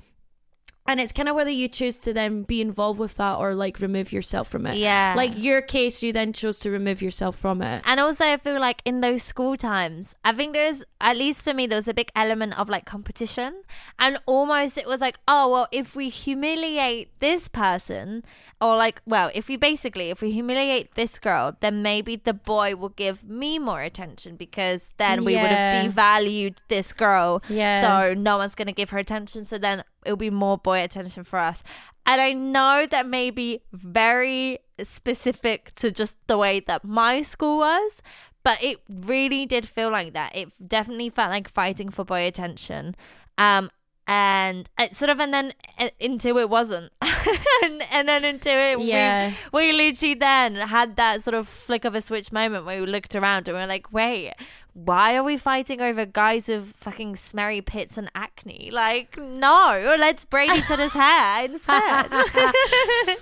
And 0.87 1.01
it's 1.01 1.11
kind 1.11 1.27
of 1.27 1.35
whether 1.35 1.49
you 1.49 1.67
choose 1.67 1.97
to 1.97 2.13
then 2.13 2.43
be 2.43 2.61
involved 2.61 2.99
with 2.99 3.15
that 3.15 3.35
or 3.37 3.53
like 3.53 3.79
remove 3.81 4.11
yourself 4.11 4.47
from 4.47 4.65
it. 4.65 4.77
Yeah. 4.77 5.13
Like 5.17 5.37
your 5.37 5.61
case, 5.61 6.01
you 6.01 6.13
then 6.13 6.31
chose 6.33 6.59
to 6.59 6.71
remove 6.71 7.01
yourself 7.01 7.35
from 7.37 7.61
it. 7.61 7.83
And 7.85 7.99
also, 7.99 8.25
I 8.25 8.37
feel 8.37 8.59
like 8.59 8.81
in 8.85 9.01
those 9.01 9.21
school 9.21 9.57
times, 9.57 10.15
I 10.23 10.31
think 10.31 10.53
there's, 10.53 10.83
at 11.01 11.17
least 11.17 11.43
for 11.43 11.53
me, 11.53 11.67
there 11.67 11.77
was 11.77 11.87
a 11.87 11.93
big 11.93 12.11
element 12.15 12.57
of 12.57 12.69
like 12.69 12.85
competition. 12.85 13.63
And 13.99 14.17
almost 14.25 14.77
it 14.77 14.87
was 14.87 15.01
like, 15.01 15.19
oh, 15.27 15.49
well, 15.49 15.67
if 15.71 15.95
we 15.95 16.09
humiliate 16.09 17.19
this 17.19 17.49
person, 17.49 18.23
or 18.59 18.75
like, 18.75 19.01
well, 19.05 19.29
if 19.35 19.47
we 19.47 19.55
basically, 19.55 20.09
if 20.09 20.21
we 20.21 20.31
humiliate 20.31 20.95
this 20.95 21.19
girl, 21.19 21.55
then 21.59 21.83
maybe 21.83 22.15
the 22.15 22.33
boy 22.33 22.75
will 22.75 22.89
give 22.89 23.23
me 23.23 23.59
more 23.59 23.81
attention 23.81 24.35
because 24.35 24.93
then 24.97 25.23
we 25.23 25.35
would 25.35 25.45
have 25.45 25.73
devalued 25.73 26.57
this 26.67 26.91
girl. 26.91 27.43
Yeah. 27.49 27.81
So 27.81 28.13
no 28.15 28.37
one's 28.37 28.55
going 28.55 28.67
to 28.67 28.73
give 28.73 28.89
her 28.89 28.97
attention. 28.97 29.45
So 29.45 29.59
then 29.59 29.83
it'll 30.05 30.17
be 30.17 30.31
more 30.31 30.57
boy 30.57 30.83
attention 30.83 31.23
for 31.23 31.37
us. 31.37 31.63
And 32.07 32.19
I 32.19 32.31
know 32.31 32.87
that 32.89 33.05
may 33.05 33.29
be 33.29 33.61
very 33.71 34.59
specific 34.81 35.75
to 35.75 35.91
just 35.91 36.17
the 36.27 36.37
way 36.37 36.59
that 36.61 36.83
my 36.83 37.21
school 37.21 37.59
was, 37.59 38.01
but 38.43 38.63
it 38.63 38.79
really 38.89 39.45
did 39.45 39.67
feel 39.67 39.91
like 39.91 40.13
that. 40.13 40.35
It 40.35 40.51
definitely 40.65 41.11
felt 41.11 41.29
like 41.29 41.47
fighting 41.47 41.89
for 41.89 42.03
boy 42.03 42.25
attention. 42.25 42.95
Um, 43.37 43.69
and 44.07 44.69
it 44.79 44.95
sort 44.95 45.09
of, 45.09 45.19
and 45.19 45.33
then 45.33 45.53
uh, 45.77 45.89
into 45.99 46.37
it 46.37 46.49
wasn't, 46.49 46.91
and, 47.01 47.83
and 47.91 48.07
then 48.07 48.23
into 48.23 48.49
it, 48.49 48.79
Yeah. 48.79 49.33
we, 49.51 49.67
we 49.67 49.73
literally 49.73 50.13
then 50.15 50.55
had 50.55 50.95
that 50.95 51.21
sort 51.21 51.33
of 51.33 51.47
flick 51.47 51.83
of 51.85 51.93
a 51.93 52.01
switch 52.01 52.31
moment 52.31 52.65
where 52.65 52.79
we 52.79 52.87
looked 52.87 53.15
around 53.15 53.47
and 53.47 53.57
we 53.57 53.63
are 53.63 53.67
like, 53.67 53.91
wait, 53.91 54.33
why 54.73 55.15
are 55.15 55.23
we 55.23 55.37
fighting 55.37 55.81
over 55.81 56.05
guys 56.05 56.47
with 56.47 56.73
fucking 56.77 57.15
smerry 57.17 57.61
pits 57.61 57.97
and 57.97 58.09
acne? 58.15 58.69
Like, 58.71 59.17
no, 59.17 59.95
let's 59.99 60.23
braid 60.23 60.51
each 60.53 60.71
other's 60.71 60.93
hair 60.93 61.45
instead. 61.45 62.07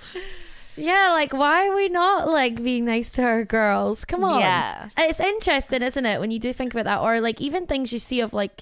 Yeah, 0.77 1.11
like 1.13 1.31
why 1.31 1.69
are 1.69 1.73
we 1.73 1.87
not 1.87 2.27
like 2.27 2.61
being 2.61 2.83
nice 2.83 3.09
to 3.11 3.23
our 3.23 3.45
girls? 3.45 4.03
Come 4.03 4.25
on. 4.25 4.41
Yeah. 4.41 4.89
It's 4.97 5.21
interesting, 5.21 5.81
isn't 5.81 6.05
it, 6.05 6.19
when 6.19 6.31
you 6.31 6.39
do 6.39 6.51
think 6.51 6.73
about 6.73 6.83
that? 6.83 6.99
Or 6.99 7.21
like 7.21 7.39
even 7.39 7.65
things 7.65 7.93
you 7.93 7.99
see 7.99 8.19
of 8.19 8.33
like 8.33 8.61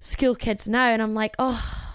school 0.00 0.34
kids 0.34 0.68
now 0.68 0.88
and 0.88 1.02
I'm 1.02 1.14
like, 1.14 1.34
oh 1.38 1.94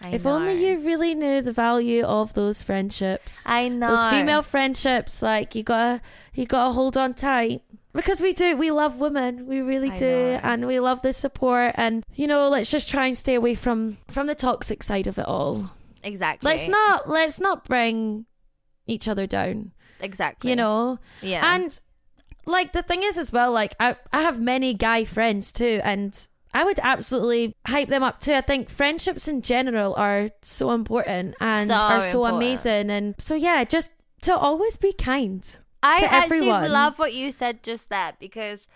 I 0.00 0.10
if 0.10 0.24
know. 0.24 0.32
only 0.32 0.64
you 0.66 0.78
really 0.84 1.14
knew 1.14 1.40
the 1.42 1.52
value 1.52 2.02
of 2.04 2.34
those 2.34 2.62
friendships. 2.62 3.44
I 3.48 3.68
know. 3.68 3.94
Those 3.96 4.04
female 4.06 4.42
friendships, 4.42 5.22
like 5.22 5.54
you 5.54 5.62
gotta 5.62 6.00
you 6.34 6.46
gotta 6.46 6.72
hold 6.72 6.96
on 6.96 7.14
tight. 7.14 7.62
Because 7.92 8.20
we 8.20 8.32
do, 8.32 8.56
we 8.56 8.72
love 8.72 8.98
women, 9.00 9.46
we 9.46 9.60
really 9.60 9.92
I 9.92 9.94
do, 9.94 10.06
know. 10.32 10.40
and 10.42 10.66
we 10.66 10.80
love 10.80 11.02
the 11.02 11.12
support. 11.12 11.74
And 11.76 12.02
you 12.14 12.26
know, 12.26 12.48
let's 12.48 12.70
just 12.70 12.90
try 12.90 13.06
and 13.06 13.16
stay 13.16 13.34
away 13.36 13.54
from 13.54 13.98
from 14.10 14.26
the 14.26 14.34
toxic 14.34 14.82
side 14.82 15.06
of 15.06 15.18
it 15.18 15.26
all. 15.26 15.70
Exactly. 16.02 16.50
Let's 16.50 16.66
not 16.68 17.08
let's 17.08 17.40
not 17.40 17.64
bring 17.64 18.26
each 18.86 19.06
other 19.08 19.26
down. 19.26 19.72
Exactly. 20.00 20.50
You 20.50 20.56
know, 20.56 20.98
Yeah. 21.22 21.54
and 21.54 21.78
like 22.46 22.72
the 22.72 22.82
thing 22.82 23.02
is 23.04 23.16
as 23.16 23.32
well, 23.32 23.52
like 23.52 23.74
I 23.78 23.96
I 24.12 24.22
have 24.22 24.40
many 24.40 24.74
guy 24.74 25.04
friends 25.04 25.52
too, 25.52 25.80
and 25.84 26.28
I 26.54 26.64
would 26.64 26.78
absolutely 26.82 27.56
hype 27.66 27.88
them 27.88 28.02
up 28.04 28.20
too. 28.20 28.32
I 28.32 28.40
think 28.40 28.70
friendships 28.70 29.26
in 29.28 29.42
general 29.42 29.94
are 29.96 30.30
so 30.40 30.70
important 30.70 31.34
and 31.40 31.68
So 31.68 31.74
are 31.74 32.00
so 32.00 32.24
important. 32.24 32.36
amazing, 32.36 32.90
and 32.90 33.14
so 33.18 33.34
yeah, 33.34 33.64
just 33.64 33.92
to 34.22 34.36
always 34.36 34.76
be 34.76 34.92
kind. 34.92 35.42
I 35.82 35.98
to 36.00 36.10
actually 36.12 36.36
everyone. 36.48 36.70
love 36.72 36.98
what 36.98 37.12
you 37.12 37.30
said 37.32 37.62
just 37.62 37.90
there 37.90 38.12
because 38.20 38.66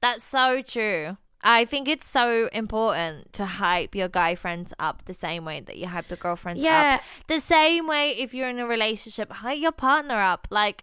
that's 0.00 0.24
so 0.24 0.60
true. 0.62 1.16
I 1.44 1.64
think 1.64 1.88
it's 1.88 2.06
so 2.06 2.48
important 2.52 3.32
to 3.34 3.46
hype 3.46 3.94
your 3.96 4.08
guy 4.08 4.34
friends 4.36 4.72
up 4.78 5.06
the 5.06 5.14
same 5.14 5.44
way 5.44 5.60
that 5.60 5.76
you 5.76 5.88
hype 5.88 6.08
your 6.10 6.16
girlfriends 6.18 6.62
Yeah. 6.62 6.96
up. 6.98 7.02
The 7.26 7.40
same 7.40 7.86
way 7.88 8.10
if 8.10 8.32
you're 8.34 8.48
in 8.48 8.58
a 8.60 8.66
relationship, 8.66 9.32
hype 9.32 9.58
your 9.58 9.72
partner 9.72 10.20
up. 10.20 10.46
Like 10.50 10.82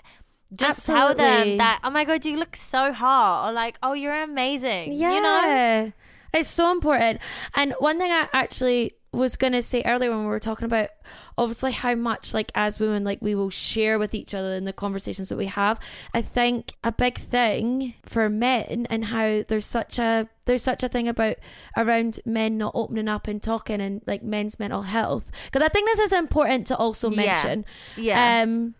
just 0.56 0.86
tell 0.86 1.14
them 1.16 1.58
that, 1.60 1.80
oh 1.84 1.90
my 1.92 2.04
god, 2.04 2.26
you 2.26 2.36
look 2.38 2.56
so 2.58 2.92
hot 2.92 3.48
or 3.48 3.54
like, 3.54 3.78
oh 3.84 3.94
you're 3.94 4.22
amazing. 4.24 4.92
Yeah, 4.94 5.14
You 5.14 5.22
know? 5.22 5.92
It's 6.34 6.50
so 6.50 6.72
important. 6.72 7.20
And 7.56 7.74
one 7.80 7.98
thing 8.00 8.12
I 8.12 8.28
actually 8.34 8.94
was 9.12 9.36
gonna 9.38 9.62
say 9.62 9.82
earlier 9.88 10.12
when 10.12 10.20
we 10.20 10.28
were 10.28 10.40
talking 10.40 10.66
about 10.66 10.90
obviously 11.36 11.72
how 11.72 11.96
much 11.96 12.32
like 12.32 12.52
as 12.54 12.80
women 12.80 13.04
like 13.04 13.18
we 13.24 13.34
will 13.34 13.50
share 13.50 13.98
with 13.98 14.14
each 14.14 14.36
other 14.36 14.54
in 14.54 14.66
the 14.66 14.72
conversations 14.72 15.30
that 15.30 15.36
we 15.36 15.48
have 15.48 15.80
i 16.14 16.22
think 16.22 16.74
a 16.84 16.92
big 16.92 17.18
thing 17.18 17.96
for 18.04 18.30
men 18.30 18.86
and 18.92 19.06
how 19.06 19.42
there's 19.48 19.66
such 19.66 19.98
a 19.98 20.30
there's 20.46 20.62
such 20.62 20.84
a 20.84 20.88
thing 20.88 21.08
about 21.08 21.38
around 21.76 22.20
men 22.24 22.56
not 22.60 22.72
opening 22.76 23.08
up 23.08 23.28
and 23.28 23.42
talking 23.42 23.82
and 23.82 24.04
like 24.06 24.22
men's 24.22 24.60
mental 24.60 24.84
health 24.84 25.32
because 25.46 25.64
i 25.64 25.70
think 25.70 25.90
this 25.90 25.98
is 26.00 26.14
important 26.14 26.68
to 26.68 26.78
also 26.78 27.10
Yeah. 27.10 27.16
mention 27.18 27.66
Yeah. 27.98 28.44
um 28.44 28.76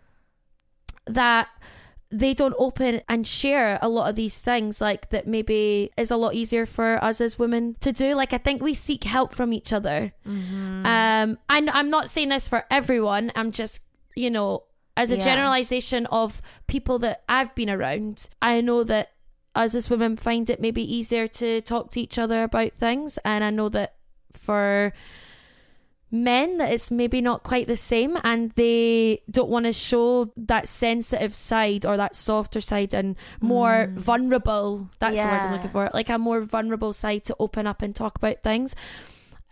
that 1.08 1.50
they 2.12 2.34
don't 2.34 2.56
open 2.58 3.02
and 3.08 3.28
share 3.28 3.78
a 3.84 3.88
lot 3.88 4.10
of 4.10 4.16
these 4.16 4.42
things 4.42 4.82
like 4.82 5.10
that 5.12 5.28
maybe 5.28 5.92
is 5.96 6.10
a 6.10 6.18
lot 6.18 6.34
easier 6.34 6.66
for 6.66 6.98
us 7.04 7.22
as 7.22 7.38
women 7.38 7.76
to 7.80 7.92
do 7.92 8.16
like 8.16 8.34
i 8.34 8.38
think 8.40 8.64
we 8.64 8.74
seek 8.74 9.04
help 9.04 9.34
from 9.34 9.54
each 9.54 9.72
other 9.72 10.12
Mm-hmm. 10.28 10.86
um 10.88 11.38
and 11.50 11.70
i'm 11.70 11.90
not 11.92 12.10
saying 12.10 12.30
this 12.30 12.50
for 12.50 12.66
everyone 12.72 13.32
i'm 13.36 13.52
just 13.52 13.82
you 14.16 14.32
know 14.32 14.64
as 14.98 15.12
a 15.12 15.18
Yeah. 15.18 15.24
generalization 15.24 16.08
of 16.08 16.42
people 16.66 16.98
that 17.00 17.24
i've 17.30 17.54
been 17.54 17.70
around 17.70 18.28
i 18.42 18.60
know 18.60 18.84
that 18.86 19.12
us 19.54 19.76
as 19.76 19.90
women 19.90 20.18
find 20.18 20.50
it 20.50 20.60
maybe 20.60 20.82
easier 20.82 21.28
to 21.28 21.62
talk 21.62 21.92
to 21.92 22.02
each 22.02 22.18
other 22.18 22.42
about 22.44 22.74
things 22.74 23.20
and 23.24 23.44
i 23.44 23.52
know 23.52 23.70
that 23.70 23.94
for 24.34 24.94
men 26.12 26.58
that 26.58 26.72
it's 26.72 26.90
maybe 26.90 27.22
not 27.22 27.44
quite 27.44 27.68
the 27.68 27.76
same 27.76 28.18
and 28.24 28.52
they 28.52 29.22
don't 29.30 29.50
want 29.50 29.66
to 29.66 29.74
show 29.74 30.32
that 30.36 30.68
sensitive 30.68 31.36
side 31.36 31.86
or 31.86 31.98
that 31.98 32.16
softer 32.16 32.60
side 32.60 32.94
and 32.94 33.16
more 33.42 33.92
vulnerable 33.96 34.90
that's 35.00 35.22
the 35.22 35.28
word 35.28 35.42
i'm 35.42 35.50
Mm. 35.50 35.54
Looking 35.54 35.70
for 35.70 35.90
like 35.94 36.10
a 36.10 36.18
more 36.18 36.42
vulnerable 36.42 36.94
side 36.94 37.24
to 37.26 37.36
open 37.40 37.68
up 37.68 37.82
and 37.82 37.96
talk 37.96 38.16
about 38.18 38.42
things. 38.42 38.76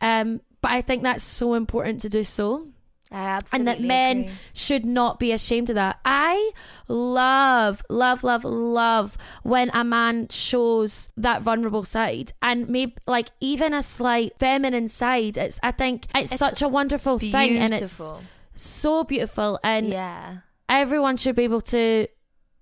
Um 0.01 0.41
but 0.62 0.72
i 0.72 0.82
think 0.82 1.03
that's 1.03 1.24
so 1.24 1.53
important 1.53 2.01
to 2.01 2.10
do 2.10 2.24
so 2.24 2.68
and 3.12 3.68
that 3.68 3.82
men 3.82 4.22
agree. 4.22 4.34
should 4.53 4.86
not 4.86 5.20
be 5.20 5.32
ashamed 5.32 5.70
of 5.70 5.76
that. 5.76 5.99
I 6.03 6.51
love, 6.88 7.84
love, 7.89 8.24
love, 8.24 8.43
love 8.43 9.18
when 9.43 9.70
a 9.74 9.84
man 9.84 10.28
shows 10.30 11.12
that 11.18 11.41
vulnerable 11.41 11.84
side 11.84 12.34
and 12.41 12.70
maybe 12.70 12.95
like 13.05 13.30
even 13.39 13.74
a 13.74 13.82
slight 13.82 14.34
feminine 14.39 14.88
side. 14.88 15.38
It's 15.38 15.60
I 15.64 15.72
think 15.72 16.08
it's, 16.16 16.32
It's 16.32 16.39
such 16.39 16.62
a 16.62 16.68
wonderful 16.68 17.20
thing 17.20 17.58
and 17.58 17.74
it's 17.74 18.12
so 18.55 19.03
beautiful 19.03 19.60
and 19.64 19.89
yeah. 19.89 20.38
everyone 20.68 21.18
should 21.18 21.36
be 21.36 21.43
able 21.43 21.62
to 21.62 22.08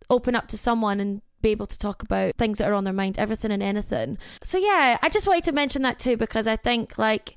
open 0.10 0.36
up 0.36 0.48
to 0.50 0.58
someone 0.58 1.00
and 1.00 1.22
be 1.42 1.50
able 1.50 1.68
to 1.68 1.78
talk 1.78 2.04
about 2.04 2.36
things 2.38 2.58
that 2.58 2.70
are 2.70 2.74
on 2.74 2.84
their 2.84 2.94
mind, 2.94 3.18
everything 3.20 3.52
and 3.52 3.64
anything. 3.64 4.18
So 4.44 4.58
yeah, 4.58 4.98
I 5.02 5.10
just 5.10 5.28
wanted 5.28 5.44
to 5.46 5.52
mention 5.52 5.82
that 5.84 6.00
too 6.00 6.18
because 6.18 6.48
I 6.48 6.56
think 6.56 6.98
like 6.98 7.36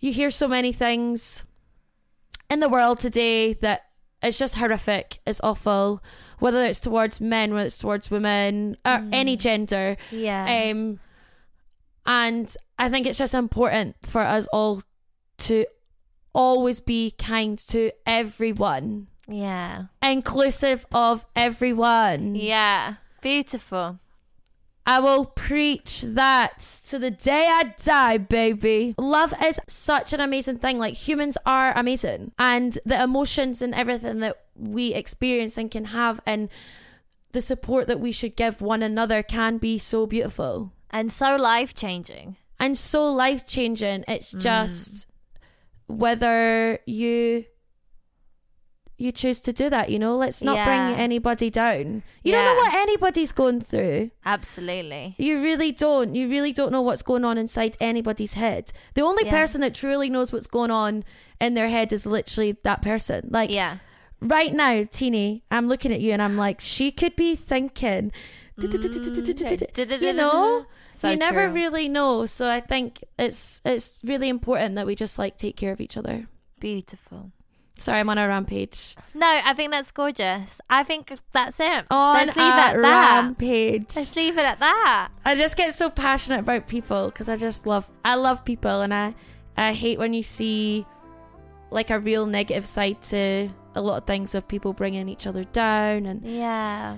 you 0.00 0.12
hear 0.12 0.30
so 0.30 0.46
many 0.46 0.72
things 0.72 1.44
in 2.54 2.60
the 2.60 2.68
world 2.68 3.00
today 3.00 3.52
that 3.54 3.86
it's 4.22 4.38
just 4.38 4.54
horrific, 4.54 5.18
it's 5.26 5.40
awful, 5.42 6.02
whether 6.38 6.64
it's 6.64 6.80
towards 6.80 7.20
men, 7.20 7.52
whether 7.52 7.66
it's 7.66 7.78
towards 7.78 8.10
women, 8.10 8.78
or 8.86 9.04
any 9.12 9.36
gender. 9.36 9.96
Yeah. 10.10 10.70
Um, 10.70 11.00
and 12.06 12.56
I 12.78 12.88
think 12.88 13.06
it's 13.06 13.18
just 13.18 13.34
important 13.34 13.96
for 14.02 14.22
us 14.22 14.46
all 14.52 14.82
to 15.38 15.66
always 16.32 16.80
be 16.80 17.10
kind 17.10 17.58
to 17.58 17.90
everyone, 18.06 19.08
yeah. 19.28 19.86
inclusive 20.02 20.86
of 20.94 21.26
everyone. 21.34 22.34
Yeah. 22.36 22.94
Beautiful. 23.20 23.98
I 24.86 25.00
will 25.00 25.24
preach 25.24 26.02
that 26.02 26.58
to 26.88 26.98
the 26.98 27.10
day 27.10 27.48
I 27.50 27.74
die, 27.82 28.18
baby. 28.18 28.94
Love 28.98 29.32
is 29.42 29.58
such 29.66 30.12
an 30.12 30.20
amazing 30.20 30.58
thing. 30.58 30.78
Like 30.78 30.94
humans 30.94 31.38
are 31.46 31.72
amazing, 31.76 32.32
and 32.38 32.78
the 32.84 33.02
emotions 33.02 33.62
and 33.62 33.74
everything 33.74 34.20
that 34.20 34.36
we 34.54 34.92
experience 34.92 35.56
and 35.56 35.70
can 35.70 35.86
have, 35.86 36.20
and 36.26 36.50
the 37.32 37.40
support 37.40 37.88
that 37.88 37.98
we 38.00 38.12
should 38.12 38.36
give 38.36 38.60
one 38.60 38.82
another 38.82 39.22
can 39.22 39.58
be 39.58 39.76
so 39.78 40.06
beautiful 40.06 40.72
And 40.90 41.10
so 41.10 41.36
life 41.36 41.74
changing. 41.74 42.36
and 42.60 42.76
so 42.76 43.10
life 43.10 43.46
changing. 43.46 44.04
It's 44.06 44.34
mm. 44.34 44.40
just 44.40 45.08
whether 45.86 46.78
you 46.86 47.44
you 48.96 49.10
choose 49.10 49.40
to 49.40 49.52
do 49.52 49.68
that. 49.70 49.90
You 49.90 49.98
know, 49.98 50.16
let's 50.16 50.42
not 50.42 50.54
Yeah. 50.56 50.64
bring 50.66 50.98
anybody 51.00 51.50
down. 51.50 52.02
You 52.22 52.32
don't 52.32 52.44
know 52.44 52.52
Yeah. 52.54 52.56
what 52.58 52.74
anybody's 52.74 53.32
going 53.32 53.60
through. 53.60 54.10
Absolutely. 54.24 55.14
You 55.18 55.40
really 55.42 55.72
don't. 55.72 56.14
You 56.14 56.28
really 56.28 56.52
don't 56.52 56.70
know 56.70 56.82
what's 56.82 57.02
going 57.02 57.24
on 57.24 57.36
inside 57.36 57.76
anybody's 57.80 58.34
head. 58.34 58.70
The 58.94 59.02
only 59.02 59.24
Yeah. 59.24 59.32
person 59.32 59.60
that 59.62 59.74
truly 59.74 60.08
knows 60.08 60.32
what's 60.32 60.46
going 60.46 60.70
on 60.70 61.04
in 61.40 61.54
their 61.54 61.68
head 61.68 61.92
is 61.92 62.06
literally 62.06 62.52
that 62.62 62.82
person. 62.82 63.28
Like 63.30 63.50
Yeah. 63.50 63.78
right 64.20 64.52
now, 64.54 64.86
Tini, 64.90 65.42
I'm 65.50 65.66
looking 65.68 65.92
at 65.92 66.00
you 66.00 66.12
and 66.12 66.22
I'm 66.22 66.36
like, 66.36 66.60
she 66.60 66.92
could 66.92 67.16
be 67.16 67.34
thinking, 67.34 68.12
you 68.58 70.12
know, 70.12 70.66
So 70.94 71.10
you 71.10 71.16
never 71.16 71.46
true. 71.46 71.54
really 71.54 71.88
know. 71.88 72.26
So 72.26 72.48
I 72.48 72.60
think 72.60 73.02
it's 73.18 73.60
it's 73.64 73.98
really 74.04 74.28
important 74.28 74.76
that 74.76 74.86
we 74.86 74.94
just 74.94 75.18
like 75.18 75.36
take 75.36 75.56
care 75.56 75.72
of 75.72 75.80
each 75.80 75.96
other. 75.96 76.28
Beautiful. 76.60 77.32
Sorry, 77.76 77.98
I'm 77.98 78.08
on 78.08 78.18
a 78.18 78.28
rampage. 78.28 78.94
No, 79.14 79.26
I 79.26 79.52
think 79.54 79.72
that's 79.72 79.90
gorgeous. 79.90 80.60
I 80.70 80.84
think 80.84 81.12
that's 81.32 81.58
it. 81.58 81.84
On 81.90 82.14
Let's 82.14 82.36
leave 82.36 82.46
a 82.46 82.48
it 82.56 82.60
at 82.60 82.82
that. 82.82 83.22
rampage. 83.24 83.96
Let's 83.96 84.14
leave 84.16 84.38
it 84.38 84.44
at 84.44 84.60
that. 84.60 85.08
I 85.24 85.34
just 85.34 85.56
get 85.56 85.74
so 85.74 85.90
passionate 85.90 86.40
about 86.40 86.68
people 86.68 87.06
because 87.06 87.28
I 87.28 87.34
just 87.36 87.66
love 87.66 87.90
I 88.04 88.14
love 88.14 88.44
people 88.44 88.80
and 88.82 88.94
I 88.94 89.14
I 89.56 89.72
hate 89.72 89.98
when 89.98 90.14
you 90.14 90.22
see 90.22 90.86
like 91.72 91.90
a 91.90 91.98
real 91.98 92.26
negative 92.26 92.64
side 92.66 93.02
to 93.02 93.48
a 93.74 93.80
lot 93.80 93.96
of 93.98 94.06
things 94.06 94.36
of 94.36 94.46
people 94.46 94.72
bringing 94.72 95.08
each 95.08 95.26
other 95.26 95.42
down 95.42 96.06
and 96.06 96.22
Yeah. 96.24 96.96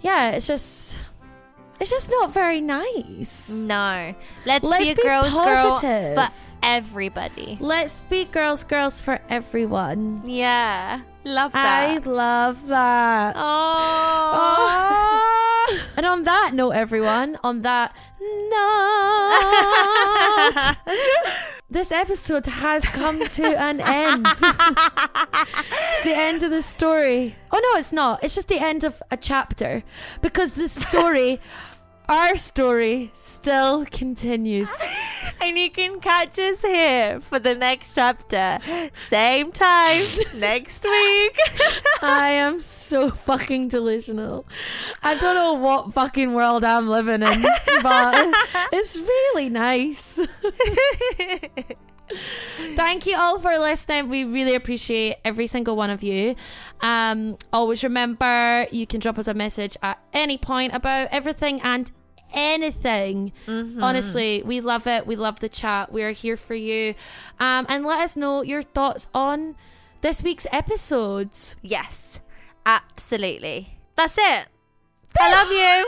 yeah 0.00 0.30
it's 0.30 0.48
just 0.48 0.98
it's 1.78 1.90
just 1.90 2.10
not 2.10 2.32
very 2.32 2.60
nice. 2.60 3.50
No. 3.60 4.14
Let's, 4.46 4.64
Let's 4.64 4.88
be 4.88 4.94
be 4.94 5.02
girls 5.02 5.28
positive. 5.28 6.16
girl 6.16 6.26
for 6.26 6.32
everybody. 6.66 7.56
Let's 7.60 8.00
be 8.00 8.24
girls 8.24 8.64
girls 8.64 9.00
for 9.00 9.20
everyone. 9.30 10.22
Yeah. 10.26 11.02
Love 11.24 11.52
I 11.54 11.98
that. 11.98 12.06
love 12.06 12.66
that. 12.66 13.34
Oh. 13.36 14.36
Oh. 14.38 15.78
and 15.96 16.04
on 16.04 16.24
that 16.24 16.50
note, 16.54 16.72
everyone, 16.72 17.38
on 17.42 17.62
that 17.62 17.94
note, 18.20 18.56
this 21.70 21.90
episode 21.92 22.44
has 22.46 22.84
come 22.86 23.26
to 23.26 23.46
an 23.58 23.80
end. 23.80 24.26
it's 24.30 26.04
the 26.04 26.14
end 26.14 26.42
of 26.42 26.50
the 26.50 26.60
story. 26.62 27.34
Oh, 27.50 27.70
no, 27.72 27.78
it's 27.78 27.92
not. 27.92 28.22
It's 28.22 28.34
just 28.34 28.48
the 28.48 28.60
end 28.60 28.84
of 28.84 29.02
a 29.10 29.16
chapter 29.16 29.82
because 30.20 30.56
the 30.56 30.68
story, 30.68 31.40
our 32.08 32.36
story, 32.36 33.10
still 33.14 33.84
continues. 33.86 34.82
and 35.40 35.58
you 35.58 35.70
can 35.70 36.00
catch 36.00 36.38
us 36.38 36.62
here 36.62 37.20
for 37.20 37.38
the 37.38 37.54
next 37.54 37.94
chapter. 37.94 38.58
Same 39.08 39.52
time 39.52 40.04
next 40.34 40.84
week. 40.84 41.38
I 42.02 42.30
am 42.30 42.60
so 42.60 43.10
fucking 43.10 43.68
delusional. 43.68 44.46
I 45.02 45.16
don't 45.16 45.34
know 45.34 45.54
what 45.54 45.92
fucking 45.92 46.34
world 46.34 46.64
I'm 46.64 46.88
living 46.88 47.22
in, 47.22 47.42
but 47.82 48.34
it's 48.72 48.96
really 48.96 49.48
nice. 49.48 50.20
Thank 52.76 53.06
you 53.06 53.16
all 53.16 53.40
for 53.40 53.58
listening. 53.58 54.08
We 54.08 54.24
really 54.24 54.54
appreciate 54.54 55.16
every 55.24 55.46
single 55.46 55.76
one 55.76 55.90
of 55.90 56.02
you. 56.02 56.36
Um, 56.80 57.36
always 57.52 57.82
remember 57.82 58.66
you 58.70 58.86
can 58.86 59.00
drop 59.00 59.18
us 59.18 59.28
a 59.28 59.34
message 59.34 59.76
at 59.82 59.98
any 60.12 60.38
point 60.38 60.74
about 60.74 61.08
everything 61.10 61.60
and 61.62 61.90
anything. 62.32 63.32
Honestly, 63.48 64.42
we 64.44 64.60
love 64.60 64.86
it. 64.86 65.06
We 65.06 65.16
love 65.16 65.40
the 65.40 65.48
chat. 65.48 65.92
We 65.92 66.02
are 66.02 66.12
here 66.12 66.36
for 66.36 66.54
you. 66.54 66.94
Um, 67.40 67.66
and 67.68 67.84
let 67.84 68.00
us 68.00 68.16
know 68.16 68.42
your 68.42 68.62
thoughts 68.62 69.08
on 69.14 69.56
this 70.00 70.22
week's 70.22 70.46
episodes. 70.52 71.56
yes. 71.62 72.20
Absolutely. 72.68 73.78
That's 73.94 74.18
it. 74.18 74.46
I 75.18 75.30
love 75.30 75.50
you. 75.52 75.86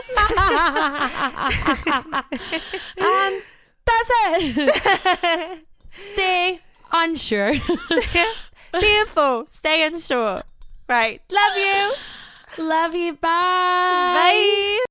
and 3.05 3.43
that's 3.85 4.11
it. 4.43 5.65
Stay 5.89 6.61
unsure. 6.91 7.53
Beautiful. 8.79 9.47
Stay 9.51 9.83
unsure. 9.85 10.43
Right. 10.87 11.21
Love 11.29 11.57
you. 11.57 12.63
Love 12.63 12.95
you. 12.95 13.13
Bye. 13.13 13.19
Bye. 13.19 14.79